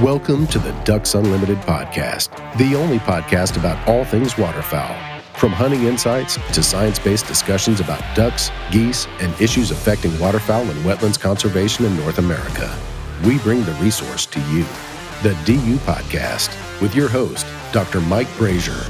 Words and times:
Welcome 0.00 0.46
to 0.46 0.58
the 0.58 0.72
Ducks 0.84 1.14
Unlimited 1.14 1.58
podcast, 1.58 2.30
the 2.56 2.74
only 2.74 2.98
podcast 3.00 3.58
about 3.58 3.86
all 3.86 4.06
things 4.06 4.38
waterfowl. 4.38 4.96
From 5.34 5.52
hunting 5.52 5.82
insights 5.82 6.38
to 6.54 6.62
science 6.62 6.98
based 6.98 7.26
discussions 7.26 7.78
about 7.78 8.02
ducks, 8.16 8.50
geese, 8.70 9.06
and 9.20 9.38
issues 9.38 9.70
affecting 9.70 10.18
waterfowl 10.18 10.62
and 10.62 10.82
wetlands 10.86 11.20
conservation 11.20 11.84
in 11.84 11.94
North 11.98 12.16
America, 12.16 12.74
we 13.26 13.38
bring 13.40 13.64
the 13.64 13.74
resource 13.82 14.24
to 14.24 14.40
you. 14.50 14.62
The 15.22 15.36
DU 15.44 15.76
Podcast 15.84 16.56
with 16.80 16.94
your 16.94 17.10
host, 17.10 17.44
Dr. 17.70 18.00
Mike 18.00 18.28
Brasher. 18.38 18.88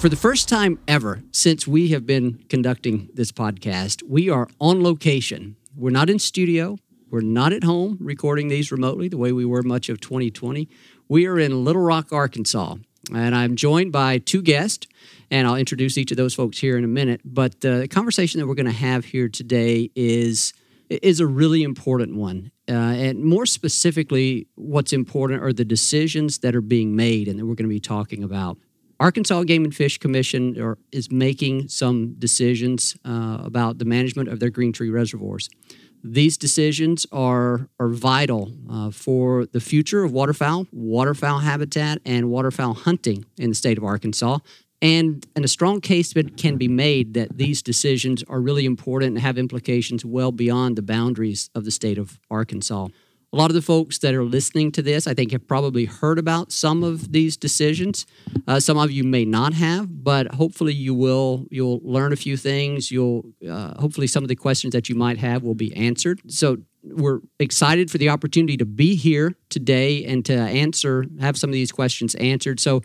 For 0.00 0.08
the 0.08 0.16
first 0.16 0.48
time 0.48 0.78
ever 0.88 1.22
since 1.32 1.66
we 1.66 1.88
have 1.88 2.06
been 2.06 2.42
conducting 2.48 3.10
this 3.12 3.30
podcast, 3.30 4.02
we 4.08 4.30
are 4.30 4.48
on 4.58 4.82
location. 4.82 5.56
We're 5.76 5.90
not 5.90 6.08
in 6.08 6.18
studio. 6.18 6.78
We're 7.14 7.20
not 7.20 7.52
at 7.52 7.62
home 7.62 7.96
recording 8.00 8.48
these 8.48 8.72
remotely 8.72 9.06
the 9.06 9.16
way 9.16 9.30
we 9.30 9.44
were 9.44 9.62
much 9.62 9.88
of 9.88 10.00
2020. 10.00 10.68
We 11.08 11.26
are 11.28 11.38
in 11.38 11.62
Little 11.62 11.82
Rock, 11.82 12.12
Arkansas, 12.12 12.74
and 13.14 13.36
I'm 13.36 13.54
joined 13.54 13.92
by 13.92 14.18
two 14.18 14.42
guests, 14.42 14.88
and 15.30 15.46
I'll 15.46 15.54
introduce 15.54 15.96
each 15.96 16.10
of 16.10 16.16
those 16.16 16.34
folks 16.34 16.58
here 16.58 16.76
in 16.76 16.82
a 16.82 16.88
minute. 16.88 17.20
But 17.24 17.60
the 17.60 17.86
conversation 17.86 18.40
that 18.40 18.48
we're 18.48 18.56
going 18.56 18.66
to 18.66 18.72
have 18.72 19.04
here 19.04 19.28
today 19.28 19.92
is 19.94 20.54
is 20.88 21.20
a 21.20 21.26
really 21.28 21.62
important 21.62 22.16
one. 22.16 22.50
Uh, 22.68 22.72
and 22.72 23.22
more 23.22 23.46
specifically, 23.46 24.48
what's 24.56 24.92
important 24.92 25.40
are 25.40 25.52
the 25.52 25.64
decisions 25.64 26.38
that 26.38 26.56
are 26.56 26.60
being 26.60 26.96
made 26.96 27.28
and 27.28 27.38
that 27.38 27.46
we're 27.46 27.54
going 27.54 27.68
to 27.68 27.72
be 27.72 27.78
talking 27.78 28.24
about. 28.24 28.58
Arkansas 29.04 29.42
Game 29.42 29.64
and 29.64 29.76
Fish 29.76 29.98
Commission 29.98 30.58
are, 30.58 30.78
is 30.90 31.10
making 31.10 31.68
some 31.68 32.14
decisions 32.18 32.96
uh, 33.04 33.36
about 33.44 33.76
the 33.76 33.84
management 33.84 34.30
of 34.30 34.40
their 34.40 34.48
green 34.48 34.72
tree 34.72 34.88
reservoirs. 34.88 35.50
These 36.02 36.38
decisions 36.38 37.06
are, 37.12 37.68
are 37.78 37.90
vital 37.90 38.52
uh, 38.70 38.90
for 38.90 39.44
the 39.44 39.60
future 39.60 40.04
of 40.04 40.12
waterfowl, 40.12 40.68
waterfowl 40.72 41.40
habitat, 41.40 41.98
and 42.06 42.30
waterfowl 42.30 42.72
hunting 42.72 43.26
in 43.36 43.50
the 43.50 43.54
state 43.54 43.76
of 43.76 43.84
Arkansas. 43.84 44.38
And, 44.80 45.26
and 45.36 45.44
a 45.44 45.48
strong 45.48 45.82
case 45.82 46.14
can 46.38 46.56
be 46.56 46.68
made 46.68 47.12
that 47.12 47.36
these 47.36 47.60
decisions 47.60 48.24
are 48.26 48.40
really 48.40 48.64
important 48.64 49.10
and 49.10 49.18
have 49.18 49.36
implications 49.36 50.02
well 50.02 50.32
beyond 50.32 50.76
the 50.76 50.82
boundaries 50.82 51.50
of 51.54 51.66
the 51.66 51.70
state 51.70 51.98
of 51.98 52.18
Arkansas. 52.30 52.88
A 53.34 53.36
lot 53.36 53.50
of 53.50 53.56
the 53.56 53.62
folks 53.62 53.98
that 53.98 54.14
are 54.14 54.22
listening 54.22 54.70
to 54.70 54.80
this, 54.80 55.08
I 55.08 55.14
think, 55.14 55.32
have 55.32 55.48
probably 55.48 55.86
heard 55.86 56.20
about 56.20 56.52
some 56.52 56.84
of 56.84 57.10
these 57.10 57.36
decisions. 57.36 58.06
Uh, 58.46 58.60
some 58.60 58.78
of 58.78 58.92
you 58.92 59.02
may 59.02 59.24
not 59.24 59.54
have, 59.54 60.04
but 60.04 60.32
hopefully 60.36 60.72
you 60.72 60.94
will. 60.94 61.44
You'll 61.50 61.80
learn 61.82 62.12
a 62.12 62.16
few 62.16 62.36
things. 62.36 62.92
You'll 62.92 63.24
uh, 63.50 63.74
hopefully 63.80 64.06
some 64.06 64.22
of 64.22 64.28
the 64.28 64.36
questions 64.36 64.70
that 64.72 64.88
you 64.88 64.94
might 64.94 65.18
have 65.18 65.42
will 65.42 65.56
be 65.56 65.74
answered. 65.74 66.20
So 66.28 66.58
we're 66.84 67.22
excited 67.40 67.90
for 67.90 67.98
the 67.98 68.08
opportunity 68.08 68.56
to 68.56 68.64
be 68.64 68.94
here 68.94 69.34
today 69.48 70.04
and 70.04 70.24
to 70.26 70.34
answer, 70.34 71.04
have 71.20 71.36
some 71.36 71.50
of 71.50 71.54
these 71.54 71.72
questions 71.72 72.14
answered. 72.14 72.60
So 72.60 72.82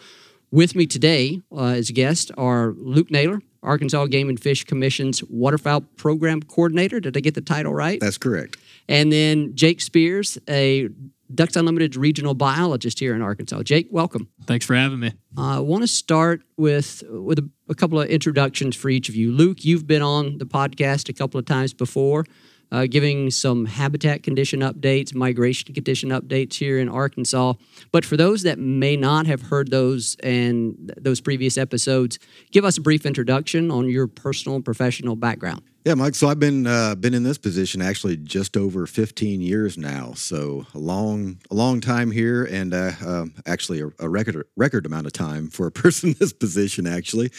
with 0.50 0.74
me 0.74 0.88
today 0.88 1.44
uh, 1.56 1.74
as 1.74 1.92
guest 1.92 2.32
are 2.40 2.74
Luke 2.76 3.12
Naylor, 3.12 3.44
Arkansas 3.62 4.08
Game 4.08 4.30
and 4.30 4.40
Fish 4.40 4.64
Commission's 4.64 5.24
Waterfowl 5.26 5.82
Program 5.96 6.42
Coordinator. 6.42 7.00
Did 7.00 7.16
I 7.16 7.20
get 7.20 7.36
the 7.36 7.42
title 7.42 7.76
right? 7.76 8.00
That's 8.00 8.18
correct. 8.18 8.58
And 8.90 9.14
then 9.14 9.56
Jake 9.56 9.82
Spears, 9.82 10.40
a 10.50 10.90
Ducks 11.34 11.56
Unlimited 11.56 11.96
regional 11.96 12.34
biologist 12.34 13.00
here 13.00 13.14
in 13.14 13.22
Arkansas. 13.22 13.62
Jake, 13.62 13.88
welcome. 13.92 14.28
Thanks 14.48 14.66
for 14.66 14.76
having 14.76 15.00
me. 15.00 15.14
Uh, 15.38 15.58
I 15.58 15.60
want 15.60 15.84
to 15.84 15.88
start 15.88 16.42
with 16.58 17.04
with 17.08 17.38
a, 17.38 17.50
a 17.70 17.76
couple 17.76 18.02
of 18.02 18.10
introductions 18.10 18.76
for 18.76 18.90
each 18.90 19.08
of 19.08 19.16
you. 19.16 19.32
Luke, 19.32 19.64
you've 19.64 19.86
been 19.86 20.02
on 20.02 20.40
the 20.40 20.46
podcast 20.46 21.08
a 21.08 21.14
couple 21.14 21.40
of 21.40 21.46
times 21.46 21.72
before 21.72 22.26
uh, 22.72 22.86
giving 22.90 23.30
some 23.32 23.66
habitat 23.66 24.24
condition 24.24 24.62
updates, 24.62 25.14
migration 25.14 25.74
condition 25.74 26.10
updates 26.10 26.56
here 26.56 26.80
in 26.80 26.90
Arkansas. 26.90 27.54
But 27.92 28.06
for 28.06 28.18
those 28.18 28.44
that 28.44 28.60
may 28.60 28.96
not 28.96 29.28
have 29.28 29.44
heard 29.44 29.72
those 29.72 30.16
and 30.22 30.94
those 30.98 31.22
previous 31.22 31.58
episodes, 31.58 32.20
give 32.52 32.66
us 32.66 32.78
a 32.78 32.82
brief 32.82 33.06
introduction 33.06 33.72
on 33.72 33.90
your 33.90 34.08
personal 34.08 34.56
and 34.56 34.66
professional 34.66 35.16
background. 35.16 35.62
Yeah, 35.86 35.94
Mike. 35.94 36.14
So 36.14 36.28
I've 36.28 36.40
been 36.40 36.68
uh, 36.68 36.96
been 36.96 37.14
in 37.14 37.24
this 37.24 37.38
position 37.38 37.82
actually 37.82 38.18
just 38.18 38.58
over 38.58 38.86
15 38.86 39.40
years 39.40 39.78
now. 39.78 40.12
So 40.14 40.68
a 40.74 40.78
long 40.78 41.40
a 41.50 41.56
long 41.56 41.80
time 41.80 42.12
here, 42.12 42.44
and 42.44 42.74
uh, 42.74 42.92
uh, 43.04 43.26
actually 43.46 43.80
a, 43.80 43.90
a, 44.00 44.10
record 44.10 44.46
record 44.58 44.86
amount 44.86 45.08
of 45.08 45.14
time 45.14 45.50
for 45.50 45.68
a 45.68 45.72
person 45.84 46.10
in 46.10 46.16
this 46.20 46.34
position. 46.34 46.86
Actually, 46.86 47.32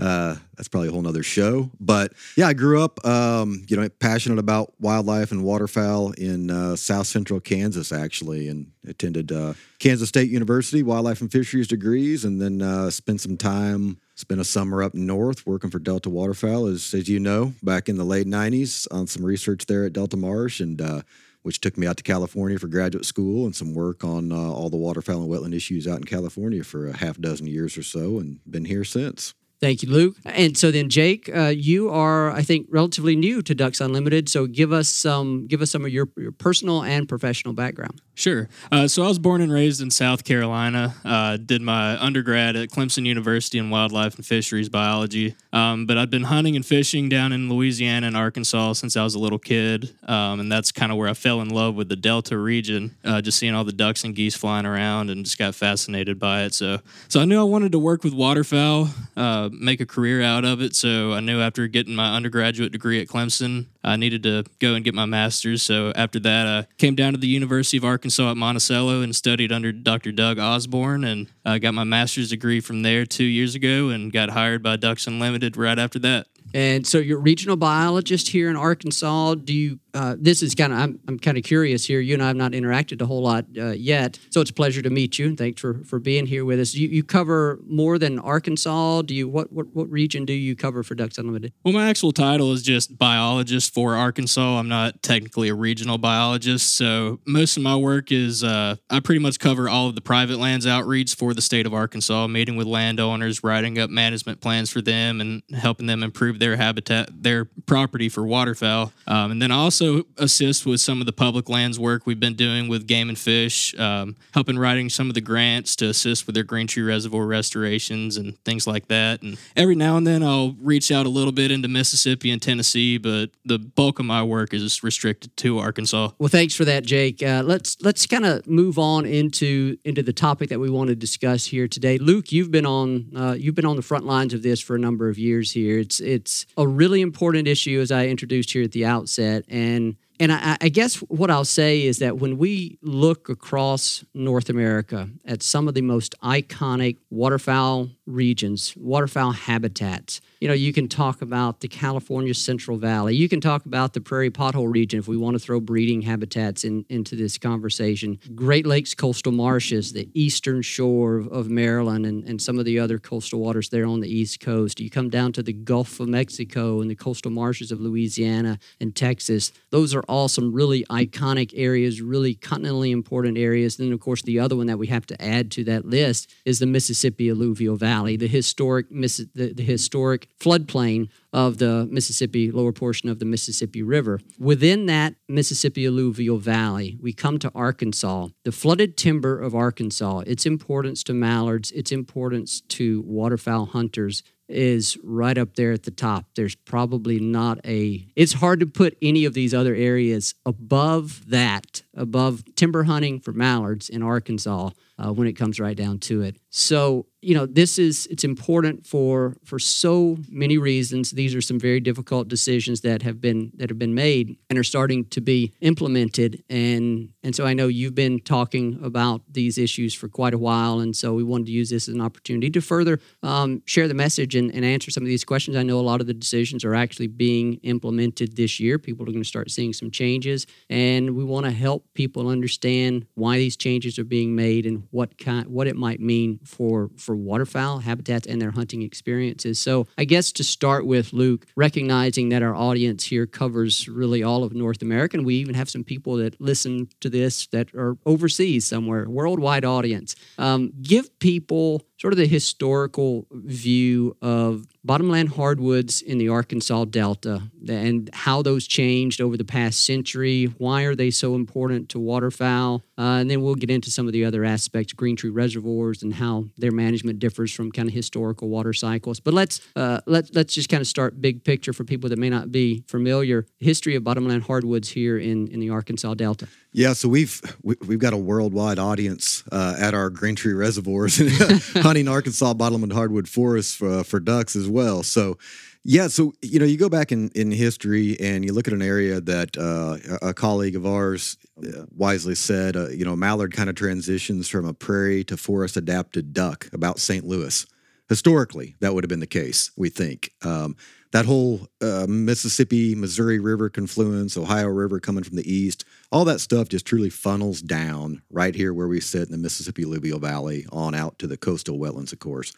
uh, 0.00 0.34
that's 0.56 0.66
probably 0.66 0.88
a 0.88 0.92
whole 0.92 1.02
nother 1.02 1.22
show. 1.22 1.70
But 1.78 2.14
yeah, 2.36 2.48
I 2.48 2.52
grew 2.52 2.82
up, 2.82 3.04
um, 3.06 3.64
you 3.68 3.76
know, 3.76 3.88
passionate 3.88 4.40
about 4.40 4.74
wildlife 4.80 5.30
and 5.30 5.44
waterfowl 5.44 6.12
in 6.12 6.50
uh, 6.50 6.74
South 6.74 7.06
Central 7.06 7.38
Kansas, 7.38 7.92
actually, 7.92 8.48
and 8.48 8.72
attended 8.86 9.32
uh, 9.32 9.54
Kansas 9.78 10.08
State 10.08 10.30
University 10.30 10.82
wildlife 10.82 11.20
and 11.20 11.30
fisheries 11.30 11.68
degrees, 11.68 12.24
and 12.24 12.40
then 12.40 12.90
spent 12.90 13.20
some 13.20 13.36
time 13.36 13.98
Spent 14.16 14.40
a 14.40 14.44
summer 14.44 14.80
up 14.80 14.94
north 14.94 15.44
working 15.44 15.70
for 15.70 15.80
Delta 15.80 16.08
Waterfowl, 16.08 16.66
as, 16.66 16.94
as 16.94 17.08
you 17.08 17.18
know, 17.18 17.52
back 17.64 17.88
in 17.88 17.96
the 17.96 18.04
late 18.04 18.28
90s 18.28 18.86
on 18.92 19.08
some 19.08 19.24
research 19.24 19.66
there 19.66 19.84
at 19.84 19.92
Delta 19.92 20.16
Marsh, 20.16 20.60
and 20.60 20.80
uh, 20.80 21.02
which 21.42 21.60
took 21.60 21.76
me 21.76 21.84
out 21.88 21.96
to 21.96 22.04
California 22.04 22.56
for 22.56 22.68
graduate 22.68 23.04
school 23.04 23.44
and 23.44 23.56
some 23.56 23.74
work 23.74 24.04
on 24.04 24.30
uh, 24.30 24.36
all 24.36 24.70
the 24.70 24.76
waterfowl 24.76 25.22
and 25.22 25.30
wetland 25.30 25.52
issues 25.52 25.88
out 25.88 25.98
in 25.98 26.04
California 26.04 26.62
for 26.62 26.86
a 26.86 26.96
half 26.96 27.18
dozen 27.18 27.48
years 27.48 27.76
or 27.76 27.82
so, 27.82 28.20
and 28.20 28.38
been 28.48 28.66
here 28.66 28.84
since. 28.84 29.34
Thank 29.64 29.82
you, 29.82 29.88
Luke. 29.88 30.16
And 30.26 30.58
so 30.58 30.70
then, 30.70 30.90
Jake, 30.90 31.34
uh, 31.34 31.46
you 31.46 31.88
are, 31.88 32.30
I 32.30 32.42
think, 32.42 32.66
relatively 32.68 33.16
new 33.16 33.40
to 33.40 33.54
Ducks 33.54 33.80
Unlimited. 33.80 34.28
So 34.28 34.46
give 34.46 34.74
us 34.74 34.90
some, 34.90 35.46
give 35.46 35.62
us 35.62 35.70
some 35.70 35.86
of 35.86 35.90
your, 35.90 36.06
your 36.18 36.32
personal 36.32 36.82
and 36.82 37.08
professional 37.08 37.54
background. 37.54 38.02
Sure. 38.14 38.48
Uh, 38.70 38.86
so 38.86 39.02
I 39.02 39.08
was 39.08 39.18
born 39.18 39.40
and 39.40 39.50
raised 39.50 39.80
in 39.80 39.90
South 39.90 40.22
Carolina. 40.22 40.94
Uh, 41.02 41.38
did 41.38 41.62
my 41.62 42.00
undergrad 42.00 42.56
at 42.56 42.68
Clemson 42.68 43.06
University 43.06 43.58
in 43.58 43.70
wildlife 43.70 44.16
and 44.16 44.24
fisheries 44.24 44.68
biology. 44.68 45.34
Um, 45.52 45.86
but 45.86 45.96
I've 45.96 46.10
been 46.10 46.24
hunting 46.24 46.54
and 46.54 46.64
fishing 46.64 47.08
down 47.08 47.32
in 47.32 47.48
Louisiana 47.48 48.06
and 48.06 48.16
Arkansas 48.16 48.74
since 48.74 48.96
I 48.96 49.02
was 49.02 49.14
a 49.14 49.18
little 49.18 49.38
kid, 49.38 49.94
um, 50.04 50.40
and 50.40 50.52
that's 50.52 50.70
kind 50.72 50.92
of 50.92 50.98
where 50.98 51.08
I 51.08 51.14
fell 51.14 51.40
in 51.40 51.48
love 51.48 51.74
with 51.74 51.88
the 51.88 51.96
Delta 51.96 52.36
region. 52.36 52.94
Uh, 53.04 53.20
just 53.20 53.38
seeing 53.38 53.54
all 53.54 53.64
the 53.64 53.72
ducks 53.72 54.04
and 54.04 54.14
geese 54.14 54.36
flying 54.36 54.66
around, 54.66 55.10
and 55.10 55.24
just 55.24 55.38
got 55.38 55.54
fascinated 55.54 56.18
by 56.18 56.42
it. 56.42 56.54
So, 56.54 56.80
so 57.08 57.20
I 57.20 57.24
knew 57.24 57.40
I 57.40 57.44
wanted 57.44 57.72
to 57.72 57.78
work 57.78 58.04
with 58.04 58.14
waterfowl 58.14 58.90
uh, 59.16 59.48
make 59.60 59.80
a 59.80 59.86
career 59.86 60.22
out 60.22 60.44
of 60.44 60.60
it. 60.60 60.74
So 60.74 61.12
I 61.12 61.20
knew 61.20 61.40
after 61.40 61.66
getting 61.66 61.94
my 61.94 62.14
undergraduate 62.14 62.72
degree 62.72 63.00
at 63.00 63.08
Clemson, 63.08 63.66
I 63.82 63.96
needed 63.96 64.22
to 64.24 64.44
go 64.58 64.74
and 64.74 64.84
get 64.84 64.94
my 64.94 65.04
master's. 65.04 65.62
So 65.62 65.92
after 65.94 66.18
that, 66.20 66.46
I 66.46 66.66
came 66.78 66.94
down 66.94 67.12
to 67.12 67.18
the 67.18 67.26
University 67.26 67.76
of 67.76 67.84
Arkansas 67.84 68.30
at 68.30 68.36
Monticello 68.36 69.02
and 69.02 69.14
studied 69.14 69.52
under 69.52 69.72
Dr. 69.72 70.12
Doug 70.12 70.38
Osborne, 70.38 71.04
and 71.04 71.28
I 71.44 71.58
got 71.58 71.74
my 71.74 71.84
master's 71.84 72.30
degree 72.30 72.60
from 72.60 72.82
there 72.82 73.04
two 73.04 73.24
years 73.24 73.54
ago, 73.54 73.90
and 73.90 74.12
got 74.12 74.30
hired 74.30 74.62
by 74.62 74.76
Ducks 74.76 75.06
Unlimited 75.06 75.56
right 75.56 75.78
after 75.78 75.98
that. 76.00 76.26
And 76.54 76.86
so 76.86 76.98
you're 76.98 77.18
a 77.18 77.20
regional 77.20 77.56
biologist 77.56 78.28
here 78.28 78.48
in 78.48 78.56
Arkansas. 78.56 79.34
Do 79.34 79.52
you 79.52 79.80
uh, 79.94 80.16
this 80.18 80.42
is 80.42 80.54
kind 80.54 80.72
of 80.72 80.78
I'm, 80.78 81.00
I'm 81.06 81.18
kind 81.18 81.38
of 81.38 81.44
curious 81.44 81.84
here. 81.84 82.00
You 82.00 82.14
and 82.14 82.22
I 82.22 82.26
have 82.28 82.36
not 82.36 82.52
interacted 82.52 83.00
a 83.00 83.06
whole 83.06 83.22
lot 83.22 83.44
uh, 83.56 83.70
yet, 83.70 84.18
so 84.30 84.40
it's 84.40 84.50
a 84.50 84.54
pleasure 84.54 84.82
to 84.82 84.90
meet 84.90 85.18
you. 85.18 85.26
And 85.26 85.38
thanks 85.38 85.60
for, 85.60 85.84
for 85.84 86.00
being 86.00 86.26
here 86.26 86.44
with 86.44 86.58
us. 86.58 86.74
You, 86.74 86.88
you 86.88 87.04
cover 87.04 87.60
more 87.66 87.98
than 87.98 88.18
Arkansas. 88.18 89.02
Do 89.02 89.14
you 89.14 89.28
what, 89.28 89.52
what 89.52 89.66
what 89.72 89.88
region 89.88 90.24
do 90.24 90.32
you 90.32 90.56
cover 90.56 90.82
for 90.82 90.94
Ducks 90.94 91.16
Unlimited? 91.16 91.52
Well, 91.64 91.74
my 91.74 91.88
actual 91.88 92.12
title 92.12 92.52
is 92.52 92.62
just 92.62 92.98
biologist 92.98 93.72
for 93.72 93.94
Arkansas. 93.94 94.58
I'm 94.58 94.68
not 94.68 95.02
technically 95.02 95.48
a 95.48 95.54
regional 95.54 95.98
biologist, 95.98 96.74
so 96.76 97.20
most 97.26 97.56
of 97.56 97.62
my 97.62 97.76
work 97.76 98.10
is 98.10 98.42
uh, 98.42 98.76
I 98.90 99.00
pretty 99.00 99.20
much 99.20 99.38
cover 99.38 99.68
all 99.68 99.88
of 99.88 99.94
the 99.94 100.00
private 100.00 100.38
lands 100.38 100.66
outreach 100.66 101.14
for 101.14 101.34
the 101.34 101.42
state 101.42 101.66
of 101.66 101.74
Arkansas, 101.74 102.26
meeting 102.26 102.56
with 102.56 102.66
landowners, 102.66 103.44
writing 103.44 103.78
up 103.78 103.90
management 103.90 104.40
plans 104.40 104.70
for 104.70 104.82
them, 104.82 105.20
and 105.20 105.42
helping 105.52 105.86
them 105.86 106.02
improve 106.02 106.40
their 106.44 106.56
habitat, 106.56 107.08
their 107.22 107.46
property 107.64 108.10
for 108.10 108.26
waterfowl. 108.26 108.92
Um, 109.06 109.30
and 109.30 109.40
then 109.40 109.50
I 109.50 109.56
also 109.56 110.04
assist 110.18 110.66
with 110.66 110.78
some 110.82 111.00
of 111.00 111.06
the 111.06 111.12
public 111.12 111.48
lands 111.48 111.78
work 111.78 112.06
we've 112.06 112.20
been 112.20 112.34
doing 112.34 112.68
with 112.68 112.86
Game 112.86 113.08
and 113.08 113.18
Fish, 113.18 113.74
um, 113.78 114.14
helping 114.34 114.58
writing 114.58 114.90
some 114.90 115.08
of 115.08 115.14
the 115.14 115.22
grants 115.22 115.74
to 115.76 115.86
assist 115.86 116.26
with 116.26 116.34
their 116.34 116.44
Green 116.44 116.66
Tree 116.66 116.82
Reservoir 116.82 117.24
restorations 117.26 118.18
and 118.18 118.38
things 118.44 118.66
like 118.66 118.88
that. 118.88 119.22
And 119.22 119.38
every 119.56 119.74
now 119.74 119.96
and 119.96 120.06
then 120.06 120.22
I'll 120.22 120.54
reach 120.60 120.92
out 120.92 121.06
a 121.06 121.08
little 121.08 121.32
bit 121.32 121.50
into 121.50 121.66
Mississippi 121.66 122.30
and 122.30 122.42
Tennessee, 122.42 122.98
but 122.98 123.30
the 123.46 123.58
bulk 123.58 123.98
of 123.98 124.04
my 124.04 124.22
work 124.22 124.52
is 124.52 124.82
restricted 124.82 125.34
to 125.38 125.58
Arkansas. 125.58 126.10
Well, 126.18 126.28
thanks 126.28 126.54
for 126.54 126.66
that, 126.66 126.84
Jake. 126.84 127.22
Uh, 127.22 127.42
let's 127.42 127.78
let's 127.80 128.04
kind 128.04 128.26
of 128.26 128.46
move 128.46 128.78
on 128.78 129.06
into 129.06 129.78
into 129.84 130.02
the 130.02 130.12
topic 130.12 130.50
that 130.50 130.60
we 130.60 130.68
want 130.68 130.88
to 130.88 130.94
discuss 130.94 131.46
here 131.46 131.68
today. 131.68 131.96
Luke, 131.96 132.32
you've 132.32 132.50
been 132.50 132.66
on 132.66 133.16
uh, 133.16 133.32
you've 133.38 133.54
been 133.54 133.64
on 133.64 133.76
the 133.76 133.82
front 133.82 134.04
lines 134.04 134.34
of 134.34 134.42
this 134.42 134.60
for 134.60 134.76
a 134.76 134.78
number 134.78 135.08
of 135.08 135.18
years 135.18 135.52
here. 135.52 135.78
It's 135.78 136.00
it's 136.00 136.33
a 136.56 136.66
really 136.66 137.00
important 137.00 137.48
issue, 137.48 137.80
as 137.80 137.90
I 137.90 138.06
introduced 138.06 138.52
here 138.52 138.64
at 138.64 138.72
the 138.72 138.84
outset, 138.84 139.44
and 139.48 139.96
and 140.20 140.32
I, 140.32 140.56
I, 140.60 140.68
guess 140.68 140.96
what 140.96 141.28
I'll 141.28 141.44
say 141.44 141.82
is 141.82 141.98
that 141.98 142.18
when 142.18 142.38
we 142.38 142.78
look 142.82 143.28
across 143.28 144.04
North 144.14 144.48
America 144.48 145.08
at 145.24 145.42
some 145.42 145.66
of 145.66 145.74
the 145.74 145.82
most 145.82 146.14
iconic 146.22 146.98
waterfowl 147.10 147.90
regions, 148.06 148.74
waterfowl 148.76 149.32
habitats, 149.32 150.20
you 150.40 150.48
know, 150.48 150.54
you 150.54 150.74
can 150.74 150.88
talk 150.88 151.22
about 151.22 151.60
the 151.60 151.68
California 151.68 152.34
Central 152.34 152.76
Valley. 152.76 153.16
You 153.16 153.30
can 153.30 153.40
talk 153.40 153.64
about 153.64 153.94
the 153.94 154.00
Prairie 154.02 154.30
Pothole 154.30 154.70
region 154.70 154.98
if 154.98 155.08
we 155.08 155.16
want 155.16 155.36
to 155.36 155.38
throw 155.38 155.58
breeding 155.58 156.02
habitats 156.02 156.64
in, 156.64 156.84
into 156.90 157.16
this 157.16 157.38
conversation. 157.38 158.18
Great 158.34 158.66
Lakes 158.66 158.94
coastal 158.94 159.32
marshes, 159.32 159.94
the 159.94 160.08
eastern 160.12 160.60
shore 160.60 161.16
of, 161.16 161.28
of 161.28 161.48
Maryland, 161.48 162.04
and, 162.04 162.24
and 162.24 162.42
some 162.42 162.58
of 162.58 162.66
the 162.66 162.78
other 162.78 162.98
coastal 162.98 163.40
waters 163.40 163.70
there 163.70 163.86
on 163.86 164.00
the 164.00 164.08
East 164.08 164.40
Coast. 164.40 164.80
You 164.80 164.90
come 164.90 165.08
down 165.08 165.32
to 165.32 165.42
the 165.42 165.52
Gulf 165.54 165.98
of 165.98 166.08
Mexico 166.08 166.82
and 166.82 166.90
the 166.90 166.94
coastal 166.94 167.30
marshes 167.30 167.72
of 167.72 167.80
Louisiana 167.80 168.58
and 168.80 168.94
Texas. 168.94 169.50
Those 169.70 169.94
are 169.94 170.04
all 170.08 170.28
some 170.28 170.52
really 170.52 170.84
iconic 170.90 171.52
areas, 171.54 172.02
really 172.02 172.34
continentally 172.34 172.90
important 172.90 173.38
areas. 173.38 173.78
Then, 173.78 173.92
of 173.92 174.00
course, 174.00 174.20
the 174.20 174.40
other 174.40 174.56
one 174.56 174.66
that 174.66 174.78
we 174.78 174.88
have 174.88 175.06
to 175.06 175.24
add 175.24 175.50
to 175.52 175.64
that 175.64 175.86
list 175.86 176.30
is 176.44 176.58
the 176.58 176.66
Mississippi 176.66 177.30
Alluvial 177.30 177.76
Valley, 177.76 177.93
the 178.02 178.26
historic, 178.26 178.88
the, 178.90 179.52
the 179.54 179.62
historic 179.62 180.28
floodplain 180.38 181.08
of 181.32 181.58
the 181.58 181.86
Mississippi, 181.90 182.50
lower 182.50 182.72
portion 182.72 183.08
of 183.08 183.18
the 183.18 183.24
Mississippi 183.24 183.82
River. 183.82 184.20
Within 184.38 184.86
that 184.86 185.14
Mississippi 185.28 185.86
alluvial 185.86 186.38
valley, 186.38 186.98
we 187.00 187.12
come 187.12 187.38
to 187.38 187.50
Arkansas. 187.54 188.28
The 188.44 188.52
flooded 188.52 188.96
timber 188.96 189.40
of 189.40 189.54
Arkansas, 189.54 190.20
its 190.26 190.46
importance 190.46 191.02
to 191.04 191.14
mallards, 191.14 191.70
its 191.72 191.92
importance 191.92 192.60
to 192.60 193.02
waterfowl 193.06 193.66
hunters 193.66 194.22
is 194.48 194.98
right 195.02 195.38
up 195.38 195.54
there 195.54 195.72
at 195.72 195.84
the 195.84 195.90
top. 195.90 196.26
There's 196.36 196.54
probably 196.54 197.18
not 197.18 197.60
a, 197.64 198.06
it's 198.14 198.34
hard 198.34 198.60
to 198.60 198.66
put 198.66 198.96
any 199.00 199.24
of 199.24 199.34
these 199.34 199.54
other 199.54 199.74
areas 199.74 200.34
above 200.44 201.30
that, 201.30 201.82
above 201.94 202.44
timber 202.54 202.84
hunting 202.84 203.20
for 203.20 203.32
mallards 203.32 203.88
in 203.88 204.02
Arkansas 204.02 204.70
uh, 204.98 205.12
when 205.12 205.26
it 205.26 205.34
comes 205.34 205.58
right 205.58 205.76
down 205.76 205.98
to 205.98 206.22
it. 206.22 206.36
So 206.50 207.06
you 207.24 207.34
know 207.34 207.46
this 207.46 207.78
is 207.78 208.06
it's 208.10 208.22
important 208.22 208.86
for 208.86 209.36
for 209.44 209.58
so 209.58 210.18
many 210.28 210.58
reasons. 210.58 211.10
These 211.10 211.34
are 211.34 211.40
some 211.40 211.58
very 211.58 211.80
difficult 211.80 212.28
decisions 212.28 212.82
that 212.82 213.02
have 213.02 213.20
been 213.20 213.50
that 213.56 213.70
have 213.70 213.78
been 213.78 213.94
made 213.94 214.36
and 214.50 214.58
are 214.58 214.64
starting 214.64 215.06
to 215.06 215.20
be 215.20 215.52
implemented. 215.60 216.44
And 216.50 217.10
and 217.22 217.34
so 217.34 217.46
i 217.46 217.54
know 217.54 217.68
you've 217.68 217.94
been 217.94 218.20
talking 218.20 218.78
about 218.82 219.22
these 219.30 219.56
issues 219.58 219.94
for 219.94 220.08
quite 220.08 220.34
a 220.34 220.38
while. 220.38 220.80
And 220.80 220.94
so 220.94 221.14
we 221.14 221.24
wanted 221.24 221.46
to 221.46 221.52
use 221.52 221.70
this 221.70 221.88
as 221.88 221.94
an 221.94 222.00
opportunity 222.00 222.50
to 222.50 222.60
further 222.60 223.00
um, 223.22 223.62
share 223.64 223.88
the 223.88 223.94
message 223.94 224.34
and, 224.34 224.54
and 224.54 224.64
answer 224.64 224.90
some 224.90 225.02
of 225.02 225.08
these 225.08 225.24
questions. 225.24 225.56
I 225.56 225.62
know 225.62 225.80
a 225.80 225.88
lot 225.92 226.00
of 226.00 226.06
the 226.06 226.14
decisions 226.14 226.64
are 226.64 226.74
actually 226.74 227.06
being 227.06 227.54
implemented 227.62 228.36
this 228.36 228.60
year. 228.60 228.78
People 228.78 229.04
are 229.04 229.12
going 229.12 229.22
to 229.22 229.28
start 229.28 229.50
seeing 229.50 229.72
some 229.72 229.90
changes. 229.90 230.46
And 230.68 231.16
we 231.16 231.24
want 231.24 231.46
to 231.46 231.52
help 231.52 231.86
people 231.94 232.28
understand 232.28 233.06
why 233.14 233.38
these 233.38 233.56
changes 233.56 233.98
are 233.98 234.04
being 234.04 234.36
made 234.36 234.66
and 234.66 234.83
what 234.90 235.18
kind 235.18 235.46
what 235.48 235.66
it 235.66 235.76
might 235.76 236.00
mean 236.00 236.38
for 236.44 236.90
for 236.96 237.16
waterfowl 237.16 237.78
habitats 237.78 238.26
and 238.26 238.40
their 238.40 238.50
hunting 238.50 238.82
experiences. 238.82 239.58
So, 239.58 239.86
I 239.98 240.04
guess 240.04 240.32
to 240.32 240.44
start 240.44 240.86
with, 240.86 241.12
Luke, 241.12 241.46
recognizing 241.56 242.30
that 242.30 242.42
our 242.42 242.54
audience 242.54 243.04
here 243.04 243.26
covers 243.26 243.88
really 243.88 244.22
all 244.22 244.44
of 244.44 244.52
North 244.52 244.82
America, 244.82 245.16
and 245.16 245.26
we 245.26 245.36
even 245.36 245.54
have 245.54 245.70
some 245.70 245.84
people 245.84 246.16
that 246.16 246.40
listen 246.40 246.88
to 247.00 247.10
this 247.10 247.46
that 247.48 247.74
are 247.74 247.96
overseas 248.06 248.66
somewhere, 248.66 249.08
worldwide 249.08 249.64
audience. 249.64 250.16
Um, 250.38 250.72
give 250.82 251.18
people 251.18 251.82
sort 252.04 252.12
of 252.12 252.18
the 252.18 252.26
historical 252.26 253.26
view 253.30 254.14
of 254.20 254.66
bottomland 254.84 255.30
hardwoods 255.30 256.02
in 256.02 256.18
the 256.18 256.28
Arkansas 256.28 256.84
Delta 256.84 257.44
and 257.66 258.10
how 258.12 258.42
those 258.42 258.66
changed 258.66 259.22
over 259.22 259.38
the 259.38 259.44
past 259.44 259.86
century. 259.86 260.44
Why 260.58 260.82
are 260.82 260.94
they 260.94 261.10
so 261.10 261.34
important 261.34 261.88
to 261.88 261.98
waterfowl? 261.98 262.84
Uh, 262.98 263.20
and 263.20 263.30
then 263.30 263.40
we'll 263.40 263.54
get 263.54 263.70
into 263.70 263.90
some 263.90 264.06
of 264.06 264.12
the 264.12 264.22
other 264.22 264.44
aspects, 264.44 264.92
green 264.92 265.16
tree 265.16 265.30
reservoirs, 265.30 266.02
and 266.02 266.12
how 266.12 266.44
their 266.58 266.72
management 266.72 267.20
differs 267.20 267.54
from 267.54 267.72
kind 267.72 267.88
of 267.88 267.94
historical 267.94 268.50
water 268.50 268.74
cycles. 268.74 269.18
But 269.18 269.32
let's 269.32 269.62
uh, 269.74 270.00
let 270.06 270.34
let's 270.34 270.52
just 270.52 270.68
kind 270.68 270.82
of 270.82 270.86
start 270.86 271.22
big 271.22 271.42
picture 271.42 271.72
for 271.72 271.84
people 271.84 272.10
that 272.10 272.18
may 272.18 272.28
not 272.28 272.52
be 272.52 272.84
familiar. 272.86 273.46
History 273.60 273.94
of 273.94 274.04
bottomland 274.04 274.42
hardwoods 274.42 274.90
here 274.90 275.16
in 275.16 275.48
in 275.48 275.58
the 275.58 275.70
Arkansas 275.70 276.12
Delta. 276.12 276.48
Yeah, 276.76 276.92
so 276.92 277.08
we've 277.08 277.40
we've 277.62 278.00
got 278.00 278.12
a 278.12 278.18
worldwide 278.18 278.80
audience 278.80 279.44
uh, 279.50 279.76
at 279.78 279.94
our 279.94 280.10
green 280.10 280.34
tree 280.34 280.52
reservoirs 280.52 281.18
hunting 281.94 282.08
Arkansas 282.08 282.52
bottomland 282.54 282.92
hardwood 282.92 283.28
forests 283.28 283.76
for, 283.76 284.02
for 284.02 284.18
ducks 284.18 284.56
as 284.56 284.68
well. 284.68 285.04
So 285.04 285.38
yeah, 285.84 286.08
so 286.08 286.32
you 286.42 286.58
know, 286.58 286.64
you 286.64 286.76
go 286.76 286.88
back 286.88 287.12
in, 287.12 287.28
in 287.36 287.52
history 287.52 288.18
and 288.18 288.44
you 288.44 288.52
look 288.52 288.66
at 288.66 288.74
an 288.74 288.82
area 288.82 289.20
that 289.20 289.56
uh, 289.56 289.98
a 290.26 290.34
colleague 290.34 290.74
of 290.74 290.86
ours 290.86 291.36
uh, 291.62 291.84
wisely 291.94 292.34
said, 292.34 292.74
uh, 292.74 292.88
you 292.88 293.04
know, 293.04 293.14
mallard 293.14 293.52
kind 293.52 293.70
of 293.70 293.76
transitions 293.76 294.48
from 294.48 294.64
a 294.64 294.74
prairie 294.74 295.22
to 295.22 295.36
forest 295.36 295.76
adapted 295.76 296.32
duck 296.32 296.68
about 296.72 296.98
St. 296.98 297.24
Louis. 297.24 297.64
Historically, 298.08 298.74
that 298.80 298.92
would 298.92 299.04
have 299.04 299.08
been 299.08 299.20
the 299.20 299.26
case, 299.28 299.70
we 299.76 299.88
think. 299.88 300.32
Um, 300.44 300.74
that 301.14 301.26
whole 301.26 301.60
uh, 301.80 302.06
Mississippi, 302.08 302.96
Missouri 302.96 303.38
River 303.38 303.70
confluence, 303.70 304.36
Ohio 304.36 304.66
River 304.66 304.98
coming 304.98 305.22
from 305.22 305.36
the 305.36 305.48
east, 305.48 305.84
all 306.10 306.24
that 306.24 306.40
stuff 306.40 306.68
just 306.68 306.86
truly 306.86 307.08
funnels 307.08 307.62
down 307.62 308.20
right 308.30 308.52
here 308.52 308.74
where 308.74 308.88
we 308.88 309.00
sit 309.00 309.26
in 309.26 309.30
the 309.30 309.38
Mississippi 309.38 309.84
Alluvial 309.84 310.18
Valley 310.18 310.66
on 310.72 310.92
out 310.92 311.20
to 311.20 311.28
the 311.28 311.36
coastal 311.36 311.78
wetlands, 311.78 312.12
of 312.12 312.18
course. 312.18 312.52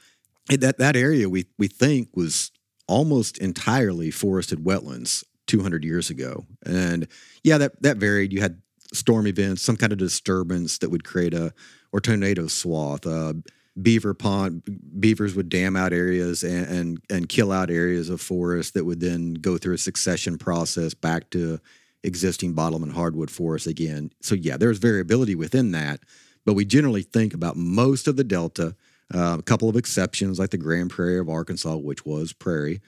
That 0.49 0.79
that 0.79 0.97
area 0.97 1.29
we 1.29 1.45
we 1.59 1.69
think 1.69 2.09
was 2.15 2.51
almost 2.89 3.37
entirely 3.37 4.11
forested 4.11 4.65
wetlands 4.65 5.23
200 5.49 5.85
years 5.85 6.09
ago. 6.09 6.47
And 6.65 7.09
yeah, 7.45 7.59
that, 7.59 7.83
that 7.83 7.99
varied. 7.99 8.33
You 8.33 8.41
had 8.41 8.63
storm 8.91 9.27
events, 9.27 9.61
some 9.61 9.77
kind 9.77 9.93
of 9.93 9.99
disturbance 9.99 10.79
that 10.79 10.91
would 10.91 11.05
create 11.05 11.35
a, 11.35 11.53
or 11.93 12.01
tornado 12.01 12.47
swath. 12.47 13.07
Uh, 13.07 13.35
beaver 13.81 14.15
pond, 14.15 14.63
beavers 14.99 15.35
would 15.35 15.49
dam 15.49 15.77
out 15.77 15.93
areas 15.93 16.43
and, 16.43 16.67
and, 16.67 17.01
and 17.11 17.29
kill 17.29 17.53
out 17.53 17.71
areas 17.71 18.09
of 18.09 18.21
forest 18.21 18.75
that 18.75 18.85
would 18.85 19.01
then 19.01 19.35
go 19.35 19.59
through 19.59 19.75
a 19.75 19.79
succession 19.79 20.39
process 20.39 20.95
back 20.95 21.29
to 21.31 21.61
existing 22.03 22.55
bottomland 22.55 22.95
hardwood 22.95 23.31
forest 23.31 23.67
again. 23.67 24.11
So 24.23 24.35
yeah, 24.35 24.57
there's 24.57 24.79
variability 24.79 25.35
within 25.35 25.73
that, 25.73 26.01
but 26.45 26.55
we 26.55 26.65
generally 26.65 27.03
think 27.03 27.35
about 27.35 27.57
most 27.57 28.09
of 28.09 28.17
the 28.17 28.25
delta 28.25 28.75
uh, 29.15 29.37
a 29.39 29.43
couple 29.43 29.69
of 29.69 29.77
exceptions, 29.77 30.39
like 30.39 30.51
the 30.51 30.59
Grand 30.59 30.91
Prairie 30.91 31.19
of 31.19 31.29
Arkansas, 31.29 31.77
which 31.77 32.05
was 32.05 32.33
prairie. 32.33 32.81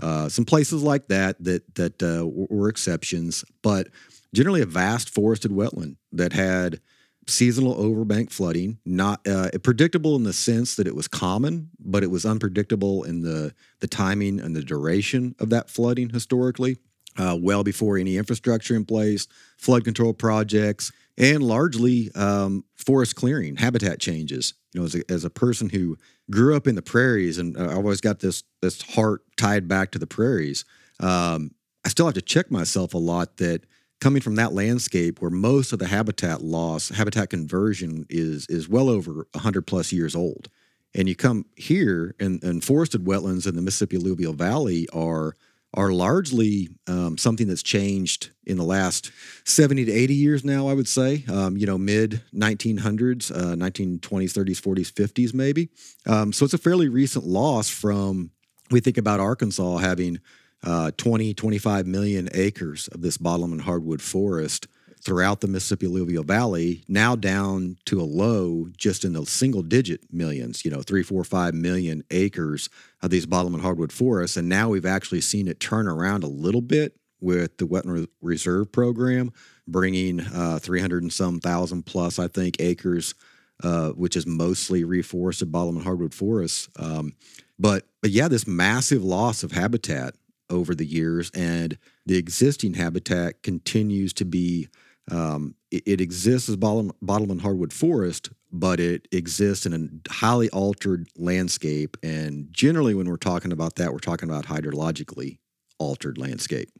Uh, 0.00 0.28
some 0.28 0.44
places 0.44 0.82
like 0.82 1.08
that 1.08 1.42
that 1.42 1.74
that 1.74 2.02
uh, 2.02 2.26
were 2.26 2.68
exceptions, 2.68 3.44
but 3.62 3.88
generally 4.34 4.60
a 4.60 4.66
vast 4.66 5.10
forested 5.10 5.50
wetland 5.50 5.96
that 6.12 6.32
had 6.32 6.80
seasonal 7.26 7.74
overbank 7.76 8.30
flooding. 8.30 8.78
Not 8.84 9.26
uh, 9.26 9.50
predictable 9.62 10.16
in 10.16 10.22
the 10.22 10.32
sense 10.32 10.76
that 10.76 10.86
it 10.86 10.94
was 10.94 11.08
common, 11.08 11.70
but 11.78 12.02
it 12.02 12.10
was 12.10 12.24
unpredictable 12.24 13.04
in 13.04 13.22
the 13.22 13.54
the 13.80 13.88
timing 13.88 14.40
and 14.40 14.54
the 14.54 14.62
duration 14.62 15.34
of 15.38 15.50
that 15.50 15.70
flooding 15.70 16.10
historically. 16.10 16.78
Uh, 17.18 17.34
well 17.40 17.64
before 17.64 17.96
any 17.96 18.18
infrastructure 18.18 18.76
in 18.76 18.84
place, 18.84 19.26
flood 19.56 19.84
control 19.84 20.12
projects, 20.12 20.92
and 21.16 21.42
largely 21.42 22.10
um, 22.14 22.62
forest 22.74 23.16
clearing, 23.16 23.56
habitat 23.56 23.98
changes. 23.98 24.52
You 24.74 24.80
know, 24.80 24.84
as 24.84 24.94
a, 24.94 25.02
as 25.10 25.24
a 25.24 25.30
person 25.30 25.70
who 25.70 25.96
grew 26.30 26.54
up 26.54 26.66
in 26.66 26.74
the 26.74 26.82
prairies, 26.82 27.38
and 27.38 27.56
I 27.56 27.74
always 27.74 28.02
got 28.02 28.20
this 28.20 28.42
this 28.60 28.82
heart 28.82 29.22
tied 29.38 29.66
back 29.66 29.92
to 29.92 29.98
the 29.98 30.06
prairies. 30.06 30.66
Um, 31.00 31.52
I 31.84 31.88
still 31.88 32.06
have 32.06 32.14
to 32.16 32.22
check 32.22 32.50
myself 32.50 32.92
a 32.94 32.98
lot 32.98 33.38
that 33.38 33.64
coming 34.00 34.20
from 34.20 34.36
that 34.36 34.52
landscape 34.52 35.20
where 35.20 35.30
most 35.30 35.72
of 35.72 35.78
the 35.78 35.86
habitat 35.86 36.42
loss, 36.42 36.90
habitat 36.90 37.30
conversion 37.30 38.06
is 38.08 38.46
is 38.48 38.68
well 38.68 38.88
over 38.88 39.26
100 39.32 39.62
plus 39.66 39.92
years 39.92 40.14
old. 40.14 40.48
And 40.94 41.08
you 41.08 41.14
come 41.14 41.44
here 41.56 42.14
and, 42.18 42.42
and 42.42 42.64
forested 42.64 43.04
wetlands 43.04 43.46
in 43.46 43.54
the 43.54 43.62
Mississippi 43.62 43.96
Alluvial 43.96 44.32
Valley 44.32 44.88
are 44.92 45.34
are 45.74 45.92
largely 45.92 46.70
um, 46.86 47.18
something 47.18 47.46
that's 47.46 47.62
changed 47.62 48.30
in 48.46 48.56
the 48.56 48.64
last 48.64 49.12
70 49.44 49.84
to 49.84 49.92
80 49.92 50.14
years 50.14 50.44
now, 50.44 50.68
I 50.68 50.72
would 50.72 50.88
say. 50.88 51.24
Um, 51.30 51.56
you 51.56 51.66
know, 51.66 51.76
mid 51.76 52.22
1900s, 52.34 53.30
uh, 53.30 53.54
1920s, 53.56 54.00
30s, 54.00 54.60
40s, 54.60 54.92
50s, 54.92 55.34
maybe. 55.34 55.68
Um, 56.06 56.32
so 56.32 56.46
it's 56.46 56.54
a 56.54 56.58
fairly 56.58 56.88
recent 56.88 57.26
loss 57.26 57.68
from, 57.68 58.30
we 58.70 58.80
think 58.80 58.96
about 58.96 59.20
Arkansas 59.20 59.76
having 59.76 60.20
uh, 60.64 60.90
20, 60.96 61.34
25 61.34 61.86
million 61.86 62.28
acres 62.32 62.88
of 62.88 63.02
this 63.02 63.16
bottomland 63.16 63.62
hardwood 63.62 64.02
forest 64.02 64.66
throughout 65.06 65.40
the 65.40 65.46
Mississippi 65.46 65.86
Alluvial 65.86 66.24
Valley, 66.24 66.82
now 66.88 67.14
down 67.14 67.76
to 67.84 68.00
a 68.00 68.02
low 68.02 68.66
just 68.76 69.04
in 69.04 69.12
the 69.12 69.24
single 69.24 69.62
digit 69.62 70.00
millions, 70.12 70.64
you 70.64 70.70
know, 70.70 70.82
three, 70.82 71.04
four, 71.04 71.22
five 71.22 71.54
million 71.54 72.02
acres 72.10 72.68
of 73.02 73.10
these 73.10 73.24
bottomland 73.24 73.62
hardwood 73.62 73.92
forests. 73.92 74.36
And 74.36 74.48
now 74.48 74.68
we've 74.68 74.84
actually 74.84 75.20
seen 75.20 75.46
it 75.46 75.60
turn 75.60 75.86
around 75.86 76.24
a 76.24 76.28
little 76.28 76.60
bit 76.60 76.96
with 77.20 77.56
the 77.58 77.66
Wetland 77.66 78.08
Reserve 78.20 78.72
Program, 78.72 79.32
bringing 79.68 80.20
uh, 80.20 80.58
300 80.60 81.02
and 81.04 81.12
some 81.12 81.38
thousand 81.38 81.84
plus, 81.86 82.18
I 82.18 82.26
think, 82.26 82.56
acres, 82.58 83.14
uh, 83.62 83.90
which 83.90 84.16
is 84.16 84.26
mostly 84.26 84.82
reforested 84.82 85.52
bottomland 85.52 85.84
hardwood 85.84 86.14
forests. 86.14 86.68
Um, 86.80 87.14
but, 87.60 87.84
but 88.02 88.10
yeah, 88.10 88.26
this 88.26 88.46
massive 88.46 89.04
loss 89.04 89.44
of 89.44 89.52
habitat 89.52 90.16
over 90.50 90.74
the 90.74 90.86
years, 90.86 91.30
and 91.34 91.78
the 92.04 92.16
existing 92.16 92.74
habitat 92.74 93.42
continues 93.42 94.12
to 94.14 94.24
be 94.24 94.68
um, 95.10 95.54
it, 95.70 95.82
it, 95.86 96.00
exists 96.00 96.48
as 96.48 96.56
bottom, 96.56 96.90
bottomland 97.00 97.42
hardwood 97.42 97.72
forest, 97.72 98.30
but 98.50 98.80
it 98.80 99.06
exists 99.12 99.64
in 99.64 100.02
a 100.08 100.12
highly 100.12 100.50
altered 100.50 101.08
landscape. 101.16 101.96
And 102.02 102.48
generally, 102.50 102.94
when 102.94 103.08
we're 103.08 103.16
talking 103.16 103.52
about 103.52 103.76
that, 103.76 103.92
we're 103.92 103.98
talking 103.98 104.28
about 104.28 104.46
hydrologically 104.46 105.38
altered 105.78 106.18
landscape. 106.18 106.70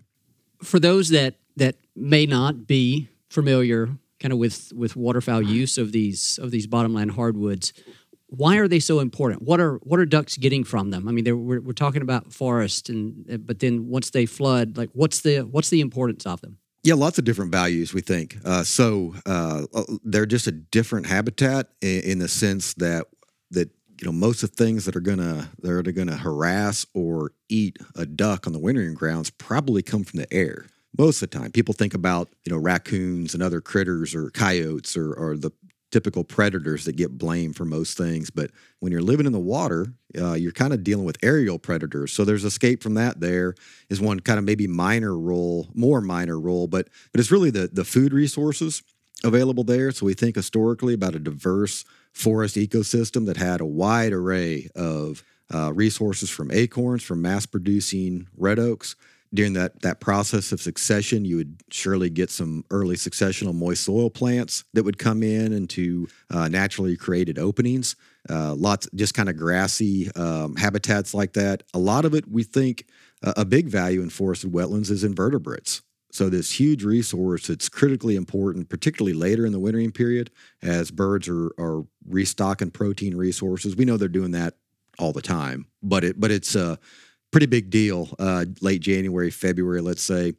For 0.62 0.80
those 0.80 1.10
that 1.10 1.36
that 1.56 1.76
may 1.94 2.26
not 2.26 2.66
be 2.66 3.08
familiar, 3.30 3.90
kind 4.18 4.32
of 4.32 4.38
with 4.38 4.72
with 4.74 4.96
waterfowl 4.96 5.42
use 5.42 5.78
of 5.78 5.92
these 5.92 6.38
of 6.42 6.50
these 6.50 6.66
bottomland 6.66 7.12
hardwoods, 7.12 7.72
why 8.28 8.56
are 8.56 8.68
they 8.68 8.80
so 8.80 9.00
important? 9.00 9.42
What 9.42 9.60
are 9.60 9.76
what 9.82 10.00
are 10.00 10.06
ducks 10.06 10.36
getting 10.36 10.64
from 10.64 10.90
them? 10.90 11.08
I 11.08 11.12
mean, 11.12 11.24
we're, 11.24 11.60
we're 11.60 11.72
talking 11.72 12.02
about 12.02 12.32
forest, 12.32 12.88
and 12.88 13.46
but 13.46 13.60
then 13.60 13.88
once 13.88 14.10
they 14.10 14.26
flood, 14.26 14.76
like 14.76 14.90
what's 14.92 15.20
the 15.20 15.40
what's 15.40 15.70
the 15.70 15.80
importance 15.80 16.26
of 16.26 16.40
them? 16.40 16.58
Yeah, 16.82 16.94
lots 16.94 17.18
of 17.18 17.24
different 17.24 17.50
values 17.50 17.92
we 17.92 18.00
think. 18.00 18.36
Uh, 18.44 18.62
so 18.62 19.14
uh, 19.26 19.66
uh, 19.74 19.84
they're 20.04 20.26
just 20.26 20.46
a 20.46 20.52
different 20.52 21.06
habitat 21.06 21.70
in, 21.80 22.00
in, 22.02 22.18
the 22.20 22.28
sense 22.28 22.74
that 22.74 23.06
that 23.50 23.70
you 24.00 24.06
know 24.06 24.12
most 24.12 24.42
of 24.42 24.50
the 24.50 24.56
things 24.56 24.84
that 24.84 24.96
are 24.96 25.00
gonna 25.00 25.50
that 25.62 25.70
are 25.70 25.92
gonna 25.92 26.16
harass 26.16 26.86
or 26.94 27.32
eat 27.48 27.78
a 27.96 28.06
duck 28.06 28.46
on 28.46 28.52
the 28.52 28.58
wintering 28.58 28.94
grounds 28.94 29.30
probably 29.30 29.82
come 29.82 30.04
from 30.04 30.20
the 30.20 30.32
air. 30.32 30.66
Most 30.96 31.22
of 31.22 31.30
the 31.30 31.38
time, 31.38 31.52
people 31.52 31.74
think 31.74 31.94
about 31.94 32.28
you 32.44 32.52
know 32.52 32.58
raccoons 32.58 33.34
and 33.34 33.42
other 33.42 33.60
critters 33.60 34.14
or 34.14 34.30
coyotes 34.30 34.96
or, 34.96 35.12
or 35.12 35.36
the 35.36 35.50
typical 35.90 36.24
predators 36.24 36.84
that 36.84 36.96
get 36.96 37.16
blamed 37.16 37.56
for 37.56 37.64
most 37.64 37.96
things. 37.96 38.30
But 38.30 38.50
when 38.80 38.92
you're 38.92 39.02
living 39.02 39.26
in 39.26 39.32
the 39.32 39.38
water, 39.38 39.94
uh, 40.18 40.34
you're 40.34 40.52
kind 40.52 40.72
of 40.72 40.82
dealing 40.82 41.04
with 41.04 41.16
aerial 41.22 41.58
predators. 41.58 42.12
So 42.12 42.24
there's 42.24 42.44
escape 42.44 42.82
from 42.82 42.94
that. 42.94 43.20
There 43.20 43.54
is 43.88 44.00
one 44.00 44.20
kind 44.20 44.38
of 44.38 44.44
maybe 44.44 44.66
minor 44.66 45.16
role, 45.16 45.68
more 45.74 46.00
minor 46.00 46.38
role, 46.38 46.66
but 46.66 46.88
but 47.12 47.20
it's 47.20 47.30
really 47.30 47.50
the 47.50 47.68
the 47.72 47.84
food 47.84 48.12
resources 48.12 48.82
available 49.24 49.64
there. 49.64 49.90
So 49.92 50.06
we 50.06 50.14
think 50.14 50.36
historically 50.36 50.94
about 50.94 51.14
a 51.14 51.18
diverse 51.18 51.84
forest 52.12 52.56
ecosystem 52.56 53.26
that 53.26 53.36
had 53.36 53.60
a 53.60 53.66
wide 53.66 54.12
array 54.12 54.68
of 54.74 55.22
uh, 55.52 55.72
resources 55.72 56.28
from 56.28 56.50
acorns, 56.50 57.02
from 57.02 57.22
mass 57.22 57.46
producing 57.46 58.26
red 58.36 58.58
oaks 58.58 58.96
during 59.34 59.52
that 59.54 59.82
that 59.82 60.00
process 60.00 60.52
of 60.52 60.60
succession, 60.60 61.24
you 61.24 61.36
would 61.36 61.60
surely 61.70 62.10
get 62.10 62.30
some 62.30 62.64
early 62.70 62.96
successional 62.96 63.54
moist 63.54 63.84
soil 63.84 64.10
plants 64.10 64.64
that 64.74 64.84
would 64.84 64.98
come 64.98 65.22
in 65.22 65.52
into 65.52 66.08
uh, 66.30 66.48
naturally 66.48 66.96
created 66.96 67.38
openings. 67.38 67.96
Uh, 68.28 68.54
lots, 68.54 68.88
just 68.94 69.14
kind 69.14 69.28
of 69.28 69.36
grassy 69.36 70.10
um, 70.12 70.56
habitats 70.56 71.14
like 71.14 71.32
that. 71.34 71.62
A 71.74 71.78
lot 71.78 72.04
of 72.04 72.14
it, 72.14 72.28
we 72.28 72.42
think, 72.42 72.86
uh, 73.22 73.34
a 73.36 73.44
big 73.44 73.68
value 73.68 74.02
in 74.02 74.10
forested 74.10 74.52
wetlands 74.52 74.90
is 74.90 75.04
invertebrates. 75.04 75.82
So 76.10 76.30
this 76.30 76.58
huge 76.58 76.82
resource 76.82 77.48
that's 77.48 77.68
critically 77.68 78.16
important, 78.16 78.68
particularly 78.68 79.12
later 79.12 79.44
in 79.44 79.52
the 79.52 79.60
wintering 79.60 79.92
period, 79.92 80.30
as 80.62 80.90
birds 80.90 81.28
are, 81.28 81.50
are 81.58 81.84
restocking 82.08 82.70
protein 82.70 83.16
resources. 83.16 83.76
We 83.76 83.84
know 83.84 83.96
they're 83.96 84.08
doing 84.08 84.30
that 84.30 84.54
all 84.98 85.12
the 85.12 85.20
time, 85.22 85.66
but 85.82 86.04
it 86.04 86.18
but 86.18 86.30
it's 86.30 86.56
uh, 86.56 86.76
pretty 87.30 87.46
big 87.46 87.70
deal 87.70 88.14
uh, 88.18 88.44
late 88.60 88.80
January, 88.80 89.30
February, 89.30 89.80
let's 89.80 90.02
say, 90.02 90.34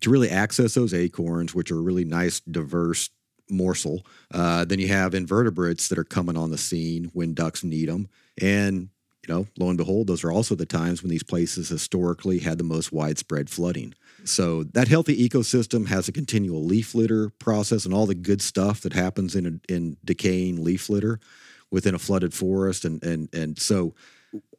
to 0.00 0.10
really 0.10 0.30
access 0.30 0.74
those 0.74 0.92
acorns, 0.92 1.54
which 1.54 1.70
are 1.70 1.78
a 1.78 1.82
really 1.82 2.04
nice, 2.04 2.40
diverse 2.40 3.10
morsel. 3.50 4.04
Uh, 4.32 4.64
then 4.64 4.78
you 4.78 4.88
have 4.88 5.14
invertebrates 5.14 5.88
that 5.88 5.98
are 5.98 6.04
coming 6.04 6.36
on 6.36 6.50
the 6.50 6.58
scene 6.58 7.10
when 7.12 7.34
ducks 7.34 7.62
need 7.62 7.88
them. 7.88 8.08
And, 8.40 8.88
you 9.26 9.34
know, 9.34 9.46
lo 9.58 9.68
and 9.68 9.78
behold, 9.78 10.06
those 10.06 10.24
are 10.24 10.32
also 10.32 10.54
the 10.54 10.66
times 10.66 11.02
when 11.02 11.10
these 11.10 11.22
places 11.22 11.68
historically 11.68 12.40
had 12.40 12.58
the 12.58 12.64
most 12.64 12.92
widespread 12.92 13.48
flooding. 13.48 13.94
So 14.24 14.64
that 14.64 14.88
healthy 14.88 15.28
ecosystem 15.28 15.88
has 15.88 16.08
a 16.08 16.12
continual 16.12 16.64
leaf 16.64 16.94
litter 16.94 17.28
process 17.28 17.84
and 17.84 17.94
all 17.94 18.06
the 18.06 18.14
good 18.14 18.40
stuff 18.40 18.80
that 18.80 18.94
happens 18.94 19.36
in 19.36 19.46
a, 19.68 19.72
in 19.72 19.96
decaying 20.04 20.64
leaf 20.64 20.88
litter 20.88 21.20
within 21.70 21.94
a 21.94 21.98
flooded 21.98 22.32
forest. 22.32 22.84
And, 22.84 23.02
and, 23.04 23.28
and 23.34 23.58
so 23.58 23.94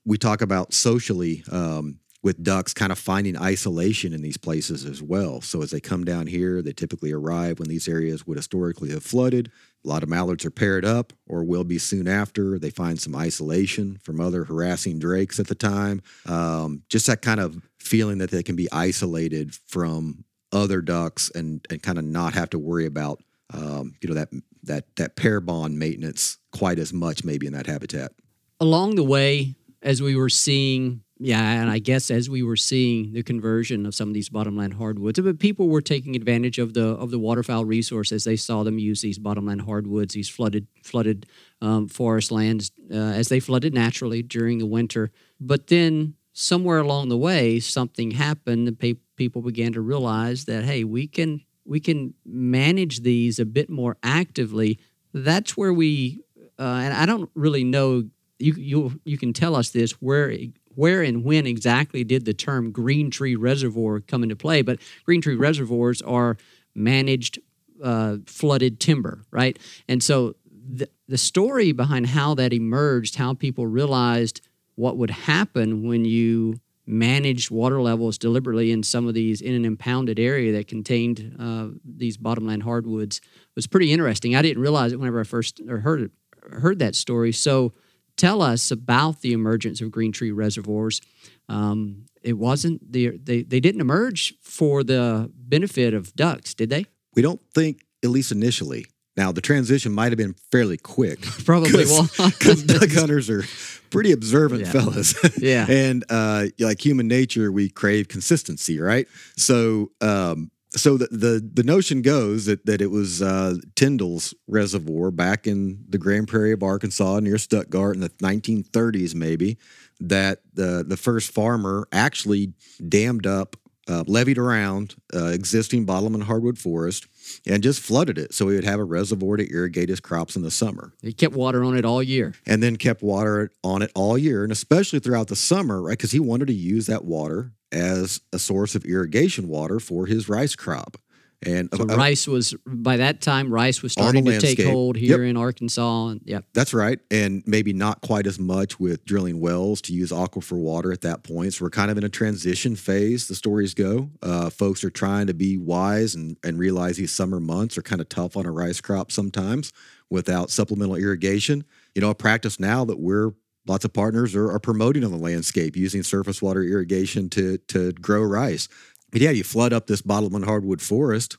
we 0.05 0.17
talk 0.17 0.41
about 0.41 0.73
socially 0.73 1.43
um, 1.51 1.99
with 2.21 2.43
ducks 2.43 2.73
kind 2.73 2.91
of 2.91 2.97
finding 2.97 3.37
isolation 3.37 4.13
in 4.13 4.21
these 4.21 4.37
places 4.37 4.85
as 4.85 5.01
well. 5.01 5.41
So 5.41 5.61
as 5.61 5.71
they 5.71 5.79
come 5.79 6.03
down 6.03 6.27
here, 6.27 6.61
they 6.61 6.73
typically 6.73 7.11
arrive 7.11 7.59
when 7.59 7.69
these 7.69 7.87
areas 7.87 8.25
would 8.25 8.37
historically 8.37 8.91
have 8.91 9.03
flooded. 9.03 9.51
A 9.83 9.87
lot 9.87 10.01
of 10.01 10.09
mallards 10.09 10.43
are 10.45 10.51
paired 10.51 10.85
up 10.85 11.13
or 11.27 11.43
will 11.43 11.63
be 11.63 11.77
soon 11.77 12.07
after. 12.07 12.57
They 12.57 12.71
find 12.71 12.99
some 12.99 13.15
isolation 13.15 13.99
from 14.03 14.19
other 14.19 14.43
harassing 14.43 14.97
drakes 14.97 15.39
at 15.39 15.47
the 15.47 15.55
time. 15.55 16.01
Um, 16.25 16.81
just 16.89 17.05
that 17.07 17.21
kind 17.21 17.39
of 17.39 17.61
feeling 17.79 18.17
that 18.17 18.31
they 18.31 18.41
can 18.41 18.55
be 18.55 18.71
isolated 18.71 19.53
from 19.53 20.25
other 20.51 20.81
ducks 20.81 21.29
and, 21.35 21.65
and 21.69 21.83
kind 21.83 21.99
of 21.99 22.05
not 22.05 22.33
have 22.33 22.49
to 22.51 22.59
worry 22.59 22.85
about 22.85 23.21
um, 23.53 23.93
you 24.01 24.09
know 24.09 24.15
that 24.15 24.29
that 24.63 24.95
that 24.95 25.15
pair 25.15 25.39
bond 25.39 25.77
maintenance 25.77 26.37
quite 26.51 26.79
as 26.79 26.91
much 26.91 27.23
maybe 27.23 27.45
in 27.45 27.53
that 27.53 27.67
habitat. 27.67 28.11
Along 28.59 28.95
the 28.95 29.03
way, 29.03 29.55
as 29.85 30.01
we 30.01 30.17
were 30.17 30.29
seeing 30.29 31.01
yeah, 31.17 31.61
and 31.61 31.69
I 31.69 31.79
guess 31.79 32.11
as 32.11 32.29
we 32.29 32.43
were 32.43 32.57
seeing 32.57 33.13
the 33.13 33.23
conversion 33.23 33.85
of 33.85 33.95
some 33.95 34.09
of 34.09 34.13
these 34.13 34.27
bottomland 34.27 34.73
hardwoods, 34.73 35.17
but 35.17 35.39
people 35.39 35.69
were 35.69 35.81
taking 35.81 36.13
advantage 36.13 36.59
of 36.59 36.73
the 36.73 36.87
of 36.87 37.09
the 37.09 37.19
waterfowl 37.19 37.63
resource 37.63 38.11
as 38.11 38.25
they 38.25 38.35
saw 38.35 38.63
them 38.63 38.79
use 38.79 39.01
these 39.01 39.17
bottomland 39.17 39.61
hardwoods, 39.61 40.13
these 40.13 40.27
flooded 40.27 40.67
flooded 40.83 41.25
um, 41.61 41.87
forest 41.87 42.31
lands 42.31 42.71
uh, 42.91 42.95
as 42.95 43.29
they 43.29 43.39
flooded 43.39 43.73
naturally 43.73 44.21
during 44.23 44.57
the 44.57 44.65
winter. 44.65 45.09
But 45.39 45.67
then 45.67 46.15
somewhere 46.33 46.79
along 46.79 47.07
the 47.07 47.17
way, 47.17 47.61
something 47.61 48.11
happened, 48.11 48.67
and 48.67 48.77
pe- 48.77 48.95
people 49.15 49.41
began 49.41 49.71
to 49.71 49.81
realize 49.81 50.43
that 50.45 50.65
hey, 50.65 50.83
we 50.83 51.07
can 51.07 51.41
we 51.63 51.79
can 51.79 52.13
manage 52.25 53.03
these 53.03 53.39
a 53.39 53.45
bit 53.45 53.69
more 53.69 53.95
actively. 54.03 54.79
That's 55.13 55.55
where 55.55 55.71
we, 55.71 56.23
uh, 56.59 56.81
and 56.83 56.93
I 56.93 57.05
don't 57.05 57.29
really 57.35 57.63
know 57.63 58.03
you 58.39 58.53
you 58.53 58.99
you 59.03 59.17
can 59.17 59.33
tell 59.33 59.55
us 59.55 59.69
this 59.69 59.91
where 59.93 60.35
where 60.75 61.01
and 61.01 61.23
when 61.23 61.45
exactly 61.45 62.03
did 62.03 62.25
the 62.25 62.33
term 62.33 62.71
green 62.71 63.09
tree 63.09 63.35
reservoir 63.35 63.99
come 63.99 64.23
into 64.23 64.35
play? 64.35 64.61
But 64.61 64.79
green 65.05 65.21
tree 65.21 65.35
reservoirs 65.35 66.01
are 66.01 66.37
managed 66.73 67.39
uh, 67.83 68.17
flooded 68.25 68.79
timber, 68.79 69.23
right? 69.31 69.57
And 69.87 70.03
so 70.03 70.35
the 70.51 70.89
the 71.07 71.17
story 71.17 71.71
behind 71.71 72.07
how 72.07 72.35
that 72.35 72.53
emerged, 72.53 73.15
how 73.15 73.33
people 73.33 73.67
realized 73.67 74.41
what 74.75 74.97
would 74.97 75.11
happen 75.11 75.87
when 75.87 76.03
you 76.03 76.59
managed 76.87 77.49
water 77.49 77.81
levels 77.81 78.17
deliberately 78.17 78.71
in 78.71 78.83
some 78.83 79.07
of 79.07 79.13
these 79.13 79.41
in 79.41 79.53
an 79.53 79.65
impounded 79.65 80.19
area 80.19 80.51
that 80.51 80.67
contained 80.67 81.35
uh, 81.39 81.67
these 81.83 82.17
bottomland 82.17 82.63
hardwoods 82.63 83.21
was 83.55 83.65
pretty 83.65 83.91
interesting. 83.91 84.35
I 84.35 84.41
didn't 84.41 84.61
realize 84.61 84.91
it 84.91 84.99
whenever 84.99 85.19
I 85.19 85.23
first 85.23 85.61
heard 85.67 86.11
heard 86.51 86.79
that 86.79 86.95
story. 86.95 87.31
So 87.31 87.73
tell 88.17 88.41
us 88.41 88.71
about 88.71 89.21
the 89.21 89.33
emergence 89.33 89.81
of 89.81 89.91
green 89.91 90.11
tree 90.11 90.31
reservoirs. 90.31 91.01
Um, 91.49 92.05
it 92.23 92.33
wasn't 92.33 92.91
the, 92.91 93.17
they 93.17 93.43
they 93.43 93.59
didn't 93.59 93.81
emerge 93.81 94.33
for 94.41 94.83
the 94.83 95.31
benefit 95.35 95.93
of 95.93 96.15
ducks, 96.15 96.53
did 96.53 96.69
they? 96.69 96.85
We 97.15 97.21
don't 97.21 97.41
think, 97.53 97.85
at 98.03 98.09
least 98.09 98.31
initially. 98.31 98.87
Now 99.17 99.31
the 99.31 99.41
transition 99.41 99.91
might 99.93 100.11
have 100.11 100.17
been 100.17 100.35
fairly 100.51 100.77
quick. 100.77 101.21
Probably 101.45 101.85
well 101.85 102.09
because 102.17 102.63
duck 102.63 102.89
hunters 102.91 103.29
are 103.29 103.43
pretty 103.89 104.11
observant 104.11 104.61
yeah. 104.61 104.71
fellas. 104.71 105.15
yeah, 105.37 105.65
and 105.69 106.03
uh, 106.09 106.47
like 106.59 106.83
human 106.83 107.07
nature, 107.07 107.51
we 107.51 107.69
crave 107.69 108.07
consistency, 108.07 108.79
right? 108.79 109.07
So 109.37 109.91
um, 110.01 110.51
so 110.75 110.97
the, 110.97 111.07
the, 111.07 111.49
the 111.53 111.63
notion 111.63 112.01
goes 112.01 112.45
that 112.45 112.65
that 112.65 112.81
it 112.81 112.91
was 112.91 113.21
uh, 113.21 113.55
Tyndall's 113.75 114.33
reservoir 114.47 115.11
back 115.11 115.47
in 115.47 115.83
the 115.89 115.97
Grand 115.97 116.27
Prairie 116.27 116.51
of 116.51 116.63
Arkansas 116.63 117.19
near 117.19 117.37
Stuttgart 117.37 117.95
in 117.95 118.01
the 118.01 118.09
1930s, 118.09 119.15
maybe 119.15 119.57
that 119.99 120.39
the 120.53 120.83
the 120.87 120.97
first 120.97 121.31
farmer 121.31 121.87
actually 121.91 122.53
dammed 122.87 123.25
up, 123.25 123.55
uh, 123.87 124.03
leveed 124.03 124.37
around 124.37 124.95
uh, 125.13 125.27
existing 125.27 125.85
bottomland 125.85 126.25
hardwood 126.25 126.57
forest, 126.57 127.07
and 127.45 127.63
just 127.63 127.79
flooded 127.81 128.17
it 128.17 128.33
so 128.33 128.49
he 128.49 128.55
would 128.55 128.65
have 128.65 128.79
a 128.79 128.83
reservoir 128.83 129.37
to 129.37 129.49
irrigate 129.51 129.89
his 129.89 129.99
crops 129.99 130.35
in 130.35 130.41
the 130.41 130.51
summer. 130.51 130.93
He 131.01 131.13
kept 131.13 131.35
water 131.35 131.63
on 131.63 131.77
it 131.77 131.85
all 131.85 132.03
year, 132.03 132.33
and 132.45 132.61
then 132.61 132.75
kept 132.75 133.01
water 133.01 133.51
on 133.63 133.81
it 133.81 133.91
all 133.95 134.17
year, 134.17 134.43
and 134.43 134.51
especially 134.51 134.99
throughout 134.99 135.27
the 135.27 135.35
summer, 135.35 135.81
right? 135.81 135.97
Because 135.97 136.11
he 136.11 136.19
wanted 136.19 136.47
to 136.47 136.53
use 136.53 136.87
that 136.87 137.05
water 137.05 137.53
as 137.75 138.21
a 138.33 138.39
source 138.39 138.73
of 138.75 138.85
irrigation 138.85 139.47
water 139.47 139.79
for 139.79 140.05
his 140.05 140.27
rice 140.29 140.55
crop. 140.55 140.97
And 141.45 141.69
So 141.75 141.83
uh, 141.83 141.95
rice 141.97 142.27
was 142.27 142.55
by 142.65 142.97
that 142.97 143.21
time 143.21 143.51
rice 143.51 143.83
was 143.83 143.91
starting 143.91 144.25
to 144.25 144.39
take 144.39 144.63
hold 144.63 144.95
here 144.95 145.21
Yep. 145.21 145.29
in 145.29 145.37
Arkansas. 145.37 146.07
And 146.07 146.21
yep. 146.23 146.45
That's 146.53 146.73
right. 146.73 146.97
And 147.11 147.43
maybe 147.45 147.73
not 147.73 148.01
quite 148.01 148.25
as 148.25 148.39
much 148.39 148.79
with 148.79 149.03
drilling 149.05 149.39
wells 149.41 149.81
to 149.81 149.93
use 149.93 150.11
aquifer 150.11 150.57
water 150.57 150.91
at 150.91 151.01
that 151.01 151.23
point. 151.23 151.53
So 151.53 151.65
we're 151.65 151.69
kind 151.71 151.91
of 151.91 151.97
in 151.97 152.03
a 152.05 152.09
transition 152.09 152.75
phase, 152.75 153.27
the 153.27 153.35
stories 153.35 153.73
go. 153.75 154.09
Uh, 154.23 154.49
folks 154.49 154.83
are 154.83 154.89
trying 154.89 155.27
to 155.27 155.33
be 155.35 155.57
wise 155.57 156.15
and, 156.15 156.37
and 156.43 156.57
realize 156.57 156.97
these 156.97 157.11
summer 157.11 157.39
months 157.41 157.77
are 157.77 157.83
kind 157.83 158.01
of 158.01 158.09
tough 158.09 158.37
on 158.37 158.45
a 158.45 158.51
rice 158.51 158.81
crop 158.81 159.11
sometimes 159.11 159.73
without 160.09 160.49
supplemental 160.49 160.95
irrigation. 160.95 161.63
You 161.93 162.01
know, 162.01 162.09
a 162.09 162.15
practice 162.15 162.59
now 162.59 162.85
that 162.85 162.97
we're 162.99 163.33
lots 163.67 163.85
of 163.85 163.93
partners 163.93 164.35
are, 164.35 164.51
are 164.51 164.59
promoting 164.59 165.03
on 165.03 165.11
the 165.11 165.17
landscape 165.17 165.75
using 165.75 166.03
surface 166.03 166.41
water 166.41 166.63
irrigation 166.63 167.29
to 167.31 167.57
to 167.69 167.91
grow 167.93 168.21
rice. 168.21 168.67
But 169.11 169.21
yeah, 169.21 169.31
you 169.31 169.43
flood 169.43 169.71
up 169.71 169.87
this 169.87 170.01
bottomland 170.01 170.45
hardwood 170.45 170.81
forest 170.81 171.37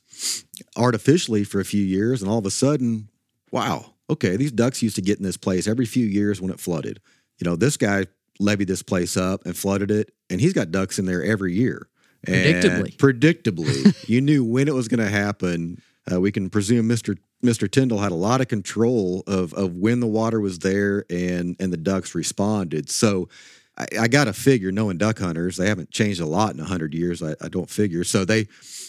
artificially 0.76 1.45
for 1.45 1.61
a 1.61 1.64
few 1.64 1.85
years, 1.85 2.23
and 2.23 2.30
all 2.30 2.38
of 2.38 2.47
a 2.47 2.50
sudden, 2.50 3.09
wow, 3.50 3.92
okay, 4.09 4.37
these 4.37 4.52
ducks 4.52 4.83
used 4.83 4.97
to 4.97 5.02
get 5.02 5.18
in 5.18 5.25
this 5.25 5.37
place 5.37 5.66
every 5.66 5.87
few 5.87 6.06
years 6.06 6.40
when 6.40 6.50
it 6.50 6.61
flooded. 6.61 7.00
You 7.38 7.45
know, 7.45 7.56
this 7.56 7.76
guy 7.76 8.06
leveed 8.40 8.68
this 8.68 8.83
place 8.83 9.16
up 9.16 9.45
and 9.45 9.56
flooded 9.56 9.90
it, 9.90 10.12
and 10.30 10.40
he's 10.40 10.52
got 10.52 10.71
ducks 10.71 10.99
in 10.99 11.06
there 11.06 11.23
every 11.23 11.54
year. 11.54 11.88
And 12.26 12.62
Predictably. 12.64 12.97
predictably, 12.97 14.09
you 14.09 14.21
knew 14.21 14.45
when 14.45 14.68
it 14.68 14.75
was 14.75 14.88
going 14.88 15.04
to 15.04 15.11
happen. 15.11 15.80
Uh, 16.11 16.21
we 16.21 16.30
can 16.30 16.49
presume 16.49 16.88
Mr. 16.88 17.18
Mr. 17.45 17.71
Tyndall 17.71 17.99
had 17.99 18.12
a 18.12 18.16
lot 18.16 18.40
of 18.40 18.49
control 18.49 19.23
of 19.26 19.52
of 19.55 19.75
when 19.75 20.00
the 20.00 20.07
water 20.07 20.40
was 20.40 20.59
there 20.61 21.05
and 21.11 21.57
and 21.61 21.73
the 21.73 21.76
ducks 21.76 22.14
responded. 22.14 22.90
So 22.90 23.28
I, 23.76 23.87
I 24.00 24.09
got 24.09 24.25
to 24.25 24.33
figure, 24.33 24.73
knowing 24.73 24.99
duck 24.99 25.19
hunters, 25.19 25.57
they 25.57 25.69
haven't 25.69 25.90
changed 25.90 26.21
a 26.21 26.26
lot 26.26 26.55
in 26.55 26.59
hundred 26.61 26.95
years. 26.95 27.23
I, 27.23 27.35
I 27.40 27.49
don't 27.49 27.71
figure. 27.71 28.05
So 28.05 28.25
they 28.25 28.49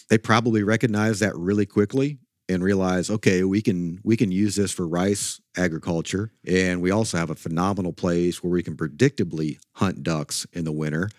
they 0.10 0.18
probably 0.18 0.64
recognize 0.64 1.20
that 1.20 1.36
really 1.36 1.66
quickly 1.66 2.20
and 2.50 2.64
realize, 2.64 3.10
okay, 3.10 3.44
we 3.44 3.62
can 3.62 4.00
we 4.04 4.16
can 4.16 4.32
use 4.32 4.56
this 4.56 4.72
for 4.72 4.88
rice 4.88 5.42
agriculture, 5.58 6.32
and 6.46 6.82
we 6.82 6.92
also 6.92 7.18
have 7.18 7.30
a 7.30 7.36
phenomenal 7.36 7.94
place 7.94 8.44
where 8.44 8.52
we 8.52 8.64
can 8.64 8.78
predictably 8.78 9.60
hunt 9.74 10.04
ducks 10.04 10.46
in 10.54 10.64
the 10.64 10.72
winter. 10.72 11.10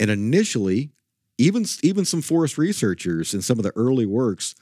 And 0.00 0.10
initially, 0.10 0.90
even 1.36 1.66
even 1.82 2.04
some 2.04 2.22
forest 2.22 2.56
researchers 2.56 3.34
in 3.34 3.42
some 3.42 3.58
of 3.58 3.64
the 3.64 3.72
early 3.76 4.06
works, 4.06 4.54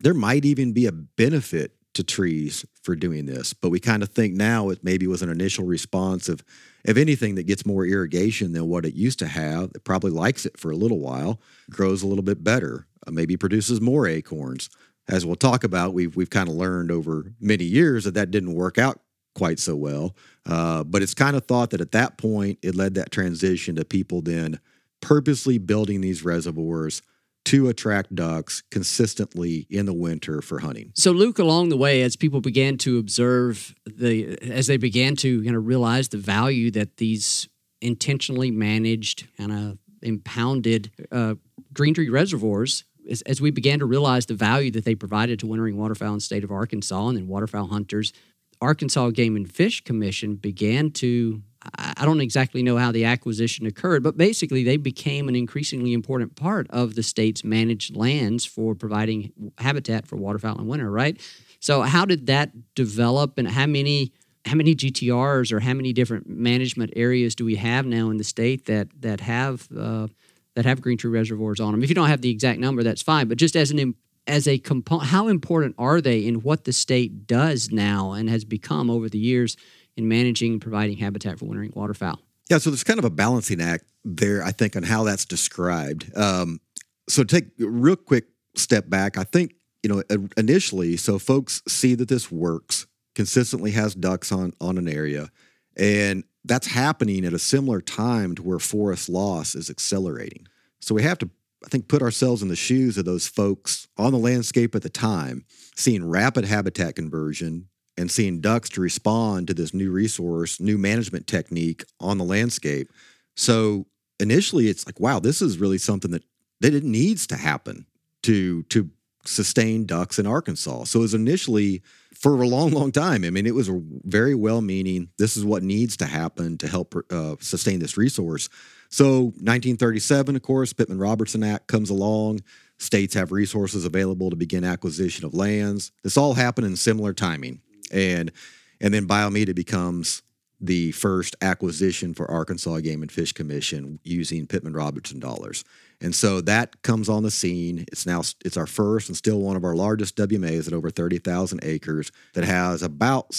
there 0.00 0.14
might 0.14 0.44
even 0.44 0.72
be 0.72 0.86
a 0.86 0.92
benefit 0.92 1.74
to 1.94 2.04
trees 2.04 2.64
for 2.82 2.94
doing 2.94 3.26
this. 3.26 3.52
But 3.52 3.70
we 3.70 3.80
kind 3.80 4.02
of 4.02 4.10
think 4.10 4.34
now 4.34 4.70
it 4.70 4.82
maybe 4.82 5.06
was 5.06 5.22
an 5.22 5.30
initial 5.30 5.64
response 5.64 6.28
of 6.28 6.42
of 6.86 6.96
anything 6.96 7.34
that 7.34 7.46
gets 7.46 7.66
more 7.66 7.84
irrigation 7.84 8.52
than 8.52 8.66
what 8.66 8.86
it 8.86 8.94
used 8.94 9.18
to 9.18 9.26
have. 9.26 9.70
It 9.74 9.84
probably 9.84 10.10
likes 10.10 10.46
it 10.46 10.58
for 10.58 10.70
a 10.70 10.76
little 10.76 10.98
while, 10.98 11.38
grows 11.68 12.02
a 12.02 12.06
little 12.06 12.22
bit 12.22 12.42
better, 12.42 12.86
uh, 13.06 13.10
maybe 13.10 13.36
produces 13.36 13.82
more 13.82 14.06
acorns. 14.06 14.70
As 15.06 15.26
we'll 15.26 15.36
talk 15.36 15.64
about, 15.64 15.92
we've 15.92 16.16
we've 16.16 16.30
kind 16.30 16.48
of 16.48 16.54
learned 16.54 16.90
over 16.90 17.32
many 17.40 17.64
years 17.64 18.04
that 18.04 18.14
that 18.14 18.30
didn't 18.30 18.54
work 18.54 18.78
out 18.78 19.00
quite 19.34 19.58
so 19.58 19.76
well. 19.76 20.16
Uh, 20.46 20.84
but 20.84 21.02
it's 21.02 21.14
kind 21.14 21.36
of 21.36 21.44
thought 21.46 21.70
that 21.70 21.80
at 21.80 21.92
that 21.92 22.16
point 22.18 22.58
it 22.62 22.74
led 22.74 22.94
that 22.94 23.10
transition 23.10 23.76
to 23.76 23.84
people 23.84 24.22
then 24.22 24.58
purposely 25.00 25.58
building 25.58 26.00
these 26.00 26.24
reservoirs 26.24 27.02
to 27.46 27.68
attract 27.68 28.14
ducks 28.14 28.62
consistently 28.70 29.66
in 29.70 29.86
the 29.86 29.94
winter 29.94 30.40
for 30.40 30.60
hunting. 30.60 30.92
So 30.94 31.10
Luke, 31.10 31.38
along 31.38 31.70
the 31.70 31.76
way, 31.76 32.02
as 32.02 32.16
people 32.16 32.40
began 32.40 32.76
to 32.78 32.98
observe 32.98 33.74
the, 33.86 34.38
as 34.42 34.66
they 34.66 34.76
began 34.76 35.16
to 35.16 35.42
kind 35.42 35.56
of 35.56 35.66
realize 35.66 36.08
the 36.10 36.18
value 36.18 36.70
that 36.72 36.98
these 36.98 37.48
intentionally 37.80 38.50
managed, 38.50 39.26
kind 39.38 39.52
of 39.52 39.78
impounded 40.02 40.90
uh, 41.10 41.34
green 41.72 41.94
tree 41.94 42.08
reservoirs, 42.08 42.84
as, 43.10 43.22
as 43.22 43.40
we 43.40 43.50
began 43.50 43.78
to 43.78 43.86
realize 43.86 44.26
the 44.26 44.34
value 44.34 44.70
that 44.70 44.84
they 44.84 44.94
provided 44.94 45.38
to 45.40 45.46
wintering 45.46 45.76
waterfowl 45.76 46.08
in 46.08 46.14
the 46.16 46.20
state 46.20 46.44
of 46.44 46.50
Arkansas 46.50 47.08
and 47.08 47.16
then 47.16 47.26
waterfowl 47.26 47.68
hunters, 47.68 48.12
Arkansas 48.60 49.10
Game 49.10 49.36
and 49.36 49.50
Fish 49.50 49.82
Commission 49.82 50.36
began 50.36 50.90
to. 50.92 51.42
I 51.76 52.06
don't 52.06 52.20
exactly 52.22 52.62
know 52.62 52.78
how 52.78 52.90
the 52.90 53.04
acquisition 53.04 53.66
occurred, 53.66 54.02
but 54.02 54.16
basically 54.16 54.64
they 54.64 54.78
became 54.78 55.28
an 55.28 55.36
increasingly 55.36 55.92
important 55.92 56.34
part 56.34 56.66
of 56.70 56.94
the 56.94 57.02
state's 57.02 57.44
managed 57.44 57.94
lands 57.94 58.46
for 58.46 58.74
providing 58.74 59.32
habitat 59.58 60.06
for 60.06 60.16
waterfowl 60.16 60.58
in 60.58 60.66
winter, 60.66 60.90
right? 60.90 61.20
So 61.60 61.82
how 61.82 62.06
did 62.06 62.26
that 62.28 62.74
develop 62.74 63.36
and 63.36 63.48
how 63.48 63.66
many 63.66 64.12
how 64.46 64.54
many 64.54 64.74
GTRs 64.74 65.52
or 65.52 65.60
how 65.60 65.74
many 65.74 65.92
different 65.92 66.26
management 66.26 66.94
areas 66.96 67.34
do 67.34 67.44
we 67.44 67.56
have 67.56 67.84
now 67.84 68.08
in 68.08 68.16
the 68.16 68.24
state 68.24 68.64
that 68.66 68.88
that 69.00 69.20
have 69.20 69.68
uh, 69.76 70.08
that 70.54 70.64
have 70.64 70.80
green 70.80 70.96
tree 70.96 71.10
reservoirs 71.10 71.60
on 71.60 71.72
them? 71.72 71.82
If 71.82 71.90
you 71.90 71.94
don't 71.94 72.08
have 72.08 72.22
the 72.22 72.30
exact 72.30 72.58
number, 72.58 72.82
that's 72.82 73.02
fine. 73.02 73.28
But 73.28 73.36
just 73.36 73.54
as 73.54 73.70
an 73.70 73.94
as 74.26 74.48
a 74.48 74.58
component, 74.58 75.10
how 75.10 75.28
important 75.28 75.74
are 75.76 76.00
they 76.00 76.26
in 76.26 76.36
what 76.36 76.64
the 76.64 76.72
state 76.72 77.26
does 77.26 77.70
now 77.70 78.12
and 78.12 78.30
has 78.30 78.44
become 78.46 78.88
over 78.88 79.10
the 79.10 79.18
years 79.18 79.56
in 80.00 80.08
managing 80.08 80.52
and 80.52 80.60
providing 80.60 80.96
habitat 80.96 81.38
for 81.38 81.44
wintering 81.44 81.72
waterfowl? 81.74 82.20
Yeah, 82.50 82.58
so 82.58 82.70
there's 82.70 82.84
kind 82.84 82.98
of 82.98 83.04
a 83.04 83.10
balancing 83.10 83.60
act 83.60 83.84
there, 84.04 84.42
I 84.42 84.50
think, 84.50 84.74
on 84.74 84.82
how 84.82 85.04
that's 85.04 85.24
described. 85.24 86.16
Um, 86.16 86.60
so 87.08 87.22
take 87.22 87.44
a 87.60 87.66
real 87.66 87.96
quick 87.96 88.24
step 88.56 88.88
back. 88.88 89.16
I 89.16 89.24
think 89.24 89.54
you 89.82 89.88
know 89.88 90.02
initially, 90.36 90.96
so 90.96 91.18
folks 91.18 91.62
see 91.68 91.94
that 91.94 92.08
this 92.08 92.30
works, 92.30 92.86
consistently 93.14 93.70
has 93.72 93.94
ducks 93.94 94.32
on 94.32 94.52
on 94.60 94.78
an 94.78 94.88
area, 94.88 95.30
and 95.76 96.24
that's 96.44 96.66
happening 96.66 97.24
at 97.24 97.34
a 97.34 97.38
similar 97.38 97.80
time 97.80 98.34
to 98.34 98.42
where 98.42 98.58
forest 98.58 99.08
loss 99.08 99.54
is 99.54 99.70
accelerating. 99.70 100.46
So 100.80 100.94
we 100.94 101.02
have 101.02 101.18
to, 101.18 101.30
I 101.64 101.68
think, 101.68 101.88
put 101.88 102.02
ourselves 102.02 102.42
in 102.42 102.48
the 102.48 102.56
shoes 102.56 102.96
of 102.96 103.04
those 103.04 103.28
folks 103.28 103.86
on 103.96 104.12
the 104.12 104.18
landscape 104.18 104.74
at 104.74 104.82
the 104.82 104.90
time, 104.90 105.44
seeing 105.76 106.08
rapid 106.08 106.46
habitat 106.46 106.96
conversion 106.96 107.68
and 108.00 108.10
seeing 108.10 108.40
ducks 108.40 108.68
to 108.70 108.80
respond 108.80 109.46
to 109.46 109.54
this 109.54 109.74
new 109.74 109.90
resource, 109.90 110.58
new 110.58 110.78
management 110.78 111.26
technique 111.26 111.84
on 112.00 112.18
the 112.18 112.24
landscape. 112.24 112.90
So 113.36 113.86
initially, 114.18 114.68
it's 114.68 114.86
like, 114.86 114.98
wow, 114.98 115.20
this 115.20 115.42
is 115.42 115.58
really 115.58 115.78
something 115.78 116.10
that 116.12 116.24
that 116.60 116.74
it 116.74 116.84
needs 116.84 117.26
to 117.28 117.36
happen 117.36 117.86
to 118.22 118.62
to 118.64 118.90
sustain 119.26 119.84
ducks 119.84 120.18
in 120.18 120.26
Arkansas. 120.26 120.84
So 120.84 121.00
it 121.00 121.02
was 121.02 121.14
initially 121.14 121.82
for 122.14 122.40
a 122.40 122.48
long, 122.48 122.70
long 122.70 122.90
time. 122.90 123.24
I 123.24 123.30
mean, 123.30 123.46
it 123.46 123.54
was 123.54 123.68
a 123.68 123.80
very 124.04 124.34
well-meaning. 124.34 125.08
This 125.18 125.36
is 125.36 125.44
what 125.44 125.62
needs 125.62 125.96
to 125.98 126.06
happen 126.06 126.58
to 126.58 126.68
help 126.68 126.94
uh, 127.10 127.36
sustain 127.40 127.80
this 127.80 127.96
resource. 127.96 128.48
So 128.88 129.24
1937, 129.24 130.36
of 130.36 130.42
course, 130.42 130.72
Pittman 130.72 130.98
Robertson 130.98 131.44
Act 131.44 131.66
comes 131.66 131.90
along. 131.90 132.40
States 132.78 133.14
have 133.14 133.30
resources 133.30 133.84
available 133.84 134.30
to 134.30 134.36
begin 134.36 134.64
acquisition 134.64 135.24
of 135.26 135.34
lands. 135.34 135.92
This 136.02 136.16
all 136.16 136.34
happened 136.34 136.66
in 136.66 136.76
similar 136.76 137.12
timing, 137.12 137.60
and 137.90 138.32
and 138.80 138.94
then 138.94 139.06
Bayou 139.06 139.30
Meto 139.30 139.54
becomes 139.54 140.22
the 140.60 140.92
first 140.92 141.36
acquisition 141.40 142.12
for 142.12 142.30
Arkansas 142.30 142.80
Game 142.80 143.02
and 143.02 143.10
Fish 143.10 143.32
Commission 143.32 143.98
using 144.02 144.46
Pittman 144.46 144.74
Robertson 144.74 145.18
dollars. 145.18 145.64
And 146.02 146.14
so 146.14 146.40
that 146.42 146.82
comes 146.82 147.08
on 147.08 147.22
the 147.22 147.30
scene. 147.30 147.84
It's 147.90 148.06
now 148.06 148.22
it's 148.44 148.56
our 148.56 148.66
first 148.66 149.08
and 149.08 149.16
still 149.16 149.40
one 149.40 149.56
of 149.56 149.64
our 149.64 149.74
largest 149.74 150.16
WMAs 150.16 150.66
at 150.66 150.72
over 150.72 150.90
30,000 150.90 151.60
acres 151.62 152.12
that 152.34 152.44
has 152.44 152.82
about 152.82 153.34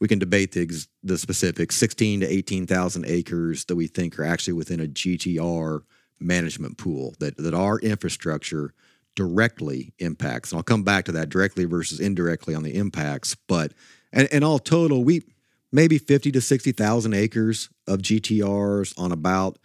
we 0.00 0.08
can 0.08 0.18
debate 0.18 0.52
the 0.52 0.86
the 1.02 1.18
specifics 1.18 1.76
16 1.76 2.20
to 2.20 2.26
18,000 2.26 3.04
acres 3.06 3.64
that 3.66 3.76
we 3.76 3.86
think 3.86 4.18
are 4.18 4.24
actually 4.24 4.54
within 4.54 4.80
a 4.80 4.86
GTR 4.86 5.82
management 6.18 6.78
pool 6.78 7.14
that 7.20 7.36
that 7.36 7.54
our 7.54 7.78
infrastructure 7.78 8.74
directly 9.16 9.92
impacts. 9.98 10.50
And 10.50 10.58
I'll 10.58 10.64
come 10.64 10.82
back 10.82 11.04
to 11.06 11.12
that 11.12 11.28
directly 11.28 11.64
versus 11.64 12.00
indirectly 12.00 12.54
on 12.54 12.62
the 12.62 12.76
impacts, 12.76 13.34
but 13.48 13.72
and, 14.12 14.28
and 14.32 14.44
all 14.44 14.58
total 14.58 15.04
we 15.04 15.22
maybe 15.72 15.98
50 15.98 16.32
to 16.32 16.40
60,000 16.40 17.14
acres 17.14 17.68
of 17.86 18.00
GTRs 18.00 18.98
on 18.98 19.12
about 19.12 19.58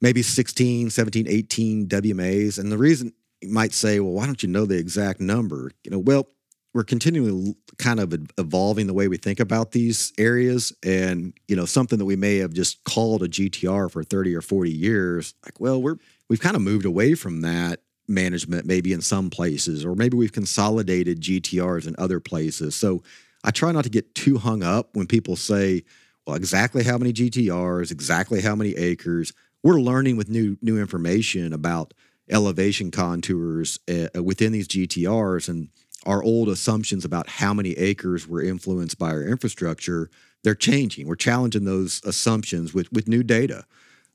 maybe 0.00 0.22
16, 0.22 0.90
17, 0.90 1.26
18 1.28 1.86
WMAs. 1.88 2.58
And 2.58 2.70
the 2.70 2.78
reason 2.78 3.12
you 3.40 3.52
might 3.52 3.72
say, 3.72 4.00
well, 4.00 4.12
why 4.12 4.26
don't 4.26 4.42
you 4.42 4.48
know 4.48 4.66
the 4.66 4.76
exact 4.76 5.20
number? 5.20 5.70
You 5.84 5.90
know, 5.90 5.98
well, 5.98 6.28
we're 6.74 6.84
continually 6.84 7.54
kind 7.78 8.00
of 8.00 8.14
evolving 8.36 8.86
the 8.86 8.92
way 8.92 9.08
we 9.08 9.16
think 9.16 9.40
about 9.40 9.72
these 9.72 10.12
areas. 10.18 10.74
And, 10.84 11.32
you 11.48 11.56
know, 11.56 11.64
something 11.64 11.98
that 11.98 12.04
we 12.04 12.16
may 12.16 12.36
have 12.38 12.52
just 12.52 12.84
called 12.84 13.22
a 13.22 13.28
GTR 13.28 13.90
for 13.90 14.04
30 14.04 14.34
or 14.34 14.42
40 14.42 14.70
years, 14.70 15.34
like, 15.44 15.58
well, 15.58 15.80
we're, 15.80 15.96
we've 16.28 16.40
kind 16.40 16.54
of 16.54 16.60
moved 16.60 16.84
away 16.84 17.14
from 17.14 17.40
that 17.40 17.80
management 18.08 18.66
maybe 18.66 18.92
in 18.92 19.00
some 19.00 19.30
places, 19.30 19.84
or 19.84 19.94
maybe 19.94 20.16
we've 20.16 20.32
consolidated 20.32 21.20
GTRs 21.20 21.86
in 21.86 21.94
other 21.98 22.20
places. 22.20 22.74
So 22.74 23.02
I 23.44 23.50
try 23.50 23.72
not 23.72 23.84
to 23.84 23.90
get 23.90 24.14
too 24.14 24.38
hung 24.38 24.62
up 24.62 24.90
when 24.94 25.06
people 25.06 25.36
say, 25.36 25.84
well, 26.26 26.36
exactly 26.36 26.82
how 26.82 26.98
many 26.98 27.12
GTRs, 27.12 27.90
exactly 27.90 28.40
how 28.40 28.56
many 28.56 28.72
acres. 28.72 29.32
We're 29.62 29.80
learning 29.80 30.16
with 30.16 30.28
new 30.28 30.56
new 30.62 30.78
information 30.78 31.52
about 31.52 31.94
elevation 32.28 32.90
contours 32.90 33.78
uh, 33.88 34.22
within 34.22 34.52
these 34.52 34.68
GTRs 34.68 35.48
and 35.48 35.68
our 36.04 36.22
old 36.22 36.48
assumptions 36.48 37.04
about 37.04 37.28
how 37.28 37.52
many 37.52 37.72
acres 37.72 38.26
were 38.28 38.42
influenced 38.42 38.98
by 38.98 39.10
our 39.10 39.22
infrastructure, 39.22 40.10
they're 40.44 40.54
changing. 40.54 41.06
We're 41.08 41.16
challenging 41.16 41.64
those 41.64 42.00
assumptions 42.04 42.72
with 42.72 42.90
with 42.92 43.08
new 43.08 43.22
data. 43.22 43.64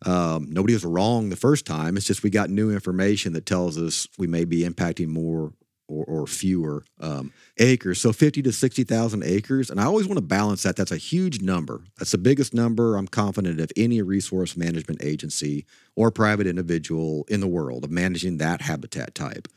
Um, 0.06 0.48
nobody 0.50 0.74
was 0.74 0.84
wrong 0.84 1.30
the 1.30 1.36
first 1.36 1.66
time. 1.66 1.96
It's 1.96 2.06
just 2.06 2.24
we 2.24 2.30
got 2.30 2.50
new 2.50 2.72
information 2.72 3.34
that 3.34 3.46
tells 3.46 3.78
us 3.78 4.08
we 4.18 4.28
may 4.28 4.46
be 4.46 4.64
impacting 4.64 5.08
more 5.08 5.54
or, 5.92 6.06
or 6.06 6.28
fewer 6.28 6.84
um, 7.00 7.32
acres. 7.58 8.02
So 8.02 8.14
50 8.14 8.42
to 8.44 8.52
60,000 8.52 9.24
acres. 9.24 9.70
And 9.70 9.80
I 9.80 9.86
always 9.86 10.08
want 10.08 10.18
to 10.18 10.26
balance 10.26 10.64
that. 10.64 10.76
That's 10.76 10.92
a 10.92 10.98
huge 10.98 11.42
number. 11.42 11.84
That's 11.98 12.12
the 12.12 12.18
biggest 12.18 12.54
number 12.54 12.96
I'm 12.96 13.08
confident 13.08 13.60
of 13.60 13.72
any 13.76 14.02
resource 14.02 14.58
management 14.58 15.04
agency 15.04 15.66
or 15.96 16.10
private 16.10 16.48
individual 16.48 17.26
in 17.28 17.42
the 17.42 17.48
world 17.48 17.84
of 17.84 17.92
managing 17.92 18.38
that 18.38 18.62
habitat 18.62 19.14
type. 19.14 19.48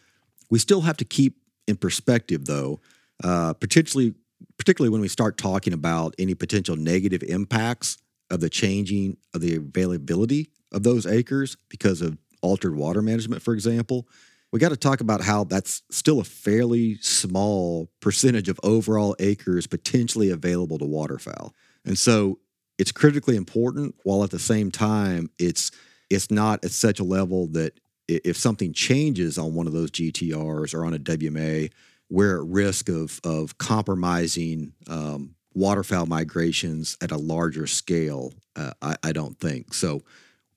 We 0.51 0.59
still 0.59 0.83
have 0.83 0.97
to 0.99 1.05
keep 1.05 1.37
in 1.67 1.77
perspective, 1.77 2.45
though, 2.45 2.81
uh, 3.23 3.55
particularly 3.55 4.15
particularly 4.59 4.91
when 4.91 5.01
we 5.01 5.09
start 5.09 5.39
talking 5.39 5.73
about 5.73 6.15
any 6.19 6.35
potential 6.35 6.77
negative 6.77 7.23
impacts 7.23 7.99
of 8.35 8.41
the 8.41 8.51
changing 8.51 9.17
of 9.33 9.41
the 9.41 9.57
availability 9.57 10.51
of 10.73 10.83
those 10.83 11.07
acres 11.07 11.57
because 11.69 12.03
of 12.03 12.19
altered 12.43 12.77
water 12.77 13.01
management, 13.01 13.43
for 13.43 13.55
example 13.55 14.07
we 14.55 14.61
got 14.61 14.69
to 14.69 14.77
talk 14.77 15.01
about 15.01 15.21
how 15.21 15.43
that's 15.43 15.83
still 15.91 16.21
a 16.21 16.25
fairly 16.25 16.97
small 16.99 17.91
percentage 17.99 18.49
of 18.49 18.61
overall 18.63 19.17
acres 19.19 19.67
potentially 19.67 20.31
available 20.31 20.79
to 20.79 20.85
waterfowl. 20.85 21.53
And 21.85 21.99
so 21.99 22.39
it's 22.79 22.93
critically 22.93 23.35
important 23.35 23.97
while 24.05 24.23
at 24.23 24.31
the 24.31 24.39
same 24.39 24.71
time 24.71 25.29
it's 25.41 25.73
it's 26.09 26.31
not 26.31 26.65
at 26.65 26.71
such 26.71 27.01
a 27.01 27.05
level 27.05 27.49
that 27.49 27.81
if 28.07 28.37
something 28.37 28.73
changes 28.73 29.39
on 29.39 29.55
one 29.55 29.67
of 29.67 29.73
those 29.73 29.91
GTRs 29.91 30.73
or 30.73 30.85
on 30.85 30.95
a 30.95 31.01
WMA, 31.01 31.73
we're 32.09 32.41
at 32.41 32.47
risk 32.47 32.89
of 32.89 33.21
of 33.25 33.59
compromising 33.59 34.73
um, 34.87 35.35
waterfowl 35.55 36.07
migrations 36.07 36.97
at 37.01 37.11
a 37.11 37.17
larger 37.17 37.67
scale. 37.67 38.33
Uh, 38.57 38.73
I, 38.83 38.97
I 39.03 39.13
don't 39.13 39.39
think 39.39 39.75
so. 39.75 40.03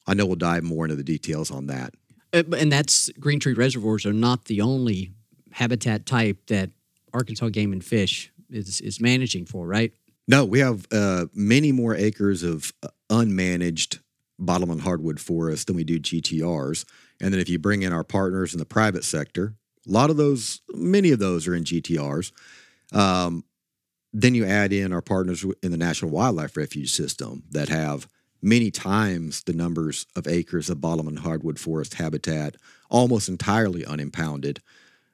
I 0.05 0.13
know 0.13 0.25
we'll 0.25 0.35
dive 0.35 0.63
more 0.63 0.85
into 0.85 0.95
the 0.95 1.03
details 1.03 1.51
on 1.51 1.67
that. 1.67 1.93
Uh, 2.33 2.43
and 2.57 2.71
that's 2.71 3.09
green 3.19 3.39
tree 3.39 3.53
reservoirs 3.53 4.05
are 4.05 4.13
not 4.13 4.45
the 4.45 4.61
only 4.61 5.11
habitat 5.51 6.05
type 6.05 6.47
that 6.47 6.71
Arkansas 7.13 7.49
Game 7.49 7.71
and 7.71 7.83
Fish 7.83 8.31
is 8.49 8.81
is 8.81 9.01
managing 9.01 9.45
for, 9.45 9.67
right? 9.67 9.91
No, 10.27 10.45
we 10.45 10.59
have 10.59 10.85
uh, 10.91 11.27
many 11.33 11.71
more 11.71 11.95
acres 11.95 12.43
of 12.43 12.73
uh, 12.83 12.89
unmanaged 13.09 13.99
bottomland 14.39 14.81
hardwood 14.81 15.19
forest 15.19 15.67
than 15.67 15.75
we 15.75 15.83
do 15.83 15.99
GTRs. 15.99 16.85
And 17.19 17.33
then 17.33 17.39
if 17.39 17.49
you 17.49 17.57
bring 17.59 17.81
in 17.81 17.93
our 17.93 18.03
partners 18.03 18.53
in 18.53 18.59
the 18.59 18.65
private 18.65 19.03
sector, 19.03 19.55
a 19.87 19.91
lot 19.91 20.09
of 20.09 20.17
those, 20.17 20.61
many 20.73 21.11
of 21.11 21.19
those 21.19 21.47
are 21.47 21.55
in 21.55 21.63
GTRs. 21.63 22.31
Um, 22.93 23.43
then 24.13 24.35
you 24.35 24.45
add 24.45 24.73
in 24.73 24.93
our 24.93 25.01
partners 25.01 25.45
in 25.61 25.71
the 25.71 25.77
National 25.77 26.11
Wildlife 26.11 26.57
Refuge 26.57 26.91
System 26.91 27.43
that 27.51 27.69
have 27.69 28.07
many 28.41 28.71
times 28.71 29.43
the 29.43 29.53
numbers 29.53 30.05
of 30.15 30.27
acres 30.27 30.69
of 30.69 30.79
bottomland 30.79 31.19
hardwood 31.19 31.59
forest 31.59 31.95
habitat, 31.95 32.55
almost 32.89 33.29
entirely 33.29 33.83
unimpounded 33.83 34.59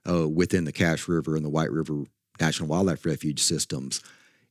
uh, 0.07 0.27
within 0.27 0.65
the 0.65 0.71
Cache 0.71 1.07
River 1.07 1.35
and 1.35 1.45
the 1.45 1.49
White 1.49 1.71
River 1.71 2.03
National 2.39 2.69
Wildlife 2.69 3.05
Refuge 3.05 3.41
systems 3.41 4.01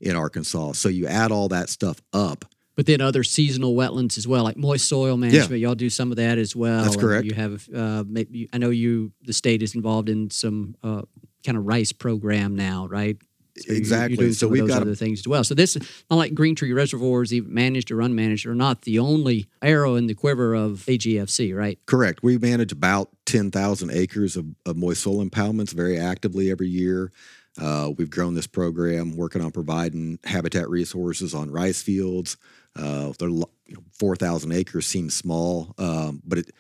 in 0.01 0.17
Arkansas. 0.17 0.73
So 0.73 0.89
you 0.89 1.07
add 1.07 1.31
all 1.31 1.49
that 1.49 1.69
stuff 1.69 2.01
up. 2.13 2.45
But 2.75 2.87
then 2.87 3.03
other 3.03 3.23
seasonal 3.23 3.75
wetlands 3.75 4.17
as 4.17 4.27
well, 4.27 4.45
like 4.45 4.57
moist 4.57 4.89
soil 4.89 5.19
management. 5.19 5.61
Yeah. 5.61 5.69
Y'all 5.69 5.75
do 5.75 5.91
some 5.91 6.11
of 6.11 6.17
that 6.17 6.39
as 6.39 6.57
well. 6.57 6.83
That's 6.83 6.97
correct. 6.97 7.27
You 7.27 7.35
have, 7.35 7.69
uh, 7.75 8.05
maybe, 8.07 8.49
I 8.53 8.59
know 8.59 8.71
you, 8.71 9.13
the 9.23 9.35
state 9.35 9.63
is 9.63 9.75
involved 9.75 10.09
in 10.09 10.31
some 10.31 10.75
uh, 10.83 11.03
kind 11.45 11.59
of 11.59 11.67
rice 11.67 11.93
program 11.93 12.57
now, 12.57 12.87
right? 12.87 13.19
So 13.59 13.73
exactly. 13.73 14.17
You're, 14.17 14.27
you're 14.27 14.35
so 14.35 14.49
we've 14.49 14.67
got 14.67 14.81
other 14.83 14.95
things 14.95 15.21
as 15.21 15.29
well. 15.29 15.45
So 15.45 15.55
this, 15.55 15.77
unlike 16.11 16.35
Green 16.35 16.55
Tree 16.55 16.73
reservoirs, 16.73 17.35
even 17.35 17.53
managed 17.53 17.91
or 17.91 17.97
unmanaged, 17.97 18.47
are 18.47 18.55
not 18.55 18.83
the 18.83 18.99
only 18.99 19.47
arrow 19.61 19.95
in 19.97 20.07
the 20.07 20.15
quiver 20.15 20.55
of 20.55 20.85
AGFC, 20.87 21.55
right? 21.55 21.79
Correct. 21.87 22.23
We 22.23 22.39
manage 22.39 22.73
about 22.73 23.11
ten 23.27 23.51
thousand 23.51 23.91
acres 23.91 24.37
of, 24.37 24.47
of, 24.65 24.77
moist 24.77 25.03
soil 25.03 25.25
impoundments 25.25 25.75
very 25.75 25.99
actively 25.99 26.51
every 26.51 26.69
year. 26.69 27.13
Uh, 27.61 27.91
we've 27.99 28.09
grown 28.09 28.35
this 28.35 28.47
program, 28.47 29.17
working 29.17 29.43
on 29.43 29.51
providing 29.51 30.19
habitat 30.25 30.71
resources 30.71 31.35
on 31.35 31.51
rice 31.51 31.83
fields. 31.83 32.39
Uh, 32.75 33.13
you 33.21 33.47
know, 33.69 33.85
four 33.93 34.17
thousand 34.17 34.53
acres 34.53 34.87
seems 34.87 35.13
small, 35.13 35.75
um, 35.77 36.23
but 36.25 36.39
it, 36.39 36.51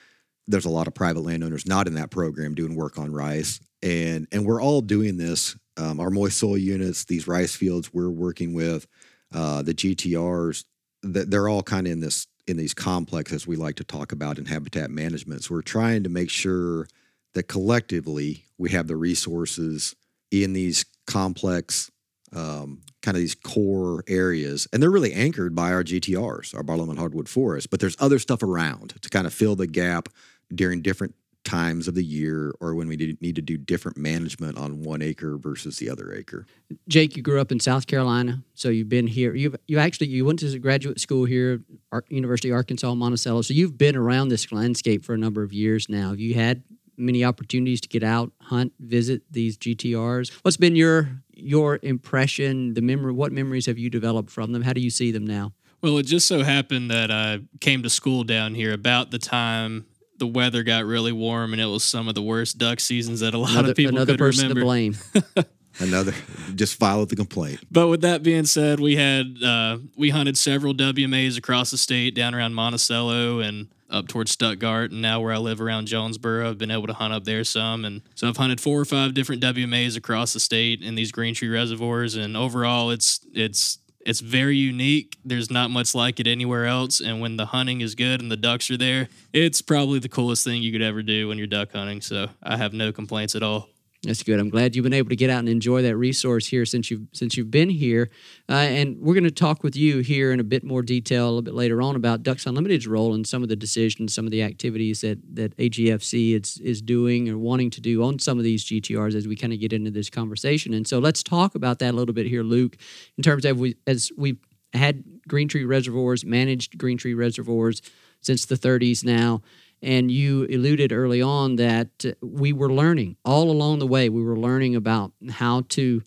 there's 0.46 0.66
a 0.66 0.70
lot 0.70 0.86
of 0.86 0.94
private 0.94 1.20
landowners 1.20 1.64
not 1.64 1.86
in 1.86 1.94
that 1.94 2.10
program 2.10 2.54
doing 2.54 2.74
work 2.74 2.98
on 2.98 3.14
rice, 3.14 3.60
and 3.82 4.28
and 4.30 4.44
we're 4.44 4.60
all 4.60 4.82
doing 4.82 5.16
this 5.16 5.56
um, 5.76 6.00
our 6.00 6.10
moist 6.10 6.38
soil 6.38 6.58
units, 6.58 7.04
these 7.04 7.26
rice 7.26 7.54
fields 7.54 7.92
we're 7.92 8.10
working 8.10 8.54
with, 8.54 8.86
uh, 9.34 9.62
the 9.62 9.74
GTRs, 9.74 10.64
they're 11.02 11.48
all 11.48 11.62
kind 11.62 11.86
of 11.86 11.92
in 11.92 12.00
this 12.00 12.26
in 12.48 12.56
these 12.56 12.74
complexes 12.74 13.46
we 13.46 13.54
like 13.54 13.76
to 13.76 13.84
talk 13.84 14.10
about 14.10 14.36
in 14.36 14.46
habitat 14.46 14.90
management. 14.90 15.44
So 15.44 15.54
we're 15.54 15.62
trying 15.62 16.02
to 16.02 16.08
make 16.08 16.28
sure 16.28 16.88
that 17.34 17.44
collectively 17.44 18.44
we 18.58 18.70
have 18.70 18.88
the 18.88 18.96
resources 18.96 19.94
in 20.32 20.52
these 20.52 20.84
complex 21.06 21.90
um, 22.34 22.80
kind 23.02 23.16
of 23.16 23.20
these 23.20 23.34
core 23.34 24.02
areas, 24.08 24.66
and 24.72 24.82
they're 24.82 24.90
really 24.90 25.12
anchored 25.12 25.54
by 25.54 25.72
our 25.72 25.84
GTRs, 25.84 26.54
our 26.54 26.62
bottomland 26.62 26.98
hardwood 26.98 27.28
forest. 27.28 27.70
But 27.70 27.80
there's 27.80 27.96
other 28.00 28.18
stuff 28.18 28.42
around 28.42 28.94
to 29.02 29.08
kind 29.10 29.26
of 29.26 29.34
fill 29.34 29.54
the 29.54 29.66
gap 29.66 30.08
during 30.54 30.82
different 30.82 31.14
times 31.52 31.86
of 31.86 31.94
the 31.94 32.02
year 32.02 32.54
or 32.60 32.74
when 32.74 32.88
we 32.88 32.96
need 33.20 33.36
to 33.36 33.42
do 33.42 33.58
different 33.58 33.98
management 33.98 34.56
on 34.56 34.82
one 34.82 35.02
acre 35.02 35.36
versus 35.36 35.76
the 35.76 35.90
other 35.90 36.14
acre. 36.14 36.46
Jake, 36.88 37.14
you 37.14 37.22
grew 37.22 37.40
up 37.40 37.52
in 37.52 37.60
South 37.60 37.86
Carolina, 37.86 38.42
so 38.54 38.70
you've 38.70 38.88
been 38.88 39.06
here. 39.06 39.34
You 39.34 39.54
you 39.68 39.78
actually 39.78 40.06
you 40.06 40.24
went 40.24 40.38
to 40.38 40.58
graduate 40.58 40.98
school 40.98 41.26
here, 41.26 41.60
University 42.08 42.48
of 42.48 42.54
Arkansas 42.54 42.94
Monticello. 42.94 43.42
So 43.42 43.52
you've 43.52 43.76
been 43.76 43.96
around 43.96 44.28
this 44.28 44.50
landscape 44.50 45.04
for 45.04 45.12
a 45.12 45.18
number 45.18 45.42
of 45.42 45.52
years 45.52 45.90
now. 45.90 46.10
Have 46.10 46.20
you 46.20 46.34
had 46.34 46.62
many 46.96 47.22
opportunities 47.22 47.82
to 47.82 47.88
get 47.88 48.02
out, 48.02 48.32
hunt, 48.40 48.72
visit 48.80 49.22
these 49.30 49.58
GTRs? 49.58 50.30
What's 50.42 50.56
been 50.56 50.74
your 50.74 51.10
your 51.34 51.80
impression? 51.82 52.72
The 52.72 52.82
memory, 52.82 53.12
what 53.12 53.30
memories 53.30 53.66
have 53.66 53.78
you 53.78 53.90
developed 53.90 54.30
from 54.30 54.52
them? 54.52 54.62
How 54.62 54.72
do 54.72 54.80
you 54.80 54.90
see 54.90 55.10
them 55.10 55.26
now? 55.26 55.52
Well, 55.82 55.98
it 55.98 56.04
just 56.04 56.28
so 56.28 56.44
happened 56.44 56.90
that 56.90 57.10
I 57.10 57.40
came 57.60 57.82
to 57.82 57.90
school 57.90 58.22
down 58.24 58.54
here 58.54 58.72
about 58.72 59.10
the 59.10 59.18
time 59.18 59.84
the 60.22 60.26
weather 60.28 60.62
got 60.62 60.84
really 60.84 61.10
warm 61.10 61.52
and 61.52 61.60
it 61.60 61.66
was 61.66 61.82
some 61.82 62.06
of 62.06 62.14
the 62.14 62.22
worst 62.22 62.56
duck 62.56 62.78
seasons 62.78 63.18
that 63.18 63.34
a 63.34 63.38
lot 63.38 63.50
another, 63.50 63.70
of 63.70 63.76
people 63.76 63.96
another 63.96 64.12
could 64.12 64.20
person 64.20 64.42
remember. 64.48 64.60
to 64.60 64.64
blame. 64.64 64.96
another 65.80 66.14
just 66.54 66.78
filed 66.78 67.08
the 67.08 67.16
complaint. 67.16 67.58
But 67.72 67.88
with 67.88 68.02
that 68.02 68.22
being 68.22 68.44
said, 68.44 68.78
we 68.78 68.94
had 68.94 69.42
uh, 69.42 69.78
we 69.96 70.10
hunted 70.10 70.38
several 70.38 70.74
WMAs 70.74 71.36
across 71.36 71.72
the 71.72 71.76
state, 71.76 72.14
down 72.14 72.36
around 72.36 72.54
Monticello 72.54 73.40
and 73.40 73.66
up 73.90 74.06
towards 74.06 74.30
Stuttgart, 74.30 74.92
and 74.92 75.02
now 75.02 75.20
where 75.20 75.32
I 75.32 75.38
live 75.38 75.60
around 75.60 75.86
Jonesboro, 75.86 76.48
I've 76.48 76.56
been 76.56 76.70
able 76.70 76.86
to 76.86 76.92
hunt 76.92 77.12
up 77.12 77.24
there 77.24 77.42
some, 77.42 77.84
and 77.84 78.00
so 78.14 78.28
I've 78.28 78.36
hunted 78.36 78.60
four 78.60 78.80
or 78.80 78.84
five 78.84 79.12
different 79.12 79.42
WMAs 79.42 79.96
across 79.96 80.32
the 80.32 80.40
state 80.40 80.82
in 80.82 80.94
these 80.94 81.10
green 81.10 81.34
tree 81.34 81.48
reservoirs, 81.48 82.14
and 82.14 82.36
overall, 82.36 82.90
it's 82.90 83.20
it's 83.34 83.78
it's 84.04 84.20
very 84.20 84.56
unique. 84.56 85.16
There's 85.24 85.50
not 85.50 85.70
much 85.70 85.94
like 85.94 86.20
it 86.20 86.26
anywhere 86.26 86.66
else. 86.66 87.00
And 87.00 87.20
when 87.20 87.36
the 87.36 87.46
hunting 87.46 87.80
is 87.80 87.94
good 87.94 88.20
and 88.20 88.30
the 88.30 88.36
ducks 88.36 88.70
are 88.70 88.76
there, 88.76 89.08
it's 89.32 89.62
probably 89.62 89.98
the 89.98 90.08
coolest 90.08 90.44
thing 90.44 90.62
you 90.62 90.72
could 90.72 90.82
ever 90.82 91.02
do 91.02 91.28
when 91.28 91.38
you're 91.38 91.46
duck 91.46 91.72
hunting. 91.72 92.00
So 92.00 92.28
I 92.42 92.56
have 92.56 92.72
no 92.72 92.92
complaints 92.92 93.34
at 93.34 93.42
all. 93.42 93.68
That's 94.04 94.24
good. 94.24 94.40
I'm 94.40 94.50
glad 94.50 94.74
you've 94.74 94.82
been 94.82 94.92
able 94.92 95.10
to 95.10 95.16
get 95.16 95.30
out 95.30 95.38
and 95.38 95.48
enjoy 95.48 95.82
that 95.82 95.96
resource 95.96 96.48
here 96.48 96.64
since 96.64 96.90
you've 96.90 97.06
since 97.12 97.36
you've 97.36 97.52
been 97.52 97.70
here. 97.70 98.10
Uh, 98.48 98.54
and 98.54 98.98
we're 99.00 99.14
going 99.14 99.22
to 99.22 99.30
talk 99.30 99.62
with 99.62 99.76
you 99.76 100.00
here 100.00 100.32
in 100.32 100.40
a 100.40 100.44
bit 100.44 100.64
more 100.64 100.82
detail 100.82 101.26
a 101.26 101.28
little 101.28 101.42
bit 101.42 101.54
later 101.54 101.80
on 101.80 101.94
about 101.94 102.24
Ducks 102.24 102.44
Unlimited's 102.44 102.88
role 102.88 103.14
and 103.14 103.24
some 103.24 103.44
of 103.44 103.48
the 103.48 103.54
decisions, 103.54 104.12
some 104.12 104.24
of 104.24 104.32
the 104.32 104.42
activities 104.42 105.02
that 105.02 105.20
that 105.36 105.56
AGFC 105.56 106.34
is 106.34 106.58
is 106.58 106.82
doing 106.82 107.28
or 107.28 107.38
wanting 107.38 107.70
to 107.70 107.80
do 107.80 108.02
on 108.02 108.18
some 108.18 108.38
of 108.38 108.44
these 108.44 108.64
GTRs 108.64 109.14
as 109.14 109.28
we 109.28 109.36
kind 109.36 109.52
of 109.52 109.60
get 109.60 109.72
into 109.72 109.92
this 109.92 110.10
conversation. 110.10 110.74
And 110.74 110.86
so 110.86 110.98
let's 110.98 111.22
talk 111.22 111.54
about 111.54 111.78
that 111.78 111.94
a 111.94 111.96
little 111.96 112.14
bit 112.14 112.26
here, 112.26 112.42
Luke, 112.42 112.76
in 113.16 113.22
terms 113.22 113.44
of 113.44 113.60
we 113.60 113.76
as 113.86 114.10
we've 114.18 114.38
had 114.74 115.04
green 115.28 115.46
tree 115.46 115.64
reservoirs, 115.64 116.24
managed 116.24 116.76
green 116.76 116.98
tree 116.98 117.14
reservoirs 117.14 117.82
since 118.20 118.46
the 118.46 118.56
30s 118.56 119.04
now 119.04 119.42
and 119.82 120.10
you 120.10 120.44
alluded 120.44 120.92
early 120.92 121.20
on 121.20 121.56
that 121.56 122.04
uh, 122.04 122.12
we 122.22 122.52
were 122.52 122.72
learning 122.72 123.16
all 123.24 123.50
along 123.50 123.80
the 123.80 123.86
way. 123.86 124.08
We 124.08 124.22
were 124.22 124.38
learning 124.38 124.76
about 124.76 125.12
how 125.30 125.62
to 125.70 126.02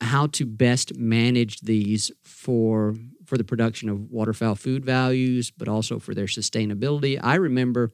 how 0.00 0.26
to 0.28 0.46
best 0.46 0.96
manage 0.96 1.60
these 1.60 2.10
for 2.22 2.94
for 3.24 3.36
the 3.38 3.44
production 3.44 3.88
of 3.88 4.10
waterfowl 4.10 4.54
food 4.54 4.84
values, 4.84 5.50
but 5.50 5.68
also 5.68 5.98
for 5.98 6.14
their 6.14 6.26
sustainability. 6.26 7.18
I 7.22 7.36
remember 7.36 7.92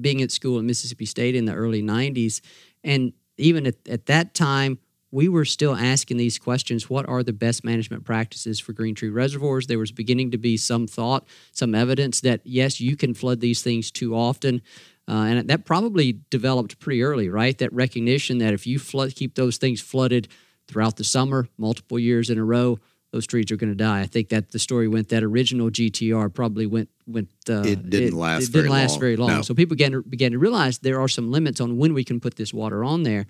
being 0.00 0.22
at 0.22 0.30
school 0.30 0.58
at 0.58 0.64
Mississippi 0.64 1.04
State 1.04 1.34
in 1.34 1.44
the 1.44 1.54
early 1.54 1.82
'90s, 1.82 2.40
and 2.82 3.12
even 3.36 3.66
at, 3.66 3.76
at 3.88 4.06
that 4.06 4.34
time, 4.34 4.78
we 5.10 5.28
were 5.28 5.44
still 5.44 5.74
asking 5.74 6.16
these 6.16 6.38
questions 6.38 6.90
what 6.90 7.08
are 7.08 7.22
the 7.22 7.32
best 7.32 7.64
management 7.64 8.04
practices 8.04 8.60
for 8.60 8.72
green 8.72 8.94
tree 8.94 9.08
reservoirs 9.08 9.66
there 9.66 9.78
was 9.78 9.92
beginning 9.92 10.30
to 10.30 10.38
be 10.38 10.56
some 10.56 10.86
thought 10.86 11.24
some 11.52 11.74
evidence 11.74 12.20
that 12.20 12.40
yes 12.44 12.80
you 12.80 12.96
can 12.96 13.14
flood 13.14 13.40
these 13.40 13.62
things 13.62 13.90
too 13.90 14.14
often 14.14 14.60
uh, 15.08 15.24
and 15.24 15.48
that 15.48 15.64
probably 15.64 16.20
developed 16.30 16.78
pretty 16.78 17.02
early 17.02 17.28
right 17.28 17.58
that 17.58 17.72
recognition 17.72 18.38
that 18.38 18.52
if 18.52 18.66
you 18.66 18.78
flood, 18.78 19.14
keep 19.14 19.34
those 19.34 19.56
things 19.56 19.80
flooded 19.80 20.28
throughout 20.66 20.96
the 20.96 21.04
summer 21.04 21.48
multiple 21.56 21.98
years 21.98 22.28
in 22.30 22.38
a 22.38 22.44
row 22.44 22.78
those 23.10 23.26
trees 23.26 23.50
are 23.50 23.56
going 23.56 23.70
to 23.70 23.76
die. 23.76 24.00
I 24.00 24.06
think 24.06 24.28
that 24.28 24.50
the 24.50 24.58
story 24.58 24.86
went 24.86 25.08
that 25.08 25.22
original 25.22 25.70
GTR 25.70 26.32
probably 26.32 26.66
went 26.66 26.90
went. 27.06 27.30
Uh, 27.48 27.62
It 27.62 27.88
didn't 27.88 28.18
last 28.18 28.42
It 28.42 28.52
didn't 28.52 28.52
very 28.52 28.68
last 28.68 28.90
long. 28.90 29.00
very 29.00 29.16
long. 29.16 29.28
No. 29.30 29.42
So 29.42 29.54
people 29.54 29.76
began 29.76 29.92
to, 29.92 30.02
began 30.02 30.32
to 30.32 30.38
realize 30.38 30.80
there 30.80 31.00
are 31.00 31.08
some 31.08 31.30
limits 31.30 31.58
on 31.58 31.78
when 31.78 31.94
we 31.94 32.04
can 32.04 32.20
put 32.20 32.36
this 32.36 32.52
water 32.52 32.84
on 32.84 33.04
there, 33.04 33.26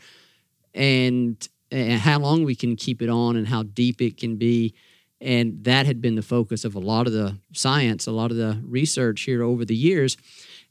and 0.74 1.48
and 1.70 2.00
how 2.00 2.18
long 2.18 2.44
we 2.44 2.54
can 2.54 2.76
keep 2.76 3.02
it 3.02 3.08
on, 3.08 3.36
and 3.36 3.48
how 3.48 3.62
deep 3.62 4.00
it 4.00 4.16
can 4.16 4.36
be. 4.36 4.74
And 5.20 5.64
that 5.64 5.86
had 5.86 6.00
been 6.00 6.14
the 6.14 6.22
focus 6.22 6.64
of 6.64 6.74
a 6.74 6.78
lot 6.78 7.06
of 7.06 7.12
the 7.12 7.38
science, 7.52 8.06
a 8.06 8.12
lot 8.12 8.30
of 8.30 8.36
the 8.36 8.60
research 8.64 9.22
here 9.22 9.42
over 9.42 9.64
the 9.64 9.74
years. 9.74 10.16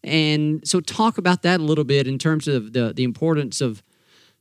And 0.03 0.65
so, 0.67 0.79
talk 0.79 1.17
about 1.17 1.41
that 1.41 1.59
a 1.59 1.63
little 1.63 1.83
bit 1.83 2.07
in 2.07 2.17
terms 2.17 2.47
of 2.47 2.73
the 2.73 2.93
the 2.93 3.03
importance 3.03 3.61
of 3.61 3.83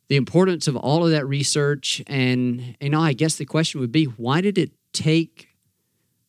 the 0.09 0.17
importance 0.17 0.69
of 0.69 0.77
all 0.77 1.05
of 1.05 1.11
that 1.11 1.27
research. 1.27 2.03
And 2.07 2.77
you 2.81 2.91
know, 2.91 3.01
I 3.01 3.13
guess 3.13 3.37
the 3.37 3.45
question 3.45 3.81
would 3.81 3.93
be, 3.93 4.05
why 4.05 4.41
did 4.41 4.59
it 4.59 4.71
take 4.93 5.49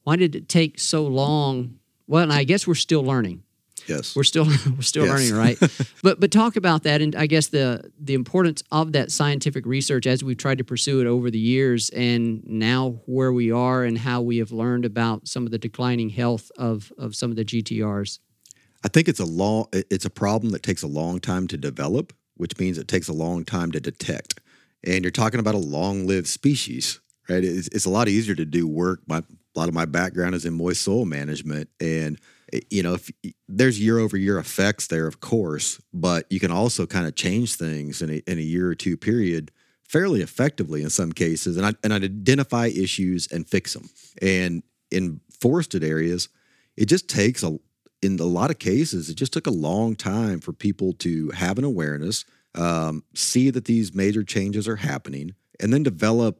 why 0.07 0.15
did 0.15 0.35
it 0.35 0.47
take 0.47 0.79
so 0.79 1.05
long? 1.05 1.79
Well, 2.07 2.23
and 2.23 2.31
I 2.31 2.45
guess 2.45 2.65
we're 2.65 2.75
still 2.75 3.03
learning. 3.03 3.43
Yes. 3.87 4.15
We're 4.15 4.23
still 4.23 4.45
we're 4.75 4.81
still 4.81 5.05
Yes. 5.05 5.31
learning, 5.31 5.35
right? 5.35 5.71
but 6.03 6.19
but 6.19 6.31
talk 6.31 6.55
about 6.55 6.83
that, 6.83 7.01
and 7.01 7.15
I 7.15 7.27
guess 7.27 7.47
the 7.47 7.91
the 7.99 8.13
importance 8.13 8.63
of 8.71 8.91
that 8.93 9.11
scientific 9.11 9.65
research 9.65 10.05
as 10.07 10.23
we've 10.23 10.37
tried 10.37 10.57
to 10.57 10.63
pursue 10.63 11.01
it 11.01 11.07
over 11.07 11.31
the 11.31 11.39
years, 11.39 11.89
and 11.91 12.43
now 12.45 13.01
where 13.05 13.31
we 13.33 13.51
are, 13.51 13.83
and 13.83 13.97
how 13.97 14.21
we 14.21 14.37
have 14.37 14.51
learned 14.51 14.85
about 14.85 15.27
some 15.27 15.45
of 15.45 15.51
the 15.51 15.57
declining 15.57 16.09
health 16.09 16.51
of 16.57 16.91
of 16.97 17.15
some 17.15 17.29
of 17.31 17.37
the 17.37 17.45
GTRs. 17.45 18.19
I 18.83 18.89
think 18.89 19.07
it's 19.07 19.19
a 19.19 19.25
long 19.25 19.65
it's 19.73 20.05
a 20.05 20.09
problem 20.09 20.51
that 20.51 20.63
takes 20.63 20.83
a 20.83 20.87
long 20.87 21.19
time 21.19 21.47
to 21.47 21.57
develop, 21.57 22.13
which 22.35 22.57
means 22.59 22.77
it 22.77 22.87
takes 22.87 23.07
a 23.07 23.13
long 23.13 23.43
time 23.45 23.71
to 23.71 23.79
detect. 23.79 24.39
And 24.83 25.03
you're 25.03 25.11
talking 25.11 25.39
about 25.39 25.55
a 25.55 25.59
long-lived 25.59 26.27
species, 26.27 26.99
right? 27.27 27.43
It's, 27.43 27.67
it's 27.69 27.85
a 27.85 27.89
lot 27.89 28.07
easier 28.07 28.35
to 28.35 28.45
do 28.45 28.67
work. 28.67 29.01
My, 29.07 29.17
a 29.17 29.23
lot 29.59 29.67
of 29.67 29.73
my 29.73 29.85
background 29.85 30.35
is 30.35 30.45
in 30.45 30.53
moist 30.53 30.83
soil 30.83 31.03
management, 31.03 31.69
and 31.81 32.19
you 32.69 32.83
know, 32.83 32.95
if 32.95 33.11
there's 33.47 33.79
year-over-year 33.79 34.37
effects 34.37 34.87
there, 34.87 35.07
of 35.07 35.19
course, 35.19 35.81
but 35.93 36.25
you 36.29 36.39
can 36.39 36.51
also 36.51 36.85
kind 36.85 37.07
of 37.07 37.15
change 37.15 37.55
things 37.55 38.01
in 38.01 38.09
a, 38.09 38.21
in 38.27 38.37
a 38.37 38.41
year 38.41 38.69
or 38.69 38.75
two 38.75 38.97
period 38.97 39.51
fairly 39.87 40.21
effectively 40.21 40.83
in 40.83 40.89
some 40.89 41.11
cases, 41.11 41.57
and 41.57 41.65
I, 41.65 41.73
and 41.83 41.93
identify 41.93 42.67
issues 42.67 43.27
and 43.31 43.47
fix 43.47 43.73
them. 43.73 43.89
And 44.21 44.63
in 44.91 45.21
forested 45.39 45.83
areas, 45.83 46.29
it 46.75 46.85
just 46.85 47.07
takes 47.09 47.43
a 47.43 47.57
in 48.01 48.19
a 48.19 48.25
lot 48.25 48.51
of 48.51 48.59
cases, 48.59 49.09
it 49.09 49.15
just 49.15 49.33
took 49.33 49.47
a 49.47 49.51
long 49.51 49.95
time 49.95 50.39
for 50.39 50.53
people 50.53 50.93
to 50.93 51.31
have 51.31 51.57
an 51.57 51.63
awareness, 51.63 52.25
um, 52.53 53.03
see 53.15 53.49
that 53.49 53.65
these 53.65 53.95
major 53.95 54.23
changes 54.23 54.67
are 54.67 54.75
happening, 54.75 55.33
and 55.59 55.73
then 55.73 55.81
develop 55.81 56.39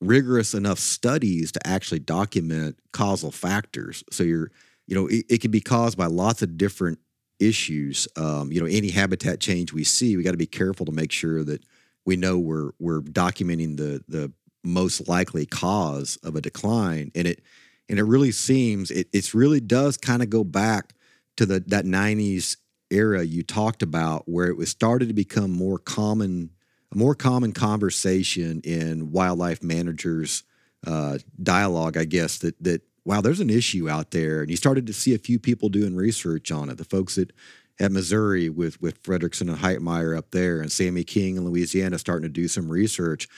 rigorous 0.00 0.54
enough 0.54 0.78
studies 0.78 1.52
to 1.52 1.66
actually 1.66 1.98
document 1.98 2.78
causal 2.92 3.30
factors. 3.30 4.02
So 4.10 4.22
you're, 4.22 4.50
you 4.86 4.94
know, 4.94 5.06
it, 5.06 5.24
it 5.28 5.40
can 5.40 5.50
be 5.50 5.60
caused 5.60 5.96
by 5.96 6.06
lots 6.06 6.42
of 6.42 6.56
different 6.56 6.98
issues. 7.40 8.06
Um, 8.16 8.52
you 8.52 8.60
know, 8.60 8.66
any 8.66 8.90
habitat 8.90 9.40
change 9.40 9.72
we 9.72 9.84
see, 9.84 10.16
we 10.16 10.22
got 10.22 10.32
to 10.32 10.36
be 10.36 10.46
careful 10.46 10.86
to 10.86 10.92
make 10.92 11.12
sure 11.12 11.44
that 11.44 11.64
we 12.04 12.16
know 12.16 12.38
we're 12.38 12.70
we're 12.78 13.00
documenting 13.00 13.76
the 13.76 14.04
the 14.08 14.32
most 14.62 15.08
likely 15.08 15.46
cause 15.46 16.16
of 16.22 16.36
a 16.36 16.40
decline, 16.40 17.10
and 17.14 17.26
it 17.26 17.42
and 17.88 17.98
it 17.98 18.04
really 18.04 18.32
seems 18.32 18.90
it 18.90 19.08
it's 19.12 19.34
really 19.34 19.60
does 19.60 19.96
kind 19.96 20.22
of 20.22 20.30
go 20.30 20.44
back 20.44 20.94
to 21.36 21.46
the 21.46 21.60
that 21.66 21.84
90s 21.84 22.56
era 22.90 23.24
you 23.24 23.42
talked 23.42 23.82
about 23.82 24.28
where 24.28 24.46
it 24.46 24.56
was 24.56 24.70
started 24.70 25.08
to 25.08 25.14
become 25.14 25.50
more 25.50 25.78
common 25.78 26.50
a 26.92 26.96
more 26.96 27.14
common 27.14 27.52
conversation 27.52 28.60
in 28.62 29.10
wildlife 29.10 29.62
managers 29.62 30.44
uh, 30.86 31.18
dialogue 31.42 31.96
i 31.96 32.04
guess 32.04 32.38
that 32.38 32.54
that 32.62 32.82
wow 33.04 33.20
there's 33.20 33.40
an 33.40 33.50
issue 33.50 33.88
out 33.88 34.10
there. 34.10 34.40
And 34.40 34.50
you 34.50 34.56
started 34.56 34.86
to 34.86 34.92
see 34.92 35.14
a 35.14 35.18
few 35.18 35.38
people 35.38 35.68
doing 35.68 35.94
research 35.94 36.50
on 36.50 36.70
it. 36.70 36.78
The 36.78 36.84
folks 36.84 37.18
at 37.18 37.32
at 37.80 37.90
missouri 37.90 38.48
with 38.48 38.80
with 38.80 39.02
fredrickson 39.02 39.48
and 39.48 39.58
heitmeyer 39.58 40.16
up 40.16 40.30
there 40.30 40.60
and 40.60 40.70
sammy 40.70 41.02
king 41.02 41.36
in 41.36 41.44
louisiana 41.44 41.98
starting 41.98 42.22
to 42.22 42.28
do 42.28 42.48
some 42.48 42.70
research. 42.70 43.28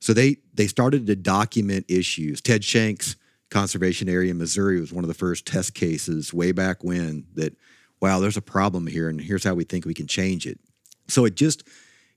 So 0.00 0.12
they 0.12 0.36
they 0.52 0.66
started 0.66 1.06
to 1.06 1.16
document 1.16 1.86
issues. 1.88 2.40
Ted 2.40 2.64
shanks 2.64 3.16
conservation 3.50 4.08
area 4.08 4.32
in 4.32 4.38
Missouri 4.38 4.80
was 4.80 4.92
one 4.92 5.04
of 5.04 5.08
the 5.08 5.14
first 5.14 5.46
test 5.46 5.74
cases 5.74 6.34
way 6.34 6.50
back 6.50 6.82
when 6.82 7.24
that 7.34 7.56
wow 8.00 8.18
there's 8.18 8.36
a 8.36 8.42
problem 8.42 8.86
here 8.86 9.08
and 9.08 9.20
here's 9.20 9.44
how 9.44 9.54
we 9.54 9.64
think 9.64 9.84
we 9.86 9.94
can 9.94 10.06
change 10.06 10.46
it. 10.46 10.58
So 11.08 11.24
it 11.24 11.36
just 11.36 11.62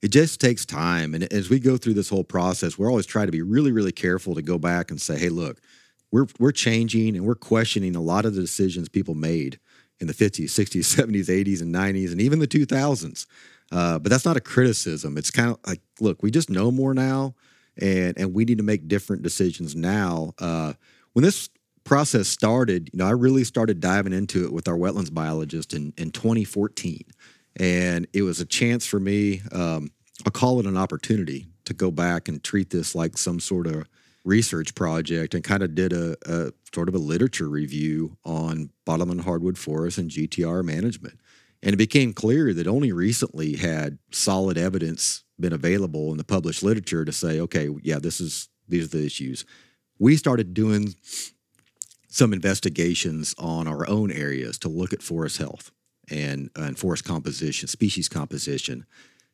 it 0.01 0.09
just 0.09 0.41
takes 0.41 0.65
time. 0.65 1.13
And 1.13 1.31
as 1.31 1.49
we 1.49 1.59
go 1.59 1.77
through 1.77 1.93
this 1.93 2.09
whole 2.09 2.23
process 2.23 2.77
we're 2.77 2.89
always 2.89 3.05
trying 3.05 3.27
to 3.27 3.31
be 3.31 3.41
really 3.41 3.71
really 3.71 3.91
careful 3.91 4.35
to 4.35 4.41
go 4.41 4.57
back 4.57 4.89
and 4.89 4.99
say 4.99 5.17
hey 5.17 5.29
look 5.29 5.61
we're 6.11 6.27
we're 6.39 6.51
changing 6.51 7.15
and 7.15 7.25
we're 7.25 7.35
questioning 7.35 7.95
a 7.95 8.01
lot 8.01 8.25
of 8.25 8.35
the 8.35 8.41
decisions 8.41 8.89
people 8.89 9.15
made 9.15 9.59
in 9.99 10.07
the 10.07 10.13
50s 10.13 10.45
60s 10.45 10.95
70s 10.95 11.25
80s 11.25 11.61
and 11.61 11.73
90s 11.73 12.11
and 12.11 12.21
even 12.21 12.39
the 12.39 12.47
2000s 12.47 13.25
uh, 13.71 13.99
but 13.99 14.09
that's 14.09 14.25
not 14.25 14.37
a 14.37 14.41
criticism. 14.41 15.17
It's 15.17 15.31
kind 15.31 15.51
of 15.51 15.59
like 15.65 15.81
look 15.99 16.23
we 16.23 16.31
just 16.31 16.49
know 16.49 16.71
more 16.71 16.93
now 16.93 17.35
and 17.77 18.17
and 18.17 18.33
we 18.33 18.45
need 18.45 18.57
to 18.57 18.63
make 18.63 18.87
different 18.87 19.23
decisions 19.23 19.75
now. 19.75 20.33
Uh, 20.39 20.73
when 21.13 21.23
this 21.23 21.49
process 21.83 22.27
started, 22.27 22.89
you 22.91 22.99
know, 22.99 23.07
I 23.07 23.11
really 23.11 23.43
started 23.43 23.79
diving 23.79 24.13
into 24.13 24.45
it 24.45 24.53
with 24.53 24.67
our 24.67 24.77
wetlands 24.77 25.13
biologist 25.13 25.73
in, 25.73 25.93
in 25.97 26.11
2014. 26.11 27.01
And 27.55 28.07
it 28.13 28.23
was 28.23 28.41
a 28.41 28.45
chance 28.45 28.85
for 28.85 28.99
me, 28.99 29.41
um, 29.53 29.91
I'll 30.25 30.31
call 30.31 30.59
it 30.59 30.65
an 30.65 30.77
opportunity 30.77 31.47
to 31.63 31.73
go 31.73 31.89
back 31.89 32.27
and 32.27 32.43
treat 32.43 32.69
this 32.69 32.93
like 32.93 33.17
some 33.17 33.39
sort 33.39 33.67
of 33.67 33.87
research 34.27 34.75
project 34.75 35.33
and 35.33 35.43
kind 35.43 35.63
of 35.63 35.73
did 35.73 35.93
a, 35.93 36.15
a 36.25 36.51
sort 36.73 36.89
of 36.89 36.95
a 36.95 36.99
literature 36.99 37.49
review 37.49 38.17
on 38.25 38.69
bottomland 38.85 39.21
hardwood 39.21 39.57
forests 39.57 39.97
and 39.97 40.11
GTR 40.11 40.63
management. 40.63 41.19
And 41.63 41.73
it 41.73 41.77
became 41.77 42.13
clear 42.13 42.53
that 42.53 42.67
only 42.67 42.91
recently 42.91 43.55
had 43.55 43.97
solid 44.11 44.57
evidence 44.57 45.23
been 45.39 45.53
available 45.53 46.11
in 46.11 46.17
the 46.17 46.23
published 46.23 46.61
literature 46.61 47.05
to 47.05 47.11
say, 47.11 47.39
okay, 47.39 47.69
yeah, 47.81 47.99
this 47.99 48.19
is 48.19 48.49
these 48.67 48.85
are 48.85 48.97
the 48.97 49.05
issues 49.05 49.45
we 49.99 50.15
started 50.15 50.53
doing 50.53 50.95
some 52.07 52.33
investigations 52.33 53.35
on 53.37 53.67
our 53.67 53.87
own 53.89 54.11
areas 54.11 54.57
to 54.59 54.69
look 54.69 54.93
at 54.93 55.01
forest 55.01 55.37
health 55.37 55.71
and, 56.09 56.49
and 56.55 56.77
forest 56.77 57.03
composition, 57.03 57.67
species 57.67 58.07
composition. 58.07 58.85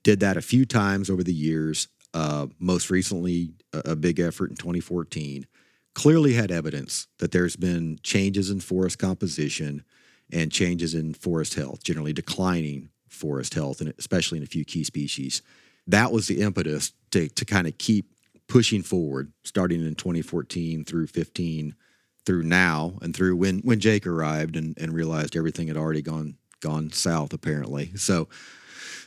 Did 0.04 0.20
that 0.22 0.38
a 0.38 0.42
few 0.42 0.66
times 0.66 1.10
over 1.10 1.24
the 1.24 1.34
years. 1.34 1.88
Uh, 2.14 2.48
most 2.60 2.90
recently, 2.90 3.54
a, 3.74 3.96
big 3.96 4.20
effort 4.20 4.50
in 4.50 4.56
2014. 4.56 5.48
Clearly 5.96 6.34
had 6.34 6.52
evidence 6.52 7.08
that 7.20 7.32
there's 7.32 7.56
been 7.56 8.00
changes 8.04 8.50
in 8.50 8.60
forest 8.60 9.00
composition 9.00 9.84
and 10.32 10.52
changes 10.52 10.94
in 10.94 11.14
forest 11.14 11.56
health, 11.56 11.84
generally 11.84 12.14
declining 12.14 12.90
forest 13.08 13.54
health, 13.54 13.82
and 13.82 13.94
especially 13.98 14.38
in 14.38 14.44
a 14.44 14.48
few 14.48 14.66
key 14.66 14.84
species. 14.84 15.42
That 15.88 16.12
was 16.12 16.28
the 16.28 16.42
impetus 16.42 16.94
to, 17.12 17.30
to 17.30 17.46
kind 17.46 17.68
of 17.68 17.78
keep 17.78 18.14
pushing 18.48 18.84
forward, 18.84 19.32
starting 19.44 19.86
in 19.86 19.96
2014 19.96 20.86
through 20.86 21.08
15, 21.08 21.76
through 22.26 22.44
now, 22.44 22.98
and 23.02 23.16
through 23.16 23.36
when 23.36 23.60
when 23.60 23.80
Jake 23.80 24.08
arrived 24.08 24.56
and, 24.56 24.78
and 24.80 24.94
realized 24.94 25.36
everything 25.36 25.68
had 25.68 25.78
already 25.78 26.02
gone 26.02 26.36
gone 26.62 26.92
south 26.92 27.34
apparently. 27.34 27.92
So 27.96 28.30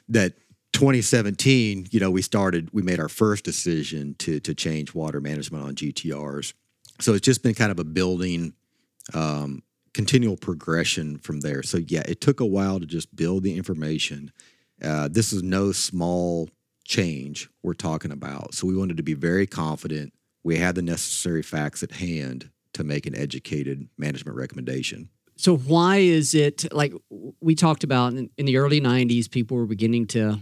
that 0.09 0.35
2017, 0.77 1.89
you 1.91 2.01
know, 2.01 2.11
we 2.11 2.21
started 2.21 2.69
we 2.71 2.83
made 2.83 3.01
our 3.01 3.09
first 3.09 3.45
decision 3.45 4.15
to 4.19 4.41
to 4.41 4.55
change 4.55 4.95
water 4.95 5.23
management 5.23 5.65
on 5.65 5.75
GTRs. 5.75 6.53
So 7.01 7.15
it's 7.15 7.25
just 7.25 7.43
been 7.43 7.55
kind 7.55 7.73
of 7.73 7.79
a 7.79 7.85
building 7.85 8.53
um, 9.15 9.62
continual 9.95 10.37
progression 10.37 11.17
from 11.17 11.41
there. 11.41 11.62
So 11.62 11.79
yeah, 11.79 12.03
it 12.07 12.21
took 12.21 12.41
a 12.41 12.45
while 12.45 12.79
to 12.79 12.85
just 12.85 13.17
build 13.17 13.43
the 13.43 13.57
information. 13.57 14.31
Uh, 14.83 15.09
this 15.11 15.33
is 15.33 15.43
no 15.43 15.73
small 15.73 16.51
change 16.85 17.49
we're 17.62 17.73
talking 17.73 18.12
about. 18.12 18.53
So 18.53 18.67
we 18.67 18.77
wanted 18.77 18.99
to 18.99 19.03
be 19.03 19.15
very 19.15 19.47
confident 19.47 20.12
we 20.45 20.59
had 20.59 20.75
the 20.75 20.83
necessary 20.83 21.43
facts 21.43 21.83
at 21.83 21.93
hand 21.93 22.51
to 22.75 22.85
make 22.85 23.07
an 23.07 23.17
educated 23.17 23.89
management 23.97 24.37
recommendation. 24.37 25.09
So 25.37 25.57
why 25.57 25.97
is 25.97 26.35
it 26.35 26.71
like 26.71 26.93
we 27.41 27.55
talked 27.55 27.83
about 27.83 28.12
in, 28.12 28.29
in 28.37 28.45
the 28.45 28.59
early 28.59 28.81
'90s? 28.81 29.31
People 29.31 29.57
were 29.57 29.67
beginning 29.67 30.07
to 30.09 30.39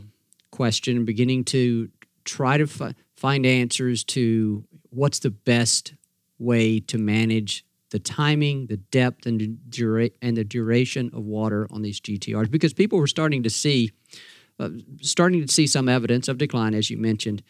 question, 0.59 1.05
beginning 1.05 1.43
to 1.45 1.89
try 2.25 2.57
to 2.57 2.67
fi- 2.67 2.95
find 3.17 3.45
answers 3.45 4.05
to 4.05 4.65
what's 4.91 5.19
the 5.19 5.31
best 5.31 5.95
way 6.39 6.79
to 6.79 6.97
manage 6.97 7.65
the 7.91 7.99
timing, 7.99 8.67
the 8.67 8.77
depth, 8.77 9.27
and 9.27 9.41
the, 9.41 9.49
dura- 9.69 10.11
and 10.23 10.37
the 10.37 10.45
duration 10.45 11.11
of 11.13 11.25
water 11.25 11.67
on 11.71 11.83
these 11.83 12.01
GTRs, 12.01 12.51
because 12.51 12.73
people 12.73 12.99
were 12.99 13.09
starting 13.09 13.43
to 13.43 13.51
see, 13.51 13.91
uh, 14.61 14.69
starting 15.01 15.45
to 15.45 15.53
see 15.53 15.67
some 15.67 15.89
evidence 15.89 16.29
of 16.29 16.39
decline, 16.39 16.75
as 16.75 16.89
you 16.89 16.97
mentioned, 16.99 17.43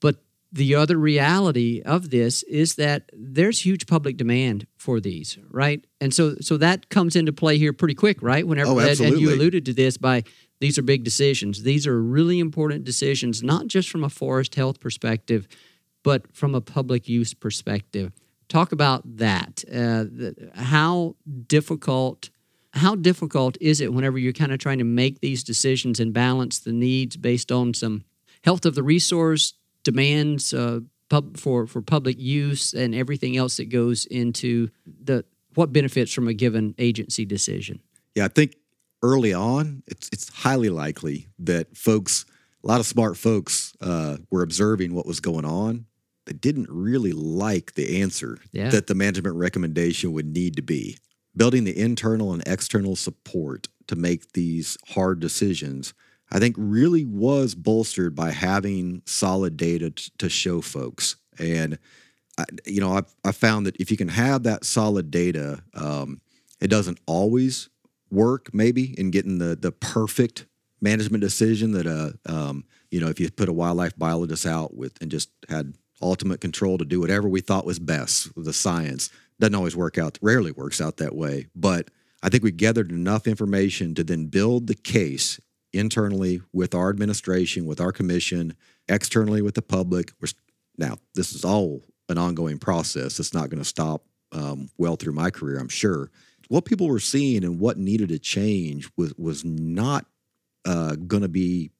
but 0.00 0.16
the 0.52 0.74
other 0.74 0.96
reality 0.98 1.82
of 1.84 2.10
this 2.10 2.42
is 2.44 2.74
that 2.76 3.10
there's 3.12 3.64
huge 3.64 3.86
public 3.86 4.16
demand 4.16 4.66
for 4.76 5.00
these, 5.00 5.38
right? 5.50 5.84
And 6.00 6.12
so 6.12 6.34
so 6.40 6.58
that 6.58 6.90
comes 6.90 7.16
into 7.16 7.32
play 7.32 7.56
here 7.58 7.72
pretty 7.72 7.94
quick, 7.94 8.22
right? 8.22 8.46
Whenever 8.46 8.70
Oh, 8.70 8.78
and- 8.78 8.88
and 9.00 9.20
you 9.20 9.28
alluded 9.36 9.64
to 9.66 9.72
this 9.72 9.96
by 9.96 10.24
these 10.62 10.78
are 10.78 10.82
big 10.82 11.02
decisions. 11.02 11.64
These 11.64 11.88
are 11.88 12.00
really 12.00 12.38
important 12.38 12.84
decisions, 12.84 13.42
not 13.42 13.66
just 13.66 13.90
from 13.90 14.04
a 14.04 14.08
forest 14.08 14.54
health 14.54 14.78
perspective, 14.78 15.48
but 16.04 16.32
from 16.32 16.54
a 16.54 16.60
public 16.60 17.08
use 17.08 17.34
perspective. 17.34 18.12
Talk 18.48 18.70
about 18.70 19.16
that. 19.16 19.64
Uh, 19.74 20.04
how 20.54 21.16
difficult 21.48 22.30
how 22.74 22.94
difficult 22.94 23.58
is 23.60 23.80
it 23.80 23.92
whenever 23.92 24.18
you're 24.18 24.32
kind 24.32 24.52
of 24.52 24.60
trying 24.60 24.78
to 24.78 24.84
make 24.84 25.20
these 25.20 25.42
decisions 25.42 25.98
and 25.98 26.12
balance 26.12 26.60
the 26.60 26.72
needs 26.72 27.16
based 27.16 27.50
on 27.50 27.74
some 27.74 28.04
health 28.44 28.64
of 28.64 28.76
the 28.76 28.84
resource 28.84 29.54
demands 29.82 30.54
uh, 30.54 30.78
pub, 31.08 31.36
for 31.36 31.66
for 31.66 31.82
public 31.82 32.20
use 32.20 32.72
and 32.72 32.94
everything 32.94 33.36
else 33.36 33.56
that 33.56 33.68
goes 33.68 34.06
into 34.06 34.70
the 34.86 35.24
what 35.54 35.72
benefits 35.72 36.12
from 36.12 36.28
a 36.28 36.34
given 36.34 36.76
agency 36.78 37.24
decision? 37.24 37.80
Yeah, 38.14 38.26
I 38.26 38.28
think 38.28 38.54
early 39.02 39.32
on, 39.32 39.82
it's 39.86 40.08
it's 40.12 40.28
highly 40.28 40.68
likely 40.68 41.28
that 41.38 41.76
folks, 41.76 42.24
a 42.62 42.66
lot 42.66 42.80
of 42.80 42.86
smart 42.86 43.16
folks, 43.16 43.74
uh, 43.80 44.18
were 44.30 44.42
observing 44.42 44.94
what 44.94 45.06
was 45.06 45.20
going 45.20 45.44
on. 45.44 45.86
They 46.26 46.32
didn't 46.34 46.68
really 46.70 47.12
like 47.12 47.74
the 47.74 48.00
answer 48.00 48.38
Yeah. 48.52 48.70
that 48.70 48.86
the 48.86 48.94
management 48.94 49.36
recommendation 49.36 50.12
would 50.12 50.26
need 50.26 50.56
to 50.56 50.62
be. 50.62 50.98
Building 51.36 51.64
the 51.64 51.76
internal 51.76 52.32
and 52.32 52.42
external 52.46 52.94
support 52.94 53.68
to 53.88 53.96
make 53.96 54.32
these 54.32 54.76
hard 54.88 55.18
decisions, 55.18 55.94
I 56.30 56.38
think, 56.38 56.54
really 56.58 57.04
was 57.04 57.54
bolstered 57.56 58.14
by 58.14 58.30
having 58.30 59.02
solid 59.06 59.56
data 59.56 59.90
t- 59.90 60.12
to 60.18 60.28
show 60.28 60.60
folks. 60.60 61.16
And 61.38 61.78
I, 62.38 62.44
you 62.66 62.80
know, 62.80 62.92
I, 62.96 63.02
I 63.24 63.32
found 63.32 63.66
that 63.66 63.76
if 63.80 63.90
you 63.90 63.96
can 63.96 64.08
have 64.08 64.44
that 64.44 64.64
solid 64.64 65.10
data, 65.10 65.62
um, 65.74 66.20
it 66.60 66.68
doesn't 66.68 67.00
always 67.06 67.68
work 68.12 68.50
maybe 68.52 68.94
in 68.98 69.10
getting 69.10 69.38
the 69.38 69.56
the 69.56 69.72
perfect 69.72 70.46
management 70.80 71.22
decision 71.22 71.72
that 71.72 71.86
uh 71.86 72.10
um 72.30 72.64
you 72.90 73.00
know 73.00 73.08
if 73.08 73.18
you 73.18 73.30
put 73.30 73.48
a 73.48 73.52
wildlife 73.52 73.96
biologist 73.96 74.46
out 74.46 74.74
with 74.74 75.00
and 75.00 75.10
just 75.10 75.30
had 75.48 75.74
ultimate 76.02 76.40
control 76.40 76.76
to 76.78 76.84
do 76.84 77.00
whatever 77.00 77.28
we 77.28 77.40
thought 77.40 77.64
was 77.64 77.78
best 77.78 78.34
with 78.36 78.44
the 78.44 78.52
science 78.52 79.10
doesn't 79.40 79.54
always 79.54 79.76
work 79.76 79.96
out 79.98 80.18
rarely 80.20 80.52
works 80.52 80.80
out 80.80 80.98
that 80.98 81.14
way. 81.14 81.46
But 81.54 81.90
i 82.22 82.28
think 82.28 82.42
we 82.42 82.52
gathered 82.52 82.90
enough 82.90 83.26
information 83.26 83.94
to 83.94 84.04
then 84.04 84.26
build 84.26 84.66
the 84.66 84.74
case 84.74 85.40
internally 85.72 86.42
with 86.52 86.74
our 86.74 86.90
administration 86.90 87.64
with 87.64 87.80
our 87.80 87.92
commission 87.92 88.54
externally 88.88 89.40
with 89.40 89.54
the 89.54 89.62
public. 89.62 90.12
We're 90.20 90.28
now 90.76 90.98
this 91.14 91.32
is 91.32 91.44
all 91.44 91.82
an 92.08 92.18
ongoing 92.18 92.58
process. 92.58 93.18
It's 93.18 93.32
not 93.32 93.48
going 93.48 93.62
to 93.62 93.68
stop 93.68 94.04
um, 94.32 94.70
well 94.78 94.96
through 94.96 95.12
my 95.12 95.30
career 95.30 95.58
i'm 95.58 95.68
sure 95.68 96.10
what 96.52 96.66
people 96.66 96.86
were 96.86 97.00
seeing 97.00 97.44
and 97.44 97.58
what 97.58 97.78
needed 97.78 98.10
to 98.10 98.18
change 98.18 98.86
was 98.94 99.14
was 99.16 99.42
not 99.42 100.04
uh, 100.66 100.96
going 100.96 101.22
to 101.22 101.28
be 101.28 101.70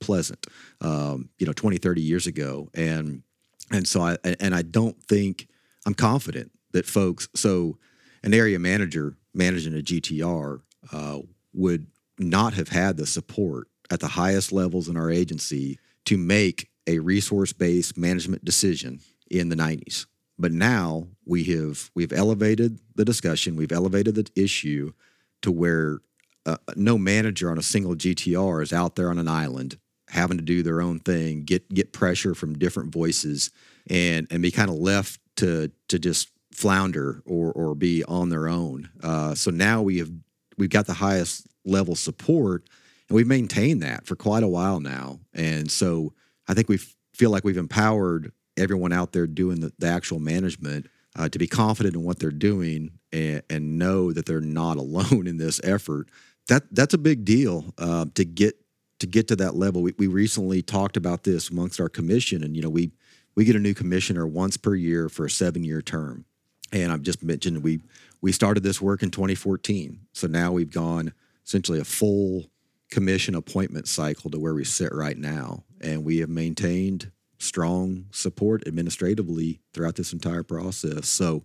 pleasant 0.00 0.46
um, 0.80 1.28
you 1.38 1.46
know 1.46 1.52
20 1.52 1.76
30 1.76 2.00
years 2.00 2.26
ago. 2.26 2.70
And 2.72 3.22
and 3.70 3.86
so 3.86 4.00
i 4.00 4.16
and 4.24 4.54
i 4.54 4.62
don't 4.62 5.00
think 5.04 5.48
i'm 5.86 5.94
confident 5.94 6.50
that 6.72 6.86
folks 6.86 7.28
so 7.34 7.78
an 8.22 8.34
area 8.34 8.58
manager 8.58 9.16
managing 9.34 9.74
a 9.74 9.82
gtr 9.82 10.60
uh, 10.92 11.18
would 11.54 11.86
not 12.18 12.54
have 12.54 12.68
had 12.68 12.96
the 12.96 13.06
support 13.06 13.68
at 13.90 14.00
the 14.00 14.08
highest 14.08 14.50
levels 14.50 14.88
in 14.88 14.96
our 14.96 15.10
agency 15.10 15.78
to 16.04 16.18
make 16.18 16.68
a 16.86 16.98
resource-based 16.98 17.96
management 17.96 18.44
decision 18.44 18.98
in 19.30 19.48
the 19.48 19.56
90s 19.56 20.06
but 20.38 20.52
now 20.52 21.06
we 21.24 21.44
have 21.44 21.90
we've 21.94 22.12
elevated 22.12 22.78
the 22.94 23.04
discussion 23.04 23.56
we've 23.56 23.72
elevated 23.72 24.14
the 24.14 24.26
issue 24.36 24.92
to 25.40 25.50
where 25.50 25.98
uh, 26.44 26.56
no 26.76 26.98
manager 26.98 27.50
on 27.50 27.58
a 27.58 27.62
single 27.62 27.94
GTR 27.94 28.62
is 28.62 28.72
out 28.72 28.96
there 28.96 29.10
on 29.10 29.18
an 29.18 29.28
island 29.28 29.78
having 30.08 30.36
to 30.36 30.44
do 30.44 30.62
their 30.62 30.80
own 30.80 30.98
thing 30.98 31.44
get 31.44 31.68
get 31.68 31.92
pressure 31.92 32.34
from 32.34 32.58
different 32.58 32.92
voices 32.92 33.50
and 33.88 34.26
and 34.30 34.42
be 34.42 34.50
kind 34.50 34.70
of 34.70 34.76
left 34.76 35.20
to 35.36 35.70
to 35.88 35.98
just 35.98 36.28
flounder 36.52 37.22
or 37.24 37.52
or 37.52 37.74
be 37.74 38.04
on 38.04 38.28
their 38.28 38.48
own. 38.48 38.90
Uh, 39.02 39.34
so 39.34 39.50
now 39.50 39.82
we 39.82 39.98
have 39.98 40.10
we've 40.58 40.70
got 40.70 40.86
the 40.86 40.94
highest 40.94 41.46
level 41.64 41.94
support 41.94 42.68
and 43.08 43.16
we've 43.16 43.26
maintained 43.26 43.82
that 43.82 44.06
for 44.06 44.16
quite 44.16 44.42
a 44.42 44.48
while 44.48 44.80
now. 44.80 45.20
And 45.32 45.70
so 45.70 46.12
I 46.48 46.54
think 46.54 46.68
we 46.68 46.78
feel 47.14 47.30
like 47.30 47.44
we've 47.44 47.56
empowered 47.56 48.32
everyone 48.56 48.92
out 48.92 49.12
there 49.12 49.26
doing 49.26 49.60
the, 49.60 49.72
the 49.78 49.86
actual 49.86 50.18
management 50.18 50.88
uh, 51.16 51.28
to 51.28 51.38
be 51.38 51.46
confident 51.46 51.94
in 51.94 52.02
what 52.02 52.18
they're 52.18 52.30
doing 52.30 52.90
and, 53.12 53.42
and 53.50 53.78
know 53.78 54.12
that 54.12 54.26
they're 54.26 54.40
not 54.40 54.76
alone 54.78 55.26
in 55.26 55.38
this 55.38 55.60
effort. 55.64 56.08
That 56.48 56.64
that's 56.72 56.94
a 56.94 56.98
big 56.98 57.24
deal 57.24 57.72
uh, 57.78 58.06
to 58.14 58.24
get 58.24 58.56
to 58.98 59.06
get 59.06 59.28
to 59.28 59.36
that 59.36 59.54
level. 59.54 59.82
We, 59.82 59.94
we 59.98 60.06
recently 60.06 60.62
talked 60.62 60.96
about 60.96 61.24
this 61.24 61.50
amongst 61.50 61.80
our 61.80 61.88
commission, 61.88 62.42
and 62.42 62.56
you 62.56 62.62
know 62.62 62.70
we 62.70 62.92
we 63.34 63.44
get 63.44 63.56
a 63.56 63.60
new 63.60 63.74
commissioner 63.74 64.26
once 64.26 64.56
per 64.56 64.74
year 64.74 65.08
for 65.08 65.26
a 65.26 65.30
seven 65.30 65.64
year 65.64 65.82
term. 65.82 66.24
And 66.72 66.90
I've 66.90 67.02
just 67.02 67.22
mentioned 67.22 67.62
we 67.62 67.80
we 68.20 68.32
started 68.32 68.62
this 68.62 68.80
work 68.80 69.02
in 69.02 69.10
2014, 69.10 70.00
so 70.12 70.26
now 70.26 70.52
we've 70.52 70.70
gone 70.70 71.12
essentially 71.44 71.80
a 71.80 71.84
full 71.84 72.46
commission 72.90 73.34
appointment 73.34 73.88
cycle 73.88 74.30
to 74.30 74.38
where 74.38 74.54
we 74.54 74.64
sit 74.64 74.92
right 74.92 75.16
now, 75.16 75.64
and 75.80 76.04
we 76.04 76.18
have 76.18 76.28
maintained 76.28 77.10
strong 77.42 78.06
support 78.10 78.66
administratively 78.66 79.60
throughout 79.74 79.96
this 79.96 80.12
entire 80.12 80.42
process. 80.42 81.08
So 81.08 81.44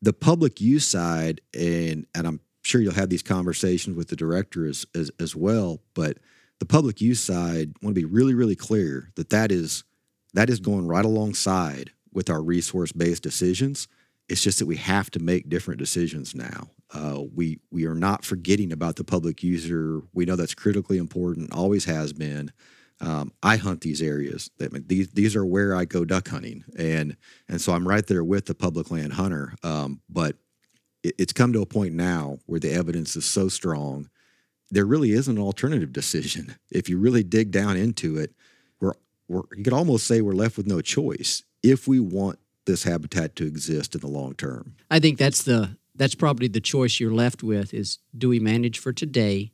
the 0.00 0.12
public 0.12 0.60
use 0.60 0.86
side, 0.86 1.40
and 1.54 2.06
and 2.14 2.26
I'm 2.26 2.40
sure 2.62 2.80
you'll 2.80 2.94
have 2.94 3.10
these 3.10 3.22
conversations 3.22 3.96
with 3.96 4.08
the 4.08 4.16
director 4.16 4.66
as 4.66 4.86
as, 4.94 5.10
as 5.18 5.36
well, 5.36 5.80
but 5.94 6.18
the 6.58 6.66
public 6.66 7.00
use 7.00 7.20
side, 7.20 7.72
I 7.74 7.84
want 7.84 7.96
to 7.96 8.00
be 8.00 8.04
really, 8.04 8.34
really 8.34 8.54
clear 8.54 9.10
that 9.16 9.30
that 9.30 9.50
is 9.50 9.84
that 10.34 10.48
is 10.48 10.60
going 10.60 10.86
right 10.86 11.04
alongside 11.04 11.90
with 12.12 12.30
our 12.30 12.42
resource 12.42 12.92
based 12.92 13.22
decisions. 13.22 13.88
It's 14.28 14.42
just 14.42 14.60
that 14.60 14.66
we 14.66 14.76
have 14.76 15.10
to 15.10 15.18
make 15.18 15.48
different 15.48 15.78
decisions 15.78 16.34
now. 16.34 16.70
Uh, 16.94 17.22
we 17.34 17.58
we 17.70 17.86
are 17.86 17.94
not 17.94 18.24
forgetting 18.24 18.72
about 18.72 18.96
the 18.96 19.04
public 19.04 19.42
user. 19.42 20.02
We 20.12 20.24
know 20.24 20.36
that's 20.36 20.54
critically 20.54 20.98
important, 20.98 21.52
always 21.52 21.86
has 21.86 22.12
been. 22.12 22.52
Um, 23.02 23.32
I 23.42 23.56
hunt 23.56 23.80
these 23.80 24.00
areas. 24.00 24.50
That 24.58 24.88
these 24.88 25.08
these 25.08 25.34
are 25.34 25.44
where 25.44 25.74
I 25.74 25.84
go 25.84 26.04
duck 26.04 26.28
hunting, 26.28 26.64
and 26.78 27.16
and 27.48 27.60
so 27.60 27.72
I'm 27.72 27.86
right 27.86 28.06
there 28.06 28.24
with 28.24 28.46
the 28.46 28.54
public 28.54 28.90
land 28.90 29.14
hunter. 29.14 29.54
Um, 29.62 30.00
but 30.08 30.36
it, 31.02 31.16
it's 31.18 31.32
come 31.32 31.52
to 31.52 31.62
a 31.62 31.66
point 31.66 31.94
now 31.94 32.38
where 32.46 32.60
the 32.60 32.72
evidence 32.72 33.16
is 33.16 33.24
so 33.24 33.48
strong, 33.48 34.08
there 34.70 34.86
really 34.86 35.10
is 35.10 35.28
an 35.28 35.38
alternative 35.38 35.92
decision. 35.92 36.56
If 36.70 36.88
you 36.88 36.98
really 36.98 37.22
dig 37.22 37.50
down 37.50 37.76
into 37.76 38.16
it, 38.16 38.34
we're, 38.80 38.94
we're 39.28 39.42
you 39.54 39.64
could 39.64 39.74
almost 39.74 40.06
say 40.06 40.20
we're 40.20 40.32
left 40.32 40.56
with 40.56 40.66
no 40.66 40.80
choice 40.80 41.42
if 41.62 41.86
we 41.86 42.00
want 42.00 42.38
this 42.64 42.84
habitat 42.84 43.36
to 43.36 43.46
exist 43.46 43.94
in 43.94 44.00
the 44.00 44.06
long 44.06 44.34
term. 44.34 44.76
I 44.90 45.00
think 45.00 45.18
that's 45.18 45.42
the 45.42 45.76
that's 45.94 46.14
probably 46.14 46.48
the 46.48 46.60
choice 46.60 47.00
you're 47.00 47.12
left 47.12 47.42
with 47.42 47.74
is 47.74 47.98
do 48.16 48.28
we 48.28 48.38
manage 48.38 48.78
for 48.78 48.92
today 48.92 49.52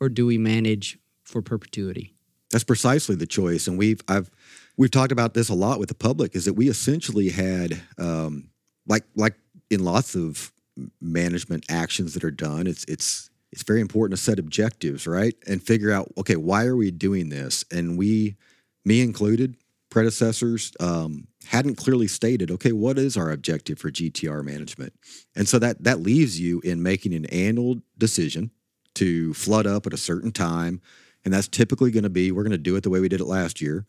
or 0.00 0.08
do 0.08 0.26
we 0.26 0.38
manage 0.38 0.98
for 1.24 1.42
perpetuity? 1.42 2.14
That's 2.50 2.64
precisely 2.64 3.14
the 3.14 3.26
choice, 3.26 3.66
and 3.66 3.76
we've 3.78 4.00
I've 4.08 4.30
we've 4.76 4.90
talked 4.90 5.12
about 5.12 5.34
this 5.34 5.48
a 5.48 5.54
lot 5.54 5.78
with 5.78 5.88
the 5.88 5.94
public. 5.94 6.34
Is 6.34 6.46
that 6.46 6.54
we 6.54 6.68
essentially 6.68 7.28
had 7.28 7.80
um, 7.98 8.50
like 8.86 9.04
like 9.14 9.34
in 9.70 9.84
lots 9.84 10.14
of 10.14 10.52
management 11.00 11.64
actions 11.68 12.14
that 12.14 12.24
are 12.24 12.30
done. 12.30 12.66
It's 12.66 12.84
it's 12.84 13.30
it's 13.52 13.62
very 13.62 13.80
important 13.80 14.18
to 14.18 14.22
set 14.22 14.38
objectives, 14.38 15.06
right, 15.06 15.34
and 15.46 15.62
figure 15.62 15.92
out 15.92 16.12
okay 16.16 16.36
why 16.36 16.64
are 16.64 16.76
we 16.76 16.90
doing 16.90 17.28
this, 17.28 17.64
and 17.70 17.98
we, 17.98 18.36
me 18.84 19.00
included, 19.00 19.56
predecessors 19.90 20.72
um, 20.80 21.26
hadn't 21.46 21.76
clearly 21.76 22.06
stated 22.06 22.50
okay 22.50 22.72
what 22.72 22.98
is 22.98 23.16
our 23.16 23.30
objective 23.30 23.78
for 23.78 23.90
GTR 23.90 24.44
management, 24.44 24.92
and 25.36 25.48
so 25.48 25.58
that 25.58 25.84
that 25.84 26.00
leaves 26.00 26.40
you 26.40 26.60
in 26.60 26.82
making 26.82 27.14
an 27.14 27.26
annual 27.26 27.80
decision 27.96 28.50
to 28.94 29.32
flood 29.34 29.66
up 29.66 29.86
at 29.86 29.92
a 29.92 29.98
certain 29.98 30.32
time 30.32 30.80
and 31.24 31.34
that's 31.34 31.48
typically 31.48 31.90
going 31.90 32.04
to 32.04 32.10
be 32.10 32.32
we're 32.32 32.42
going 32.42 32.50
to 32.52 32.58
do 32.58 32.76
it 32.76 32.82
the 32.82 32.90
way 32.90 33.00
we 33.00 33.08
did 33.08 33.20
it 33.20 33.26
last 33.26 33.60
year. 33.60 33.86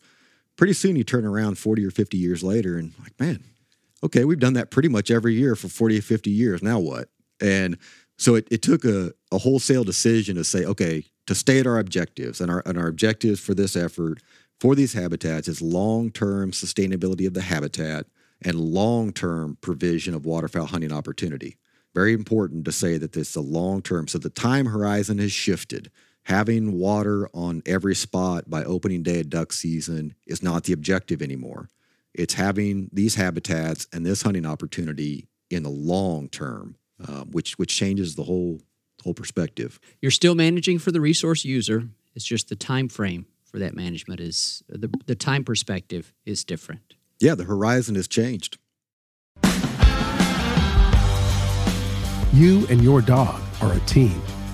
Pretty 0.56 0.72
soon 0.72 0.96
you 0.96 1.04
turn 1.04 1.24
around 1.24 1.58
40 1.58 1.84
or 1.84 1.90
50 1.90 2.18
years 2.18 2.42
later 2.42 2.76
and 2.76 2.92
like, 3.02 3.18
man, 3.18 3.42
okay, 4.02 4.24
we've 4.24 4.38
done 4.38 4.54
that 4.54 4.70
pretty 4.70 4.88
much 4.88 5.10
every 5.10 5.34
year 5.34 5.56
for 5.56 5.68
40 5.68 5.98
or 5.98 6.02
50 6.02 6.30
years. 6.30 6.62
Now 6.62 6.78
what? 6.78 7.08
And 7.40 7.78
so 8.18 8.34
it, 8.34 8.46
it 8.50 8.60
took 8.60 8.84
a, 8.84 9.12
a 9.32 9.38
wholesale 9.38 9.84
decision 9.84 10.36
to 10.36 10.44
say, 10.44 10.64
okay, 10.64 11.04
to 11.26 11.34
stay 11.34 11.60
at 11.60 11.66
our 11.66 11.78
objectives 11.78 12.40
and 12.40 12.50
our 12.50 12.62
and 12.66 12.76
our 12.76 12.88
objectives 12.88 13.40
for 13.40 13.54
this 13.54 13.76
effort 13.76 14.20
for 14.60 14.74
these 14.74 14.92
habitats 14.92 15.48
is 15.48 15.62
long-term 15.62 16.50
sustainability 16.50 17.26
of 17.26 17.32
the 17.32 17.40
habitat 17.40 18.06
and 18.42 18.60
long-term 18.60 19.56
provision 19.62 20.14
of 20.14 20.26
waterfowl 20.26 20.66
hunting 20.66 20.92
opportunity. 20.92 21.56
Very 21.94 22.12
important 22.12 22.66
to 22.66 22.72
say 22.72 22.98
that 22.98 23.12
this 23.12 23.30
is 23.30 23.36
a 23.36 23.40
long-term. 23.40 24.06
So 24.08 24.18
the 24.18 24.28
time 24.28 24.66
horizon 24.66 25.18
has 25.18 25.32
shifted 25.32 25.90
having 26.24 26.72
water 26.72 27.28
on 27.34 27.62
every 27.66 27.94
spot 27.94 28.48
by 28.48 28.64
opening 28.64 29.02
day 29.02 29.20
of 29.20 29.30
duck 29.30 29.52
season 29.52 30.14
is 30.26 30.42
not 30.42 30.64
the 30.64 30.72
objective 30.72 31.22
anymore. 31.22 31.68
It's 32.14 32.34
having 32.34 32.90
these 32.92 33.14
habitats 33.14 33.86
and 33.92 34.04
this 34.04 34.22
hunting 34.22 34.46
opportunity 34.46 35.28
in 35.48 35.62
the 35.62 35.70
long 35.70 36.28
term, 36.28 36.76
uh, 37.06 37.24
which 37.24 37.58
which 37.58 37.74
changes 37.74 38.14
the 38.14 38.24
whole 38.24 38.60
whole 39.02 39.14
perspective. 39.14 39.80
You're 40.00 40.10
still 40.10 40.34
managing 40.34 40.78
for 40.78 40.92
the 40.92 41.00
resource 41.00 41.44
user. 41.44 41.88
It's 42.14 42.24
just 42.24 42.48
the 42.48 42.56
time 42.56 42.88
frame 42.88 43.26
for 43.44 43.58
that 43.58 43.74
management 43.74 44.20
is 44.20 44.62
the 44.68 44.90
the 45.06 45.14
time 45.14 45.44
perspective 45.44 46.12
is 46.24 46.44
different. 46.44 46.94
Yeah, 47.20 47.34
the 47.34 47.44
horizon 47.44 47.94
has 47.96 48.08
changed. 48.08 48.58
You 52.32 52.64
and 52.68 52.82
your 52.82 53.02
dog 53.02 53.42
are 53.60 53.72
a 53.72 53.80
team. 53.80 54.22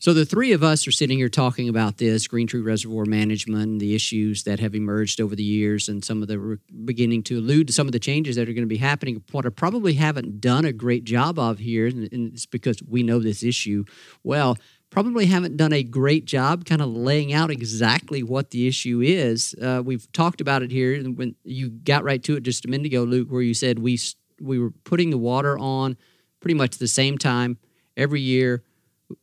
So 0.00 0.14
the 0.14 0.24
three 0.24 0.52
of 0.52 0.62
us 0.62 0.86
are 0.86 0.92
sitting 0.92 1.18
here 1.18 1.28
talking 1.28 1.68
about 1.68 1.98
this 1.98 2.26
Green 2.26 2.46
Tree 2.46 2.62
Reservoir 2.62 3.04
management, 3.04 3.80
the 3.80 3.94
issues 3.94 4.44
that 4.44 4.58
have 4.58 4.74
emerged 4.74 5.20
over 5.20 5.36
the 5.36 5.42
years, 5.42 5.90
and 5.90 6.02
some 6.02 6.22
of 6.22 6.28
the 6.28 6.58
beginning 6.86 7.22
to 7.24 7.38
allude 7.38 7.66
to 7.66 7.74
some 7.74 7.86
of 7.86 7.92
the 7.92 7.98
changes 7.98 8.36
that 8.36 8.48
are 8.48 8.54
going 8.54 8.64
to 8.64 8.66
be 8.66 8.78
happening. 8.78 9.22
What 9.30 9.44
I 9.44 9.50
probably 9.50 9.92
haven't 9.92 10.40
done 10.40 10.64
a 10.64 10.72
great 10.72 11.04
job 11.04 11.38
of 11.38 11.58
here, 11.58 11.86
and 11.86 12.08
it's 12.10 12.46
because 12.46 12.82
we 12.82 13.02
know 13.02 13.18
this 13.18 13.42
issue 13.42 13.84
well. 14.24 14.56
Probably 14.88 15.26
haven't 15.26 15.58
done 15.58 15.74
a 15.74 15.82
great 15.82 16.24
job 16.24 16.64
kind 16.64 16.80
of 16.80 16.88
laying 16.88 17.34
out 17.34 17.50
exactly 17.50 18.22
what 18.22 18.52
the 18.52 18.66
issue 18.66 19.02
is. 19.02 19.54
Uh, 19.60 19.82
we've 19.84 20.10
talked 20.12 20.40
about 20.40 20.62
it 20.62 20.70
here, 20.70 20.94
and 20.94 21.18
when 21.18 21.36
you 21.44 21.68
got 21.68 22.04
right 22.04 22.22
to 22.22 22.36
it 22.36 22.42
just 22.42 22.64
a 22.64 22.68
minute 22.68 22.86
ago, 22.86 23.02
Luke, 23.02 23.28
where 23.30 23.42
you 23.42 23.52
said 23.52 23.78
we 23.78 23.98
we 24.40 24.58
were 24.58 24.70
putting 24.70 25.10
the 25.10 25.18
water 25.18 25.58
on 25.58 25.98
pretty 26.40 26.54
much 26.54 26.78
the 26.78 26.88
same 26.88 27.18
time 27.18 27.58
every 27.98 28.22
year 28.22 28.64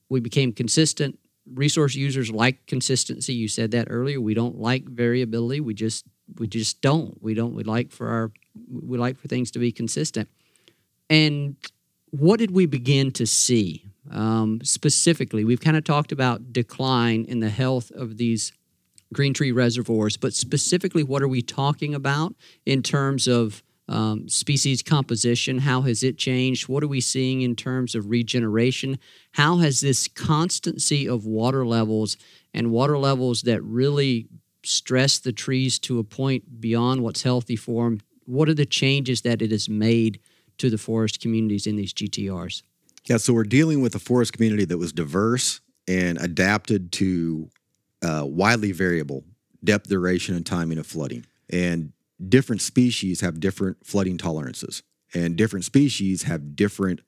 we 0.10 0.20
became 0.20 0.52
consistent. 0.52 1.20
Resource 1.54 1.96
users 1.96 2.32
like 2.32 2.66
consistency. 2.66 3.34
You 3.34 3.48
said 3.48 3.72
that 3.72 3.88
earlier. 3.90 4.20
We 4.20 4.34
don't 4.34 4.60
like 4.60 4.86
variability. 4.86 5.62
We 5.62 5.74
just 5.74 6.06
we 6.38 6.48
just 6.48 6.82
don't. 6.82 7.22
We 7.22 7.34
don't. 7.34 7.54
We 7.54 7.64
like 7.64 7.92
for 7.92 8.10
our 8.10 8.32
we 8.70 8.98
like 8.98 9.18
for 9.18 9.28
things 9.28 9.52
to 9.52 9.60
be 9.60 9.72
consistent. 9.72 10.30
And 11.10 11.56
what 12.10 12.40
did 12.40 12.52
we 12.52 12.66
begin 12.66 13.12
to 13.14 13.26
see 13.26 13.86
um, 14.12 14.60
specifically? 14.64 15.44
We've 15.44 15.62
kind 15.62 15.78
of 15.78 15.84
talked 15.84 16.12
about 16.12 16.52
decline 16.52 17.26
in 17.26 17.40
the 17.40 17.50
health 17.50 17.92
of 17.92 18.18
these 18.18 18.52
green 19.14 19.34
tree 19.34 19.52
reservoirs, 19.52 20.18
but 20.18 20.34
specifically, 20.34 21.04
what 21.04 21.22
are 21.22 21.28
we 21.28 21.42
talking 21.42 21.96
about 21.96 22.36
in 22.66 22.84
terms 22.84 23.28
of 23.28 23.64
um, 23.88 24.28
species 24.28 24.82
composition? 24.82 25.60
How 25.60 25.82
has 25.82 26.04
it 26.04 26.18
changed? 26.18 26.68
What 26.68 26.84
are 26.84 26.88
we 26.88 27.02
seeing 27.02 27.42
in 27.42 27.56
terms 27.56 27.96
of 27.96 28.10
regeneration? 28.10 29.00
How 29.34 29.58
has 29.58 29.82
this 29.82 30.08
constancy 30.08 31.08
of 31.08 31.26
water 31.26 31.66
levels 31.66 32.18
and 32.54 32.72
water 32.72 32.98
levels 32.98 33.44
that 33.44 33.62
really 33.64 34.28
stress 34.64 35.20
the 35.20 35.32
trees 35.32 35.80
to 35.80 36.00
a 36.00 36.04
point 36.04 36.60
beyond 36.60 37.02
what's 37.02 37.24
healthy 37.24 37.56
for 37.56 37.86
them? 37.86 38.02
What 38.26 38.50
are 38.50 38.54
the 38.54 38.66
changes 38.66 39.22
that 39.22 39.42
it 39.42 39.52
has 39.52 39.70
made 39.70 40.20
to 40.58 40.70
the 40.70 40.78
forest 40.78 41.22
communities 41.22 41.68
in 41.68 41.76
these 41.76 41.94
GTRs? 41.94 42.64
Yeah, 43.06 43.18
so 43.18 43.34
we're 43.34 43.44
dealing 43.44 43.82
with 43.82 43.96
a 43.96 44.00
forest 44.00 44.34
community 44.34 44.66
that 44.66 44.78
was 44.78 44.92
diverse 44.92 45.62
and 45.88 46.18
adapted 46.18 46.92
to 46.94 47.50
uh, 48.02 48.24
widely 48.26 48.74
variable 48.74 49.24
depth, 49.64 49.88
duration, 49.88 50.36
and 50.36 50.46
timing 50.46 50.78
of 50.78 50.86
flooding. 50.86 51.26
And 51.50 51.94
different 52.26 52.62
species 52.62 53.22
have 53.22 53.40
different 53.40 53.86
flooding 53.86 54.18
tolerances, 54.18 54.84
and 55.14 55.36
different 55.36 55.66
species 55.66 56.24
have 56.24 56.56
different 56.56 57.02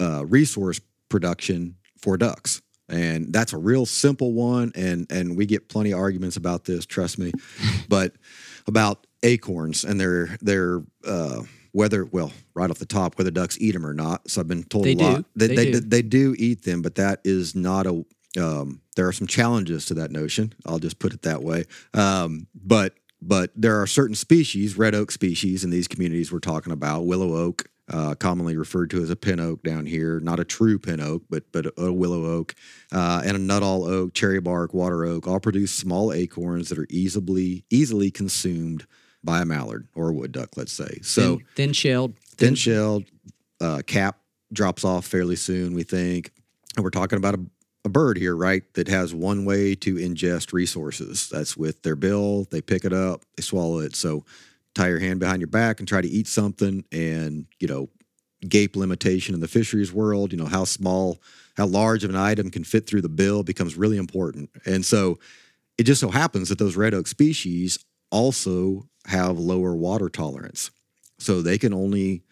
uh, 0.00 0.24
resource 0.26 0.80
production 1.08 1.76
for 2.00 2.16
ducks. 2.16 2.62
And 2.88 3.32
that's 3.32 3.52
a 3.52 3.58
real 3.58 3.86
simple 3.86 4.32
one, 4.32 4.72
and 4.74 5.06
and 5.10 5.36
we 5.36 5.46
get 5.46 5.68
plenty 5.68 5.92
of 5.92 6.00
arguments 6.00 6.36
about 6.36 6.64
this. 6.64 6.86
Trust 6.86 7.18
me, 7.18 7.32
but 7.88 8.14
about 8.66 9.06
acorns 9.22 9.84
and 9.84 10.00
their 10.00 10.36
their 10.40 10.82
uh, 11.06 11.42
whether 11.72 12.04
well 12.06 12.32
right 12.54 12.68
off 12.70 12.78
the 12.78 12.86
top 12.86 13.16
whether 13.16 13.30
ducks 13.30 13.56
eat 13.60 13.72
them 13.72 13.86
or 13.86 13.94
not. 13.94 14.28
So 14.28 14.40
I've 14.40 14.48
been 14.48 14.64
told 14.64 14.86
they 14.86 14.94
a 14.94 14.96
lot. 14.96 15.24
They, 15.36 15.46
They 15.48 15.54
they, 15.54 15.70
do. 15.70 15.80
they 15.80 16.02
do 16.02 16.34
eat 16.36 16.62
them, 16.64 16.82
but 16.82 16.96
that 16.96 17.20
is 17.24 17.54
not 17.54 17.86
a 17.86 18.04
um, 18.38 18.80
there 18.96 19.06
are 19.08 19.12
some 19.12 19.26
challenges 19.26 19.86
to 19.86 19.94
that 19.94 20.10
notion. 20.10 20.52
I'll 20.66 20.78
just 20.78 20.98
put 20.98 21.12
it 21.12 21.22
that 21.22 21.42
way. 21.42 21.64
Um, 21.94 22.46
but 22.54 22.94
but 23.22 23.50
there 23.54 23.80
are 23.80 23.86
certain 23.86 24.14
species, 24.14 24.76
red 24.76 24.94
oak 24.94 25.10
species, 25.10 25.64
in 25.64 25.70
these 25.70 25.88
communities 25.88 26.32
we're 26.32 26.38
talking 26.38 26.72
about. 26.72 27.06
Willow 27.06 27.34
oak, 27.34 27.66
uh, 27.88 28.14
commonly 28.14 28.56
referred 28.56 28.90
to 28.90 29.02
as 29.02 29.10
a 29.10 29.16
pin 29.16 29.40
oak 29.40 29.62
down 29.62 29.86
here, 29.86 30.20
not 30.20 30.40
a 30.40 30.44
true 30.44 30.78
pin 30.78 31.00
oak, 31.00 31.22
but 31.28 31.50
but 31.52 31.66
a 31.76 31.92
willow 31.92 32.24
oak, 32.26 32.54
uh, 32.92 33.22
and 33.24 33.36
a 33.36 33.40
nuttall 33.40 33.84
oak, 33.84 34.14
cherry 34.14 34.40
bark, 34.40 34.72
water 34.72 35.04
oak, 35.04 35.26
all 35.26 35.40
produce 35.40 35.72
small 35.72 36.12
acorns 36.12 36.68
that 36.68 36.78
are 36.78 36.86
easily 36.88 37.64
easily 37.70 38.10
consumed 38.10 38.86
by 39.22 39.42
a 39.42 39.44
mallard 39.44 39.86
or 39.94 40.08
a 40.08 40.12
wood 40.12 40.32
duck, 40.32 40.56
let's 40.56 40.72
say. 40.72 40.98
So 41.02 41.36
thin, 41.36 41.46
thin 41.56 41.72
shelled, 41.72 42.14
thin 42.36 42.54
shelled, 42.54 43.04
uh, 43.60 43.82
cap 43.86 44.18
drops 44.52 44.84
off 44.84 45.06
fairly 45.06 45.36
soon, 45.36 45.74
we 45.74 45.82
think. 45.82 46.32
And 46.76 46.84
we're 46.84 46.90
talking 46.90 47.16
about 47.16 47.34
a, 47.34 47.40
a 47.84 47.88
bird 47.88 48.18
here, 48.18 48.36
right, 48.36 48.62
that 48.74 48.88
has 48.88 49.14
one 49.14 49.44
way 49.44 49.74
to 49.76 49.94
ingest 49.94 50.52
resources. 50.52 51.28
That's 51.30 51.56
with 51.56 51.82
their 51.82 51.96
bill. 51.96 52.46
They 52.50 52.60
pick 52.60 52.84
it 52.84 52.92
up, 52.92 53.22
they 53.36 53.42
swallow 53.42 53.78
it. 53.78 53.96
So 53.96 54.24
tie 54.74 54.88
your 54.88 54.98
hand 54.98 55.20
behind 55.20 55.40
your 55.40 55.48
back 55.48 55.78
and 55.78 55.88
try 55.88 56.00
to 56.00 56.08
eat 56.08 56.28
something. 56.28 56.84
And, 56.92 57.46
you 57.58 57.68
know, 57.68 57.88
gape 58.48 58.76
limitation 58.76 59.34
in 59.34 59.40
the 59.40 59.48
fisheries 59.48 59.92
world, 59.92 60.32
you 60.32 60.38
know, 60.38 60.46
how 60.46 60.64
small, 60.64 61.20
how 61.56 61.66
large 61.66 62.04
of 62.04 62.10
an 62.10 62.16
item 62.16 62.50
can 62.50 62.64
fit 62.64 62.86
through 62.86 63.02
the 63.02 63.08
bill 63.08 63.42
becomes 63.42 63.76
really 63.76 63.96
important. 63.96 64.50
And 64.64 64.84
so 64.84 65.18
it 65.78 65.84
just 65.84 66.00
so 66.00 66.10
happens 66.10 66.48
that 66.48 66.58
those 66.58 66.76
red 66.76 66.94
oak 66.94 67.06
species 67.06 67.78
also 68.10 68.88
have 69.06 69.38
lower 69.38 69.74
water 69.74 70.08
tolerance. 70.08 70.70
So 71.18 71.42
they 71.42 71.58
can 71.58 71.72
only 71.74 72.22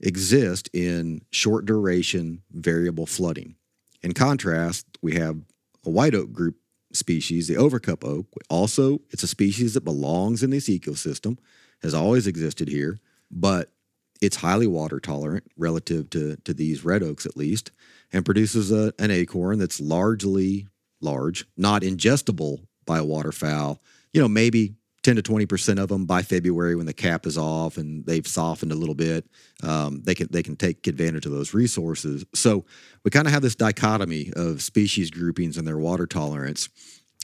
exist 0.00 0.70
in 0.72 1.22
short 1.30 1.64
duration 1.66 2.42
variable 2.50 3.06
flooding. 3.06 3.56
In 4.02 4.12
contrast, 4.12 4.86
we 5.02 5.14
have 5.14 5.36
a 5.84 5.90
white 5.90 6.14
oak 6.14 6.32
group 6.32 6.56
species, 6.92 7.48
the 7.48 7.54
overcup 7.54 8.04
oak. 8.04 8.26
Also, 8.48 9.00
it's 9.10 9.22
a 9.22 9.28
species 9.28 9.74
that 9.74 9.84
belongs 9.84 10.42
in 10.42 10.50
this 10.50 10.68
ecosystem, 10.68 11.38
has 11.82 11.94
always 11.94 12.26
existed 12.26 12.68
here, 12.68 12.98
but 13.30 13.72
it's 14.20 14.36
highly 14.36 14.66
water 14.66 14.98
tolerant 14.98 15.44
relative 15.56 16.10
to, 16.10 16.36
to 16.44 16.52
these 16.52 16.84
red 16.84 17.02
oaks 17.02 17.24
at 17.24 17.36
least, 17.36 17.70
and 18.12 18.24
produces 18.24 18.72
a, 18.72 18.92
an 18.98 19.10
acorn 19.10 19.58
that's 19.58 19.80
largely 19.80 20.66
large, 21.00 21.46
not 21.56 21.82
ingestible 21.82 22.64
by 22.84 22.98
a 22.98 23.04
waterfowl. 23.04 23.80
You 24.12 24.20
know, 24.20 24.28
maybe 24.28 24.74
10 25.02 25.16
to 25.16 25.22
20% 25.22 25.78
of 25.78 25.88
them 25.88 26.06
by 26.06 26.22
February 26.22 26.74
when 26.74 26.86
the 26.86 26.92
cap 26.92 27.26
is 27.26 27.38
off 27.38 27.76
and 27.76 28.04
they've 28.04 28.26
softened 28.26 28.72
a 28.72 28.76
little 28.76 28.94
bit, 28.94 29.26
um, 29.62 30.02
they 30.02 30.14
can 30.14 30.28
they 30.30 30.42
can 30.42 30.56
take 30.56 30.86
advantage 30.86 31.24
of 31.24 31.32
those 31.32 31.54
resources. 31.54 32.24
So 32.34 32.64
we 33.04 33.10
kind 33.10 33.26
of 33.26 33.32
have 33.32 33.42
this 33.42 33.54
dichotomy 33.54 34.32
of 34.34 34.62
species 34.62 35.10
groupings 35.10 35.56
and 35.56 35.66
their 35.66 35.78
water 35.78 36.06
tolerance. 36.06 36.68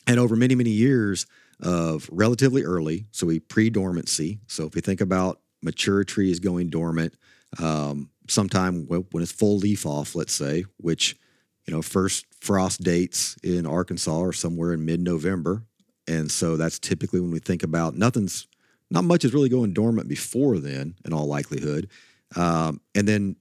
And 0.06 0.20
over 0.20 0.36
many, 0.36 0.54
many 0.54 0.70
years 0.70 1.26
of 1.60 2.08
relatively 2.12 2.62
early, 2.62 3.06
so 3.10 3.26
we 3.26 3.40
pre-dormancy. 3.40 4.40
So 4.46 4.66
if 4.66 4.74
we 4.74 4.80
think 4.80 5.00
about 5.00 5.40
mature 5.62 6.04
trees 6.04 6.40
going 6.40 6.68
dormant, 6.68 7.14
um, 7.58 8.10
sometime 8.28 8.86
when 8.86 9.06
when 9.10 9.22
it's 9.22 9.32
full 9.32 9.58
leaf 9.58 9.84
off, 9.86 10.14
let's 10.14 10.34
say, 10.34 10.64
which 10.76 11.16
you 11.66 11.72
know, 11.72 11.82
first 11.82 12.26
frost 12.40 12.82
dates 12.82 13.36
in 13.42 13.66
Arkansas 13.66 14.20
are 14.20 14.32
somewhere 14.32 14.72
in 14.72 14.84
mid-November, 14.84 15.64
and 16.06 16.30
so 16.30 16.56
that's 16.56 16.78
typically 16.78 17.20
when 17.20 17.30
we 17.30 17.38
think 17.38 17.62
about 17.62 17.94
nothing's 17.94 18.46
not 18.90 19.04
much 19.04 19.24
is 19.24 19.34
really 19.34 19.48
going 19.48 19.72
dormant 19.72 20.08
before 20.08 20.58
then, 20.58 20.94
in 21.04 21.12
all 21.12 21.26
likelihood, 21.26 21.88
um, 22.36 22.80
and 22.94 23.08
then 23.08 23.36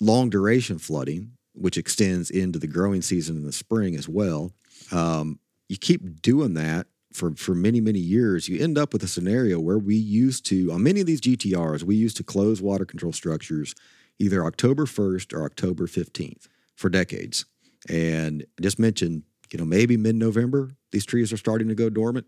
long 0.00 0.28
duration 0.28 0.78
flooding, 0.78 1.32
which 1.54 1.78
extends 1.78 2.30
into 2.30 2.58
the 2.58 2.66
growing 2.66 3.02
season 3.02 3.36
in 3.36 3.44
the 3.44 3.52
spring 3.52 3.96
as 3.96 4.08
well. 4.08 4.52
Um, 4.92 5.38
you 5.68 5.76
keep 5.76 6.20
doing 6.22 6.54
that 6.54 6.86
for 7.12 7.34
for 7.34 7.54
many 7.54 7.80
many 7.80 7.98
years, 7.98 8.48
you 8.48 8.62
end 8.62 8.78
up 8.78 8.92
with 8.92 9.02
a 9.02 9.08
scenario 9.08 9.58
where 9.60 9.78
we 9.78 9.96
used 9.96 10.44
to 10.46 10.72
on 10.72 10.82
many 10.82 11.00
of 11.00 11.06
these 11.06 11.20
GTRs 11.20 11.82
we 11.82 11.96
used 11.96 12.16
to 12.18 12.24
close 12.24 12.60
water 12.60 12.84
control 12.84 13.12
structures 13.12 13.74
either 14.18 14.44
October 14.44 14.84
1st 14.84 15.32
or 15.32 15.44
October 15.44 15.86
15th 15.86 16.48
for 16.74 16.88
decades. 16.88 17.44
And 17.88 18.44
I 18.58 18.62
just 18.62 18.78
mentioned, 18.78 19.22
you 19.52 19.58
know, 19.58 19.64
maybe 19.64 19.96
mid-November 19.96 20.70
these 20.90 21.06
trees 21.06 21.32
are 21.32 21.36
starting 21.36 21.68
to 21.68 21.74
go 21.74 21.90
dormant, 21.90 22.26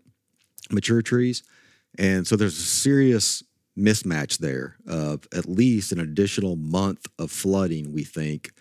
mature 0.69 1.01
trees. 1.01 1.43
And 1.97 2.25
so 2.25 2.35
there's 2.35 2.57
a 2.57 2.61
serious 2.61 3.43
mismatch 3.77 4.37
there 4.37 4.77
of 4.87 5.27
at 5.33 5.47
least 5.47 5.91
an 5.91 5.99
additional 5.99 6.55
month 6.55 7.07
of 7.19 7.31
flooding, 7.31 7.93
we 7.93 8.03
think. 8.03 8.51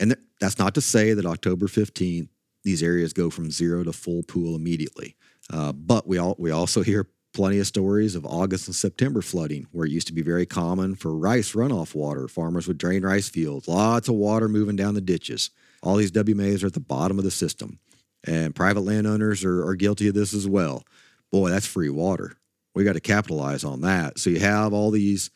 And 0.00 0.10
th- 0.10 0.24
that's 0.40 0.58
not 0.58 0.74
to 0.74 0.80
say 0.80 1.14
that 1.14 1.26
October 1.26 1.66
15th, 1.66 2.28
these 2.64 2.82
areas 2.82 3.12
go 3.12 3.30
from 3.30 3.50
zero 3.50 3.84
to 3.84 3.92
full 3.92 4.22
pool 4.22 4.54
immediately. 4.54 5.16
Uh, 5.52 5.72
but 5.72 6.06
we 6.06 6.18
all 6.18 6.36
we 6.38 6.50
also 6.50 6.82
hear 6.82 7.08
plenty 7.32 7.58
of 7.58 7.66
stories 7.66 8.14
of 8.14 8.26
August 8.26 8.68
and 8.68 8.74
September 8.74 9.22
flooding, 9.22 9.66
where 9.72 9.86
it 9.86 9.92
used 9.92 10.06
to 10.06 10.12
be 10.12 10.22
very 10.22 10.46
common 10.46 10.94
for 10.94 11.16
rice 11.16 11.52
runoff 11.52 11.94
water. 11.94 12.28
Farmers 12.28 12.68
would 12.68 12.78
drain 12.78 13.02
rice 13.02 13.28
fields, 13.28 13.68
lots 13.68 14.08
of 14.08 14.14
water 14.14 14.48
moving 14.48 14.76
down 14.76 14.94
the 14.94 15.00
ditches. 15.00 15.50
All 15.82 15.96
these 15.96 16.12
WMAs 16.12 16.62
are 16.62 16.68
at 16.68 16.74
the 16.74 16.80
bottom 16.80 17.18
of 17.18 17.24
the 17.24 17.30
system. 17.30 17.78
And 18.24 18.54
private 18.54 18.80
landowners 18.80 19.44
are, 19.44 19.66
are 19.66 19.74
guilty 19.74 20.08
of 20.08 20.14
this 20.14 20.34
as 20.34 20.46
well. 20.46 20.84
Boy, 21.30 21.50
that's 21.50 21.66
free 21.66 21.90
water. 21.90 22.36
We 22.74 22.84
got 22.84 22.94
to 22.94 23.00
capitalize 23.00 23.64
on 23.64 23.80
that. 23.82 24.18
So 24.18 24.30
you 24.30 24.40
have 24.40 24.72
all 24.72 24.90
these, 24.90 25.30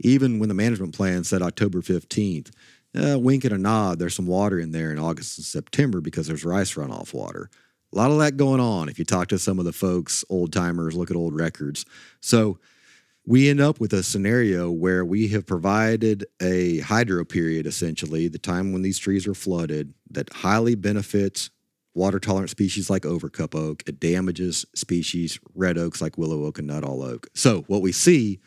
even 0.00 0.38
when 0.38 0.48
the 0.48 0.54
management 0.54 0.94
plan 0.94 1.24
said 1.24 1.42
October 1.42 1.80
15th, 1.80 2.50
uh, 2.94 3.18
wink 3.18 3.44
and 3.44 3.54
a 3.54 3.58
nod, 3.58 3.98
there's 3.98 4.14
some 4.14 4.26
water 4.26 4.58
in 4.58 4.72
there 4.72 4.92
in 4.92 4.98
August 4.98 5.38
and 5.38 5.44
September 5.44 6.00
because 6.00 6.26
there's 6.26 6.44
rice 6.44 6.74
runoff 6.74 7.14
water. 7.14 7.48
A 7.92 7.96
lot 7.96 8.10
of 8.10 8.18
that 8.18 8.36
going 8.36 8.60
on 8.60 8.88
if 8.88 8.98
you 8.98 9.04
talk 9.04 9.28
to 9.28 9.38
some 9.38 9.58
of 9.58 9.64
the 9.64 9.72
folks, 9.72 10.24
old 10.28 10.52
timers, 10.52 10.94
look 10.94 11.10
at 11.10 11.16
old 11.16 11.34
records. 11.34 11.84
So 12.20 12.58
we 13.24 13.48
end 13.48 13.60
up 13.60 13.80
with 13.80 13.92
a 13.92 14.02
scenario 14.02 14.70
where 14.70 15.04
we 15.04 15.28
have 15.28 15.46
provided 15.46 16.26
a 16.40 16.80
hydro 16.80 17.24
period, 17.24 17.66
essentially, 17.66 18.28
the 18.28 18.38
time 18.38 18.72
when 18.72 18.82
these 18.82 18.98
trees 18.98 19.26
are 19.26 19.34
flooded, 19.34 19.94
that 20.10 20.32
highly 20.32 20.74
benefits 20.74 21.50
water 21.94 22.18
tolerant 22.18 22.50
species 22.50 22.88
like 22.88 23.02
overcup 23.02 23.54
oak. 23.54 23.82
It 23.86 24.00
damages 24.00 24.64
species, 24.74 25.38
red 25.54 25.78
oaks 25.78 26.00
like 26.00 26.18
willow 26.18 26.44
oak 26.44 26.58
and 26.58 26.66
nuttall 26.66 27.02
oak. 27.02 27.28
So 27.34 27.62
what 27.68 27.82
we 27.82 27.92
see 27.92 28.40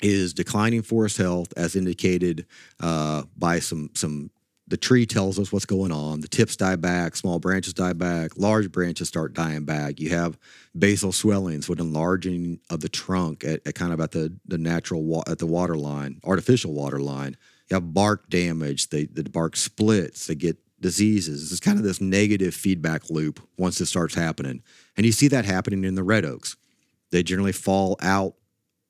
is 0.00 0.32
declining 0.32 0.82
forest 0.82 1.16
health 1.16 1.52
as 1.56 1.74
indicated 1.74 2.46
uh, 2.80 3.24
by 3.36 3.58
some 3.58 3.90
some 3.94 4.30
the 4.68 4.76
tree 4.76 5.06
tells 5.06 5.38
us 5.38 5.50
what's 5.50 5.64
going 5.64 5.92
on. 5.92 6.20
The 6.20 6.28
tips 6.28 6.54
die 6.54 6.76
back, 6.76 7.16
small 7.16 7.38
branches 7.38 7.72
die 7.72 7.94
back, 7.94 8.36
large 8.36 8.70
branches 8.70 9.08
start 9.08 9.32
dying 9.32 9.64
back. 9.64 9.98
You 9.98 10.10
have 10.10 10.38
basal 10.78 11.10
swellings 11.10 11.70
with 11.70 11.80
enlarging 11.80 12.60
of 12.68 12.80
the 12.80 12.90
trunk 12.90 13.44
at, 13.44 13.66
at 13.66 13.74
kind 13.74 13.92
of 13.92 14.00
at 14.00 14.12
the 14.12 14.36
the 14.46 14.58
natural 14.58 15.04
wa- 15.04 15.24
at 15.26 15.38
the 15.38 15.46
water 15.46 15.76
line, 15.76 16.20
artificial 16.24 16.74
water 16.74 17.00
line. 17.00 17.36
You 17.70 17.74
have 17.74 17.92
bark 17.92 18.30
damage. 18.30 18.88
They, 18.88 19.06
the 19.06 19.24
bark 19.24 19.56
splits. 19.56 20.26
They 20.26 20.34
get 20.34 20.58
diseases. 20.80 21.50
It's 21.50 21.60
kind 21.60 21.78
of 21.78 21.84
this 21.84 22.00
negative 22.00 22.54
feedback 22.54 23.10
loop 23.10 23.40
once 23.56 23.80
it 23.80 23.86
starts 23.86 24.14
happening, 24.14 24.62
and 24.96 25.06
you 25.06 25.12
see 25.12 25.28
that 25.28 25.44
happening 25.44 25.84
in 25.84 25.94
the 25.94 26.02
red 26.02 26.24
oaks. 26.24 26.56
They 27.10 27.22
generally 27.22 27.52
fall 27.52 27.96
out 28.00 28.34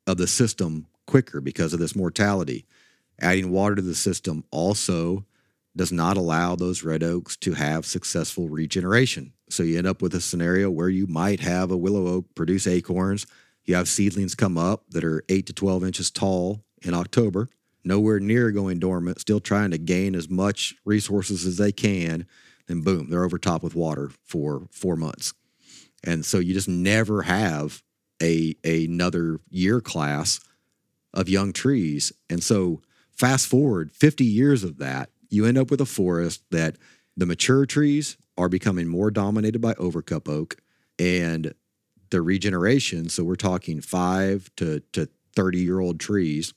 of 0.06 0.16
the 0.16 0.26
system 0.26 0.86
quicker 1.06 1.40
because 1.40 1.72
of 1.72 1.80
this 1.80 1.96
mortality. 1.96 2.66
Adding 3.20 3.50
water 3.50 3.76
to 3.76 3.82
the 3.82 3.94
system 3.94 4.44
also 4.50 5.24
does 5.76 5.92
not 5.92 6.16
allow 6.16 6.56
those 6.56 6.82
red 6.82 7.02
oaks 7.02 7.36
to 7.36 7.54
have 7.54 7.86
successful 7.86 8.48
regeneration. 8.48 9.32
So 9.48 9.62
you 9.62 9.78
end 9.78 9.86
up 9.86 10.02
with 10.02 10.14
a 10.14 10.20
scenario 10.20 10.70
where 10.70 10.88
you 10.88 11.06
might 11.06 11.40
have 11.40 11.70
a 11.70 11.76
willow 11.76 12.06
oak 12.08 12.34
produce 12.34 12.66
acorns. 12.66 13.26
You 13.64 13.76
have 13.76 13.88
seedlings 13.88 14.34
come 14.34 14.58
up 14.58 14.84
that 14.90 15.04
are 15.04 15.24
8 15.28 15.46
to 15.46 15.52
12 15.52 15.84
inches 15.84 16.10
tall 16.10 16.64
in 16.82 16.94
October, 16.94 17.48
nowhere 17.88 18.20
near 18.20 18.52
going 18.52 18.78
dormant, 18.78 19.20
still 19.20 19.40
trying 19.40 19.72
to 19.72 19.78
gain 19.78 20.14
as 20.14 20.28
much 20.28 20.76
resources 20.84 21.44
as 21.44 21.56
they 21.56 21.72
can. 21.72 22.26
Then, 22.68 22.82
boom, 22.82 23.10
they're 23.10 23.24
over 23.24 23.38
top 23.38 23.62
with 23.62 23.74
water 23.74 24.10
for 24.24 24.68
four 24.70 24.94
months. 24.94 25.32
And 26.04 26.24
so 26.24 26.38
you 26.38 26.54
just 26.54 26.68
never 26.68 27.22
have 27.22 27.82
a, 28.22 28.54
another 28.62 29.40
year 29.50 29.80
class 29.80 30.38
of 31.12 31.28
young 31.28 31.52
trees. 31.52 32.12
And 32.30 32.42
so, 32.42 32.82
fast 33.10 33.48
forward 33.48 33.90
50 33.90 34.24
years 34.24 34.62
of 34.62 34.78
that, 34.78 35.10
you 35.28 35.44
end 35.44 35.58
up 35.58 35.70
with 35.70 35.80
a 35.80 35.86
forest 35.86 36.42
that 36.50 36.76
the 37.16 37.26
mature 37.26 37.66
trees 37.66 38.16
are 38.36 38.48
becoming 38.48 38.86
more 38.86 39.10
dominated 39.10 39.60
by 39.60 39.74
overcup 39.74 40.28
oak 40.28 40.56
and 40.98 41.54
the 42.10 42.22
regeneration. 42.22 43.08
So, 43.08 43.24
we're 43.24 43.34
talking 43.34 43.80
five 43.80 44.50
to, 44.56 44.80
to 44.92 45.08
30 45.34 45.58
year 45.58 45.80
old 45.80 45.98
trees 45.98 46.52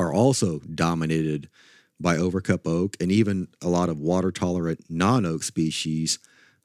are 0.00 0.12
also 0.12 0.60
dominated 0.60 1.48
by 2.00 2.16
overcup 2.16 2.66
oak 2.66 2.96
and 3.00 3.12
even 3.12 3.48
a 3.62 3.68
lot 3.68 3.90
of 3.90 4.00
water 4.00 4.32
tolerant 4.32 4.80
non 4.88 5.26
oak 5.26 5.42
species, 5.42 6.18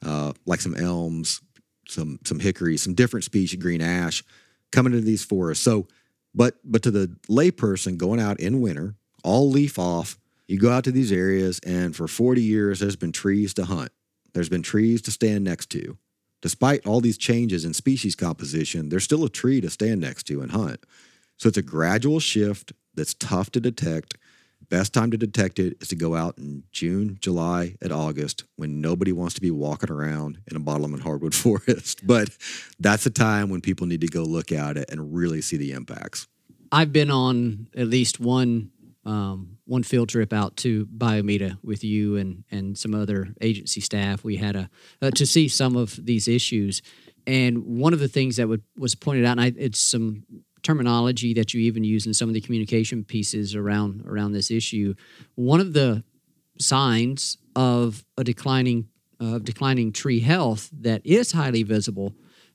uh, 0.06 0.32
like 0.46 0.62
some 0.62 0.76
elms, 0.76 1.42
some 1.88 2.18
some 2.26 2.40
hickory, 2.40 2.78
some 2.78 2.94
different 2.94 3.26
species, 3.26 3.60
green 3.60 3.82
ash, 3.82 4.24
coming 4.72 4.94
into 4.94 5.06
these 5.06 5.26
forests. 5.26 5.64
So 5.64 5.88
but 6.34 6.56
but 6.64 6.82
to 6.84 6.92
the 6.92 7.16
layperson 7.30 7.98
going 7.98 8.22
out 8.22 8.40
in 8.40 8.62
winter, 8.62 8.96
all 9.24 9.50
leaf 9.50 9.78
off, 9.78 10.18
you 10.48 10.58
go 10.58 10.72
out 10.72 10.86
to 10.86 10.92
these 10.92 11.12
areas, 11.12 11.60
and 11.66 11.94
for 11.96 12.08
40 12.08 12.42
years, 12.42 12.80
there's 12.80 12.96
been 12.96 13.12
trees 13.12 13.54
to 13.56 13.66
hunt. 13.66 13.92
There's 14.34 14.50
been 14.50 14.64
trees 14.64 15.02
to 15.04 15.12
stand 15.12 15.44
next 15.44 15.70
to. 15.72 15.98
Despite 16.42 16.86
all 16.86 17.02
these 17.02 17.18
changes 17.18 17.66
in 17.66 17.74
species 17.74 18.16
composition, 18.16 18.90
there's 18.90 19.04
still 19.04 19.24
a 19.24 19.30
tree 19.30 19.62
to 19.62 19.70
stand 19.70 20.02
next 20.02 20.24
to 20.28 20.42
and 20.42 20.52
hunt. 20.52 20.86
So 21.38 21.50
it's 21.50 21.58
a 21.58 21.64
gradual 21.64 22.20
shift 22.20 22.72
that's 22.96 23.14
tough 23.14 23.52
to 23.52 23.60
detect. 23.60 24.18
Best 24.70 24.94
time 24.94 25.12
to 25.12 25.18
detect 25.18 25.60
it 25.60 25.78
is 25.80 25.90
to 25.90 25.96
go 25.96 26.16
out 26.16 26.38
in 26.38 26.64
June, 26.72 27.18
July, 27.22 27.76
and 27.82 27.92
August 27.92 28.46
when 28.56 28.82
nobody 28.82 29.12
wants 29.12 29.36
to 29.36 29.42
be 29.42 29.52
walking 29.52 29.92
around 29.92 30.40
in 30.50 30.56
a 30.58 30.60
bottom 30.60 31.00
hardwood 31.00 31.36
forest. 31.46 32.06
But 32.06 32.30
that's 32.80 33.04
the 33.04 33.12
time 33.12 33.50
when 33.50 33.62
people 33.62 33.86
need 33.86 34.02
to 34.02 34.08
go 34.08 34.24
look 34.24 34.52
at 34.52 34.78
it 34.78 34.90
and 34.90 35.14
really 35.14 35.42
see 35.42 35.58
the 35.58 35.72
impacts. 35.72 36.28
I've 36.72 36.92
been 36.92 37.12
on 37.12 37.68
at 37.76 37.88
least 37.88 38.20
one 38.20 38.72
um, 39.06 39.60
one 39.66 39.84
field 39.84 40.10
trip 40.10 40.34
out 40.34 40.58
to 40.58 40.88
Bayou 40.88 41.22
Meto 41.22 41.58
with 41.64 41.84
you 41.84 42.18
and 42.18 42.44
and 42.50 42.78
some 42.78 42.96
other 42.96 43.28
agency 43.40 43.82
staff. 43.82 44.24
We 44.24 44.38
had 44.38 44.56
a 44.56 44.70
uh, 45.02 45.12
to 45.12 45.26
see 45.26 45.48
some 45.48 45.76
of 45.76 46.04
these 46.04 46.28
issues, 46.28 46.82
and 47.28 47.60
one 47.66 47.94
of 47.94 48.00
the 48.00 48.08
things 48.08 48.38
that 48.38 48.48
would, 48.48 48.64
was 48.78 48.96
pointed 48.96 49.26
out, 49.26 49.38
and 49.38 49.42
I, 49.42 49.54
it's 49.58 49.80
some 49.80 50.24
terminology 50.66 51.34
that 51.34 51.54
you 51.54 51.62
even 51.62 51.84
use 51.84 52.06
in 52.06 52.14
some 52.14 52.28
of 52.28 52.34
the 52.34 52.42
communication 52.42 53.04
pieces 53.04 53.56
around 53.56 54.04
around 54.06 54.34
this 54.34 54.52
issue. 54.52 54.96
One 55.36 55.62
of 55.62 55.74
the 55.74 56.04
signs 56.60 57.38
of 57.56 58.04
a 58.18 58.24
declining 58.24 58.90
of 59.20 59.44
declining 59.46 59.94
tree 59.94 60.20
health 60.20 60.70
that 60.82 61.02
is 61.06 61.32
highly 61.32 61.64
visible, 61.64 62.14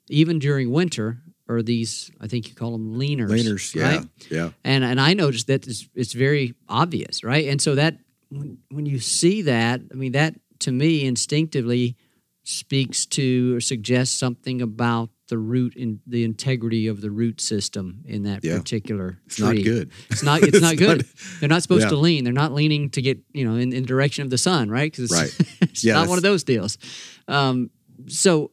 even 0.08 0.38
during 0.38 0.70
winter, 0.70 1.22
are 1.48 1.62
these 1.62 2.11
I 2.20 2.26
think 2.26 2.48
you 2.48 2.54
call 2.54 2.72
them 2.72 2.96
leaners. 2.98 3.30
Leaners, 3.30 3.74
yeah, 3.74 3.96
right? 3.96 4.06
yeah. 4.30 4.50
And 4.64 4.84
and 4.84 5.00
I 5.00 5.14
noticed 5.14 5.46
that 5.46 5.66
it's, 5.66 5.88
it's 5.94 6.12
very 6.12 6.54
obvious, 6.68 7.24
right? 7.24 7.46
And 7.48 7.62
so 7.62 7.74
that 7.76 7.98
when, 8.30 8.58
when 8.70 8.86
you 8.86 8.98
see 8.98 9.42
that, 9.42 9.80
I 9.92 9.94
mean 9.94 10.12
that 10.12 10.34
to 10.61 10.72
me 10.72 11.06
instinctively 11.06 11.96
speaks 12.42 13.06
to 13.06 13.56
or 13.56 13.61
suggests 13.61 14.16
something 14.18 14.61
about 14.61 15.11
the 15.30 15.38
root 15.38 15.74
in 15.74 16.00
the 16.06 16.22
integrity 16.24 16.86
of 16.86 17.00
the 17.00 17.10
root 17.10 17.40
system 17.40 18.02
in 18.04 18.24
that 18.24 18.44
Yeah. 18.44 18.58
particular 18.58 19.18
It's 19.26 19.36
tree. 19.36 19.46
not 19.46 19.64
good. 19.64 19.90
It's 20.10 20.22
not. 20.22 20.42
It's, 20.42 20.48
It's 20.58 20.60
not 20.60 20.76
good. 20.76 20.98
not- 20.98 21.06
They're 21.40 21.48
not 21.48 21.62
supposed 21.62 21.84
Yeah. 21.84 21.88
to 21.90 21.96
lean. 21.96 22.24
They're 22.24 22.32
not 22.34 22.52
leaning 22.52 22.90
to 22.90 23.00
get 23.02 23.18
you 23.32 23.44
know 23.46 23.54
in, 23.54 23.72
in 23.72 23.82
the 23.82 23.86
direction 23.88 24.22
of 24.24 24.30
the 24.30 24.38
sun, 24.38 24.68
right? 24.68 24.92
Because 24.92 25.10
Right. 25.10 25.34
it's 25.62 25.82
Yeah, 25.82 25.94
not 25.94 26.08
one 26.08 26.18
of 26.18 26.22
those 26.22 26.44
deals. 26.44 26.76
Um, 27.26 27.70
so 28.06 28.50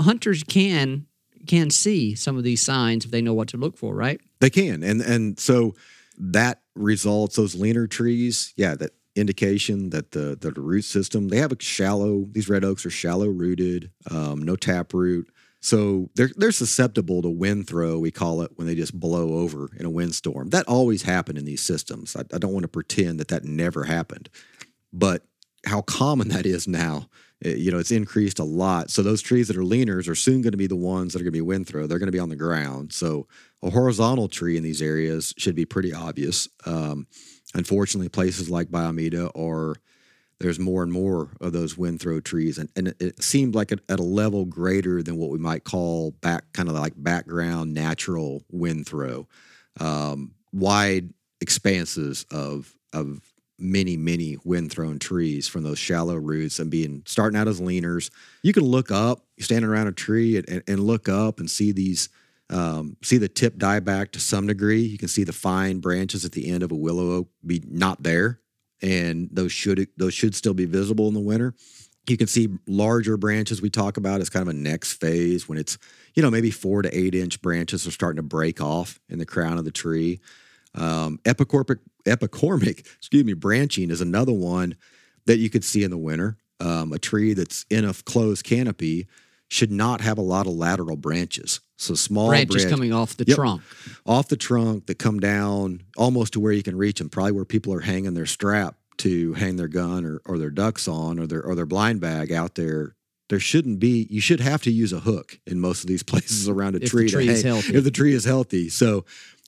hunters 0.00 0.42
can 0.42 1.06
can 1.46 1.70
see 1.70 2.14
some 2.14 2.36
of 2.38 2.44
these 2.44 2.62
signs 2.62 3.04
if 3.04 3.10
they 3.10 3.20
know 3.20 3.34
what 3.34 3.48
to 3.48 3.56
look 3.56 3.76
for, 3.76 3.94
right? 3.94 4.20
They 4.40 4.50
can, 4.50 4.82
and 4.82 5.00
and 5.02 5.38
so 5.38 5.74
that 6.18 6.62
results 6.74 7.36
those 7.36 7.54
leaner 7.54 7.86
trees. 7.86 8.54
Yeah, 8.56 8.74
that 8.76 8.92
indication 9.14 9.90
that 9.90 10.12
the 10.12 10.36
the 10.40 10.52
root 10.52 10.82
system 10.84 11.28
they 11.28 11.38
have 11.38 11.52
a 11.52 11.56
shallow. 11.60 12.26
These 12.30 12.48
red 12.48 12.64
oaks 12.64 12.86
are 12.86 12.90
shallow 12.90 13.28
rooted, 13.28 13.90
um, 14.10 14.40
no 14.42 14.56
tap 14.56 14.94
root. 14.94 15.28
So 15.62 16.10
they're 16.16 16.30
they're 16.36 16.52
susceptible 16.52 17.22
to 17.22 17.30
wind 17.30 17.68
throw. 17.68 17.98
We 17.98 18.10
call 18.10 18.42
it 18.42 18.50
when 18.56 18.66
they 18.66 18.74
just 18.74 18.98
blow 18.98 19.34
over 19.38 19.70
in 19.78 19.86
a 19.86 19.90
windstorm. 19.90 20.50
That 20.50 20.66
always 20.66 21.02
happened 21.02 21.38
in 21.38 21.44
these 21.44 21.62
systems. 21.62 22.16
I, 22.16 22.22
I 22.34 22.38
don't 22.38 22.52
want 22.52 22.64
to 22.64 22.68
pretend 22.68 23.20
that 23.20 23.28
that 23.28 23.44
never 23.44 23.84
happened, 23.84 24.28
but 24.92 25.24
how 25.64 25.80
common 25.82 26.28
that 26.28 26.44
is 26.46 26.66
now. 26.66 27.08
eh, 27.44 27.54
You 27.54 27.70
know, 27.70 27.78
it's 27.78 27.92
increased 27.92 28.40
a 28.40 28.44
lot. 28.44 28.90
So 28.90 29.02
those 29.04 29.22
trees 29.22 29.46
that 29.46 29.56
are 29.56 29.62
leaners 29.62 30.08
are 30.08 30.16
soon 30.16 30.42
going 30.42 30.50
to 30.50 30.58
be 30.58 30.66
the 30.66 30.74
ones 30.74 31.12
that 31.12 31.20
are 31.20 31.24
going 31.24 31.32
to 31.32 31.38
be 31.38 31.40
wind 31.40 31.68
throw. 31.68 31.86
They're 31.86 32.00
going 32.00 32.08
to 32.08 32.12
be 32.12 32.18
on 32.18 32.28
the 32.30 32.36
ground. 32.36 32.92
So 32.92 33.28
a 33.62 33.70
horizontal 33.70 34.28
tree 34.28 34.56
in 34.56 34.64
these 34.64 34.82
areas 34.82 35.32
should 35.38 35.54
be 35.54 35.64
pretty 35.64 35.94
obvious. 35.94 36.48
Um, 36.66 37.06
unfortunately, 37.54 38.08
places 38.08 38.50
like 38.50 38.72
Bayou 38.72 38.90
Meto 38.92 39.30
are 39.38 39.76
there's 40.42 40.58
more 40.58 40.82
and 40.82 40.92
more 40.92 41.30
of 41.40 41.52
those 41.52 41.78
wind 41.78 42.00
throw 42.00 42.20
trees, 42.20 42.58
and, 42.58 42.68
and 42.76 42.94
it, 43.00 43.22
seemed 43.22 43.54
like 43.54 43.72
at, 43.72 43.80
at 43.88 44.00
a 44.00 44.04
level 44.04 44.44
greater 44.44 45.02
than 45.02 45.16
what 45.16 45.30
we 45.30 45.38
might 45.38 45.64
call 45.64 46.10
back 46.20 46.44
kind 46.52 46.68
of 46.68 46.74
like 46.74 46.92
background 46.96 47.72
natural 47.72 48.42
wind 48.50 48.86
throw, 48.86 49.26
um, 49.80 50.32
wide 50.52 51.12
expanses 51.40 52.26
of 52.30 52.74
of 52.92 53.20
many 53.58 53.96
many 53.96 54.36
wind 54.44 54.70
thrown 54.70 54.98
trees 54.98 55.46
from 55.48 55.62
those 55.62 55.78
shallow 55.78 56.16
roots 56.16 56.58
and 56.58 56.70
being 56.70 57.02
starting 57.06 57.38
out 57.38 57.48
as 57.48 57.60
leaners. 57.60 58.10
You 58.42 58.52
can 58.52 58.64
look 58.64 58.90
up, 58.90 59.24
standing 59.38 59.70
around 59.70 59.86
a 59.86 59.92
tree, 59.92 60.36
and, 60.36 60.48
and, 60.48 60.62
and 60.66 60.80
look 60.80 61.08
up 61.08 61.38
and 61.38 61.50
see 61.50 61.72
these 61.72 62.08
um, 62.50 62.96
see 63.02 63.16
the 63.16 63.28
tip 63.28 63.56
die 63.56 63.80
back 63.80 64.12
to 64.12 64.20
some 64.20 64.46
degree. 64.46 64.82
You 64.82 64.98
can 64.98 65.08
see 65.08 65.24
the 65.24 65.32
fine 65.32 65.78
branches 65.78 66.24
at 66.24 66.32
the 66.32 66.50
end 66.50 66.62
of 66.62 66.70
a 66.70 66.76
willow 66.76 67.12
oak 67.12 67.28
be 67.46 67.62
not 67.66 68.02
there, 68.02 68.40
and 68.82 69.28
those 69.32 69.52
should 69.52 69.88
those 69.96 70.14
should 70.14 70.34
still 70.34 70.54
be 70.54 70.64
visible 70.64 71.08
in 71.08 71.14
the 71.14 71.20
winter. 71.20 71.54
You 72.08 72.16
can 72.16 72.26
see 72.26 72.48
larger 72.66 73.16
branches 73.16 73.62
we 73.62 73.70
talk 73.70 73.96
about 73.96 74.20
as 74.20 74.28
kind 74.28 74.42
of 74.42 74.48
a 74.48 74.58
next 74.58 74.94
phase 74.94 75.48
when 75.48 75.56
it's 75.56 75.78
you 76.14 76.22
know 76.22 76.30
maybe 76.30 76.50
four 76.50 76.82
to 76.82 76.96
eight 76.96 77.14
inch 77.14 77.40
branches 77.40 77.86
are 77.86 77.92
starting 77.92 78.16
to 78.16 78.22
break 78.22 78.60
off 78.60 79.00
in 79.08 79.18
the 79.18 79.26
crown 79.26 79.58
of 79.58 79.64
the 79.64 79.70
tree. 79.70 80.20
Um, 80.74 81.18
epicormic 81.24 81.78
epicormic 82.04 82.80
excuse 82.96 83.24
me 83.24 83.34
branching 83.34 83.90
is 83.90 84.00
another 84.00 84.32
one 84.32 84.76
that 85.26 85.38
you 85.38 85.48
could 85.48 85.64
see 85.64 85.84
in 85.84 85.90
the 85.90 85.98
winter. 85.98 86.36
Um, 86.60 86.92
a 86.92 86.98
tree 86.98 87.34
that's 87.34 87.66
in 87.70 87.84
a 87.84 87.92
closed 87.92 88.44
canopy 88.44 89.06
should 89.48 89.70
not 89.70 90.00
have 90.00 90.16
a 90.16 90.22
lot 90.22 90.46
of 90.46 90.54
lateral 90.54 90.96
branches. 90.96 91.60
So 91.82 91.94
small 91.94 92.28
branches 92.28 92.62
branch- 92.64 92.70
coming 92.70 92.92
off 92.92 93.16
the 93.16 93.24
Yep. 93.26 93.36
trunk. 93.36 93.62
off 94.06 94.28
the 94.28 94.36
trunk 94.36 94.86
that 94.86 94.98
come 94.98 95.18
down 95.20 95.82
almost 95.96 96.32
to 96.34 96.40
where 96.40 96.52
you 96.52 96.62
can 96.62 96.76
reach 96.76 96.98
them, 96.98 97.08
probably 97.08 97.32
where 97.32 97.44
people 97.44 97.72
are 97.74 97.80
hanging 97.80 98.14
their 98.14 98.26
strap 98.26 98.76
to 98.98 99.32
hang 99.34 99.56
their 99.56 99.68
gun 99.68 100.04
or, 100.04 100.20
or 100.24 100.38
their 100.38 100.50
ducks 100.50 100.86
on 100.86 101.18
or 101.18 101.26
their 101.26 101.42
or 101.42 101.54
their 101.54 101.66
blind 101.66 102.00
bag 102.00 102.30
out 102.32 102.54
there. 102.54 102.94
There 103.28 103.40
shouldn't 103.40 103.78
be. 103.80 104.06
You 104.10 104.20
should 104.20 104.40
have 104.40 104.62
to 104.62 104.70
use 104.70 104.92
a 104.92 105.00
hook 105.00 105.38
in 105.46 105.58
most 105.58 105.82
of 105.82 105.88
these 105.88 106.02
places 106.12 106.48
around 106.48 106.74
a 106.74 106.76
If 106.76 106.82
the 106.82 106.88
tree. 106.88 107.06
to 107.08 107.12
tree 107.14 107.28
is 107.28 107.42
hang- 107.42 107.52
healthy. 107.54 107.74
If 107.74 107.84
the 107.84 107.90
tree 107.90 108.12
is 108.14 108.24
healthy, 108.24 108.68
so 108.68 109.04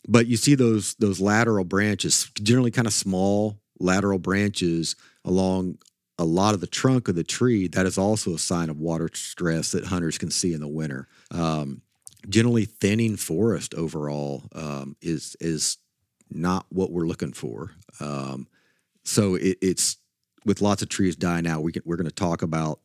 but 0.09 0.27
you 0.27 0.37
see 0.37 0.55
those 0.55 0.95
those 0.95 1.21
lateral 1.21 1.65
branches, 1.65 2.31
generally 2.43 2.71
kind 2.71 2.87
of 2.87 2.93
small 2.95 3.59
lateral 3.79 4.19
branches 4.19 4.97
along 5.25 5.79
a 6.19 6.25
lot 6.25 6.55
of 6.55 6.61
the 6.61 6.67
trunk 6.67 7.09
of 7.09 7.15
the 7.17 7.25
tree. 7.25 7.67
That 7.69 7.87
is 7.87 7.99
also 7.99 8.35
a 8.35 8.39
sign 8.39 8.71
of 8.71 8.79
water 8.79 9.09
stress 9.15 9.73
that 9.73 9.85
hunters 9.87 10.17
can 10.19 10.31
see 10.31 10.53
in 10.55 10.61
the 10.61 10.69
winter. 10.69 11.09
Um, 11.31 11.83
generally, 12.29 12.65
thinning 12.65 13.17
forest 13.17 13.75
overall 13.75 14.45
um, 14.55 14.97
is 15.01 15.37
is 15.41 15.79
not 16.31 16.67
what 16.71 16.91
we're 16.91 17.07
looking 17.07 17.33
for. 17.33 17.73
Um, 18.01 18.49
so 19.05 19.35
it, 19.35 19.59
it's 19.61 19.99
with 20.45 20.61
lots 20.61 20.83
of 20.83 20.89
trees 20.89 21.17
dying 21.17 21.47
out. 21.47 21.63
We 21.63 21.73
can, 21.73 21.83
we're 21.85 21.97
going 21.97 22.09
to 22.09 22.15
talk 22.15 22.43
about 22.43 22.81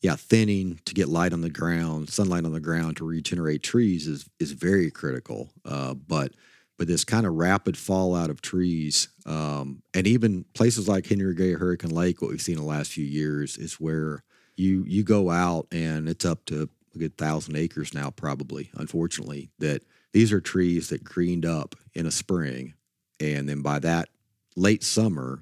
yeah 0.00 0.16
thinning 0.16 0.80
to 0.84 0.94
get 0.94 1.08
light 1.08 1.32
on 1.32 1.40
the 1.40 1.50
ground, 1.50 2.10
sunlight 2.10 2.44
on 2.44 2.52
the 2.52 2.60
ground 2.60 2.96
to 2.98 3.04
regenerate 3.04 3.62
trees 3.62 4.06
is 4.06 4.28
is 4.38 4.52
very 4.52 4.90
critical. 4.90 5.50
Uh, 5.64 5.94
but 5.94 6.32
but 6.78 6.88
this 6.88 7.04
kind 7.04 7.26
of 7.26 7.34
rapid 7.34 7.76
fallout 7.76 8.30
of 8.30 8.42
trees, 8.42 9.08
um, 9.26 9.82
and 9.94 10.06
even 10.06 10.44
places 10.54 10.88
like 10.88 11.06
Henry 11.06 11.34
Gray 11.34 11.52
Hurricane 11.52 11.90
Lake, 11.94 12.20
what 12.20 12.30
we've 12.30 12.42
seen 12.42 12.56
in 12.56 12.62
the 12.62 12.68
last 12.68 12.92
few 12.92 13.04
years 13.04 13.56
is 13.56 13.74
where 13.74 14.24
you 14.56 14.84
you 14.86 15.02
go 15.02 15.30
out 15.30 15.66
and 15.70 16.08
it's 16.08 16.24
up 16.24 16.44
to 16.46 16.68
a 16.94 16.98
good 16.98 17.16
thousand 17.16 17.56
acres 17.56 17.94
now, 17.94 18.10
probably. 18.10 18.70
Unfortunately, 18.74 19.50
that 19.58 19.82
these 20.12 20.32
are 20.32 20.40
trees 20.40 20.88
that 20.88 21.04
greened 21.04 21.46
up 21.46 21.74
in 21.94 22.06
a 22.06 22.10
spring, 22.10 22.74
and 23.20 23.48
then 23.48 23.62
by 23.62 23.78
that 23.80 24.08
late 24.56 24.82
summer, 24.84 25.40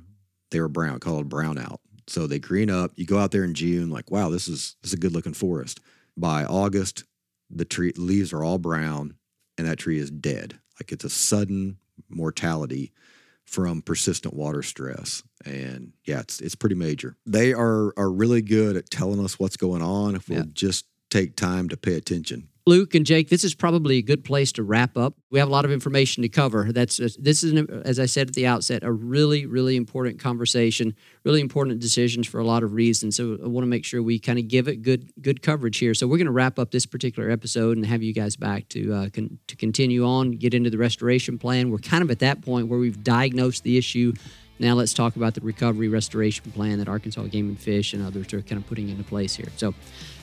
they 0.51 0.61
were 0.61 0.69
brown, 0.69 1.01
called 1.01 1.29
brownout. 1.29 1.79
So 2.07 2.27
they 2.27 2.39
green 2.39 2.71
up. 2.71 2.93
You 2.97 3.07
go 3.07 3.19
out 3.19 3.31
there 3.31 3.45
in 3.45 3.55
June, 3.55 3.91
like, 3.91 4.11
wow, 4.11 4.31
this 4.31 4.49
is 4.49 4.77
this 4.83 4.91
is 4.91 4.95
a 4.95 5.01
good 5.01 5.13
looking 5.13 5.35
forest. 5.35 5.81
By 6.17 6.45
August, 6.45 7.05
the 7.51 7.65
tree 7.65 7.93
leaves 7.97 8.33
are 8.33 8.43
all 8.45 8.59
brown, 8.59 9.15
and 9.59 9.67
that 9.67 9.79
tree 9.79 9.99
is 9.99 10.11
dead. 10.11 10.59
Like 10.81 10.93
it's 10.93 11.05
a 11.05 11.11
sudden 11.11 11.79
mortality 12.09 12.93
from 13.45 13.83
persistent 13.83 14.35
water 14.35 14.63
stress. 14.63 15.23
And 15.45 15.93
yeah, 16.05 16.21
it's 16.21 16.41
it's 16.41 16.55
pretty 16.55 16.75
major. 16.77 17.17
They 17.27 17.53
are 17.53 17.93
are 17.97 18.11
really 18.11 18.43
good 18.43 18.77
at 18.77 18.91
telling 18.91 19.23
us 19.25 19.39
what's 19.39 19.57
going 19.57 19.83
on 19.83 20.15
if 20.15 20.29
we'll 20.29 20.39
Yeah. 20.41 20.45
just 20.53 20.87
take 21.11 21.37
time 21.37 21.69
to 21.69 21.77
pay 21.77 21.95
attention. 21.95 22.49
Luke 22.67 22.95
and 22.95 23.07
Jake, 23.07 23.31
this 23.31 23.43
is 23.43 23.55
probably 23.55 23.97
a 23.97 24.03
good 24.03 24.23
place 24.23 24.53
to 24.53 24.63
wrap 24.63 24.97
up. 24.97 25.15
We 25.31 25.39
have 25.39 25.49
a 25.49 25.51
lot 25.51 25.65
of 25.65 25.73
information 25.73 26.23
to 26.23 26.29
cover. 26.29 26.71
That's 26.73 26.99
this 27.19 27.43
is, 27.43 27.69
as 27.85 27.99
I 27.99 28.07
said 28.07 28.29
at 28.29 28.35
the 28.35 28.47
outset, 28.47 28.85
a 28.85 28.93
really, 28.93 29.47
really 29.47 29.77
important 29.77 30.21
conversation, 30.21 30.95
really 31.25 31.41
important 31.41 31.81
decisions 31.81 32.29
for 32.29 32.39
a 32.39 32.45
lot 32.45 32.63
of 32.63 32.75
reasons. 32.75 33.17
So 33.17 33.39
I 33.43 33.49
want 33.49 33.65
to 33.65 33.69
make 33.69 33.85
sure 33.85 34.03
we 34.03 34.19
kind 34.19 34.39
of 34.39 34.47
give 34.47 34.69
it 34.69 34.83
good, 34.83 35.11
good 35.21 35.43
coverage 35.43 35.79
here. 35.79 35.95
So 35.95 36.07
we're 36.07 36.19
going 36.19 36.27
to 36.27 36.33
wrap 36.33 36.59
up 36.59 36.71
this 36.71 36.87
particular 36.87 37.31
episode 37.31 37.77
and 37.77 37.87
have 37.87 38.03
you 38.03 38.13
guys 38.13 38.37
back 38.37 38.69
to 38.69 38.93
uh, 38.93 39.09
con- 39.09 39.39
to 39.49 39.57
continue 39.57 40.05
on, 40.05 40.33
get 40.33 40.53
into 40.53 40.71
the 40.71 40.79
restoration 40.79 41.39
plan. 41.39 41.71
We're 41.71 41.79
kind 41.79 42.03
of 42.03 42.11
at 42.11 42.19
that 42.21 42.43
point 42.43 42.69
where 42.69 42.79
we've 42.79 43.03
diagnosed 43.03 43.65
the 43.65 43.79
issue. 43.79 44.13
Now 44.61 44.75
let's 44.75 44.95
talk 44.95 45.17
about 45.17 45.35
the 45.35 45.41
recovery 45.41 45.89
restoration 45.89 46.53
plan 46.53 46.79
that 46.79 46.89
Arkansas 46.89 47.25
Game 47.25 47.49
and 47.49 47.59
Fish 47.59 47.93
and 47.95 48.07
others 48.07 48.33
are 48.33 48.43
kind 48.43 48.61
of 48.61 48.69
putting 48.69 48.89
into 48.89 49.03
place 49.03 49.35
here. 49.35 49.49
So. 49.57 49.75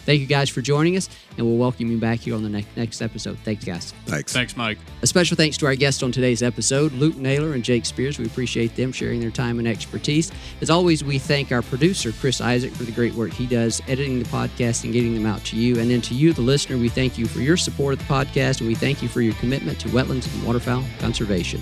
Thank 0.08 0.22
you 0.22 0.26
guys 0.26 0.48
for 0.50 0.62
joining 0.62 0.96
us, 0.96 1.10
and 1.36 1.46
we'll 1.46 1.58
welcome 1.58 1.92
you 1.92 1.98
back 1.98 2.20
here 2.20 2.34
on 2.34 2.42
the 2.42 2.48
next, 2.48 2.78
next 2.78 3.02
episode. 3.02 3.38
Thanks, 3.40 3.66
guys. 3.66 3.92
Thanks. 4.06 4.32
Thanks, 4.32 4.56
Mike. 4.56 4.78
A 5.02 5.08
special 5.08 5.36
thanks 5.36 5.58
to 5.58 5.66
our 5.66 5.76
guests 5.76 6.02
on 6.02 6.14
today's 6.14 6.42
episode, 6.42 6.94
Luke 6.94 7.18
Naylor 7.18 7.52
and 7.52 7.62
Jake 7.62 7.86
Spears. 7.86 8.18
We 8.18 8.26
appreciate 8.26 8.74
them 8.78 8.94
sharing 8.94 9.20
their 9.20 9.32
time 9.32 9.60
and 9.60 9.68
expertise. 9.68 10.32
As 10.62 10.70
always, 10.70 11.04
we 11.04 11.20
thank 11.20 11.52
our 11.52 11.62
producer, 11.62 12.14
Chris 12.14 12.40
Isaac, 12.40 12.72
for 12.72 12.84
the 12.84 12.94
great 12.94 13.16
work 13.16 13.34
he 13.34 13.46
does 13.46 13.82
editing 13.90 14.20
the 14.20 14.30
podcast 14.30 14.86
and 14.86 14.94
getting 14.94 15.14
them 15.14 15.26
out 15.26 15.44
to 15.44 15.58
you. 15.58 15.78
And 15.78 15.92
then 15.92 16.00
to 16.04 16.14
you, 16.14 16.32
the 16.32 16.40
listener, 16.40 16.78
we 16.78 16.88
thank 16.88 17.18
you 17.18 17.26
for 17.28 17.40
your 17.40 17.58
support 17.58 17.92
of 17.92 18.00
the 18.00 18.06
podcast, 18.06 18.62
and 18.62 18.70
we 18.70 18.76
thank 18.76 19.04
you 19.04 19.10
for 19.10 19.20
your 19.20 19.34
commitment 19.34 19.78
to 19.82 19.90
wetlands 19.90 20.34
and 20.34 20.46
waterfowl 20.46 20.86
conservation. 21.00 21.62